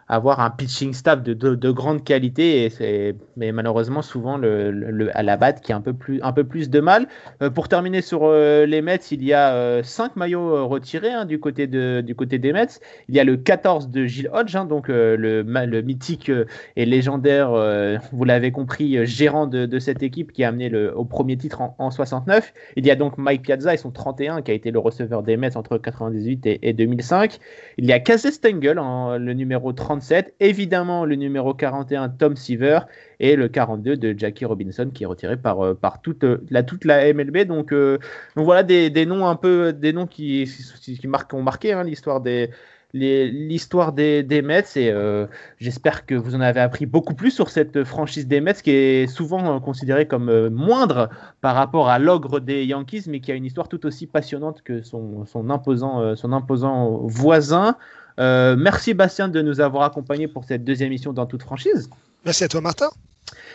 avoir 0.09 0.41
un 0.41 0.51
pitching 0.51 0.93
staff 0.93 1.23
de, 1.23 1.35
de, 1.35 1.55
de 1.55 1.71
grande 1.71 2.05
qualité, 2.05 2.65
et 2.65 2.71
c'est- 2.71 3.17
mais 3.37 3.53
malheureusement 3.53 4.03
souvent 4.03 4.37
le, 4.37 5.11
à 5.15 5.23
la 5.23 5.37
batte 5.37 5.61
qui 5.61 5.73
a 5.73 5.77
un 5.77 5.81
peu 5.81 5.93
plus, 5.93 6.21
un 6.23 6.33
peu 6.33 6.45
plus 6.45 6.71
de 6.71 6.81
mal. 6.81 7.09
Euh, 7.43 7.51
pour 7.51 7.69
terminer 7.69 8.03
sur 8.03 8.21
euh, 8.25 8.67
les 8.67 8.83
Mets, 8.83 8.97
il 9.11 9.25
y 9.25 9.33
a 9.33 9.55
euh, 9.55 9.83
cinq 9.83 10.17
maillots 10.17 10.57
euh, 10.57 10.63
retirés 10.63 11.11
hein, 11.13 11.25
du, 11.25 11.41
côté 11.41 11.67
de, 11.67 12.01
du 12.01 12.15
côté 12.15 12.39
des 12.39 12.53
Mets. 12.53 12.67
Il 13.09 13.15
y 13.15 13.21
a 13.21 13.25
le 13.25 13.37
14 13.37 13.89
de 13.91 14.05
Gilles 14.07 14.31
Hodge, 14.33 14.55
hein, 14.57 14.65
donc 14.65 14.89
euh, 14.89 15.17
le, 15.17 15.43
le 15.43 15.83
mythique 15.83 16.29
euh, 16.31 16.45
et 16.77 16.85
légendaire, 16.87 17.53
euh, 17.53 17.97
vous 18.13 18.25
l'avez 18.25 18.53
compris, 18.53 18.97
euh, 18.99 19.05
gérant 19.05 19.47
de, 19.47 19.79
cette 19.79 20.03
équipe 20.03 20.33
qui 20.33 20.45
a 20.45 20.49
amené 20.49 20.69
le, 20.69 20.97
au 20.97 21.05
premier 21.05 21.37
titre 21.37 21.61
en, 21.61 21.75
en 21.79 21.91
69. 21.91 22.53
Il 22.77 22.87
y 22.87 22.91
a 22.91 22.97
donc 22.97 23.19
Mike 23.19 23.43
Piazza 23.43 23.75
et 23.75 23.77
son 23.77 23.91
31 23.91 24.43
qui 24.43 24.51
a 24.51 24.55
été 24.55 24.71
le 24.71 24.79
receveur 24.79 25.23
des 25.23 25.37
Mets 25.37 25.57
entre 25.57 25.79
98 25.79 26.47
et, 26.47 26.59
et 26.69 26.73
2005. 26.73 27.39
Il 27.79 27.87
y 27.87 27.93
a 27.93 28.01
Casey 28.01 28.31
Stengel, 28.31 28.79
en, 28.79 29.19
le 29.19 29.33
numéro 29.35 29.73
37. 29.95 30.35
Évidemment, 30.41 31.05
le 31.05 31.15
numéro 31.15 31.55
41, 31.55 32.09
Tom 32.09 32.35
Seaver. 32.35 32.81
Et 33.21 33.37
le 33.37 33.49
42 33.49 33.97
de 33.97 34.19
Jackie 34.19 34.45
Robinson 34.45 34.91
qui 34.93 35.05
est 35.05 35.07
retiré 35.07 35.37
par, 35.37 35.65
euh, 35.65 35.75
par 35.75 36.03
toute, 36.03 36.25
euh, 36.25 36.45
la, 36.51 36.65
toute 36.65 36.85
la 36.85 37.13
MLB. 37.13 37.45
Donc, 37.47 37.73
euh, 37.73 37.99
donc 38.35 38.45
voilà 38.45 38.65
des, 38.65 38.91
des 38.91 39.07
noms 39.07 39.27
un 39.27 39.37
peu, 39.37 39.73
des 39.73 39.93
noms 39.93 40.09
qui, 40.09 40.51
qui, 40.83 41.07
marquent, 41.07 41.33
ont 41.33 41.43
marqué 41.43 41.73
hein, 41.73 41.85
l'histoire 41.85 42.21
des 42.21 42.51
l'histoire 42.97 43.93
des, 43.93 44.23
Mets 44.45 44.77
et 44.77 44.95
j'espère 45.59 46.07
que 46.07 46.15
vous 46.15 46.37
en 46.37 46.41
avez 46.41 46.61
appris 46.61 46.87
beaucoup 46.87 47.15
plus 47.15 47.33
sur 47.33 47.51
cette 47.51 47.83
franchise 47.83 48.29
des 48.29 48.41
Mets 48.41 48.55
qui 48.63 48.71
est 48.71 49.09
souvent 49.09 49.59
considérée 49.59 50.07
comme 50.07 50.49
moindre 50.51 51.09
par 51.41 51.57
rapport 51.57 51.89
à 51.89 51.99
l'ogre 51.99 52.39
des 52.39 52.65
Yankees, 52.65 53.07
mais 53.09 53.19
qui 53.19 53.33
a 53.33 53.35
une 53.35 53.47
histoire 53.47 53.67
tout 53.67 53.85
aussi 53.85 54.07
passionnante 54.07 54.63
que 54.63 54.83
son, 54.83 55.27
son 55.27 55.51
imposant, 55.51 56.15
son 56.15 56.33
imposant 56.33 57.01
voisin. 57.09 57.77
Euh, 58.21 58.57
merci 58.57 58.95
Bastien 58.95 59.29
de 59.29 59.43
nous 59.43 59.61
avoir 59.61 59.85
accompagnés 59.85 60.29
pour 60.29 60.45
cette 60.45 60.65
deuxième 60.65 60.89
émission 60.89 61.13
dans 61.13 61.27
toute 61.27 61.43
franchise. 61.43 61.91
Merci 62.25 62.45
à 62.45 62.49
toi, 62.49 62.61
Martin. 62.61 62.89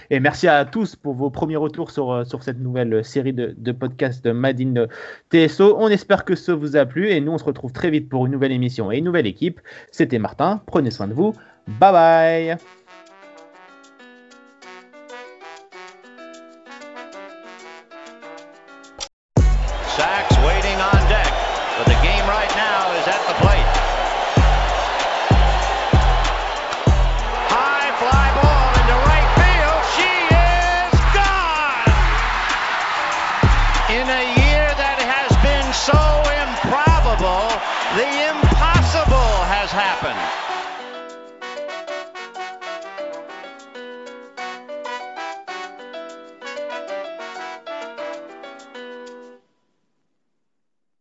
Et 0.09 0.19
merci 0.19 0.47
à 0.47 0.65
tous 0.65 0.95
pour 0.95 1.13
vos 1.13 1.29
premiers 1.29 1.55
retours 1.55 1.91
sur, 1.91 2.11
euh, 2.11 2.25
sur 2.25 2.43
cette 2.43 2.59
nouvelle 2.59 3.05
série 3.05 3.33
de, 3.33 3.53
de 3.55 3.71
podcasts 3.71 4.23
de 4.25 4.31
Madine 4.31 4.87
TSO. 5.29 5.75
On 5.77 5.87
espère 5.87 6.25
que 6.25 6.35
ça 6.35 6.55
vous 6.55 6.75
a 6.75 6.85
plu 6.85 7.09
et 7.09 7.21
nous 7.21 7.31
on 7.31 7.37
se 7.37 7.43
retrouve 7.43 7.71
très 7.71 7.91
vite 7.91 8.09
pour 8.09 8.25
une 8.25 8.31
nouvelle 8.31 8.51
émission 8.51 8.91
et 8.91 8.97
une 8.97 9.05
nouvelle 9.05 9.27
équipe. 9.27 9.61
C'était 9.91 10.19
Martin, 10.19 10.61
prenez 10.65 10.91
soin 10.91 11.07
de 11.07 11.13
vous. 11.13 11.33
Bye 11.67 11.91
bye 11.91 12.57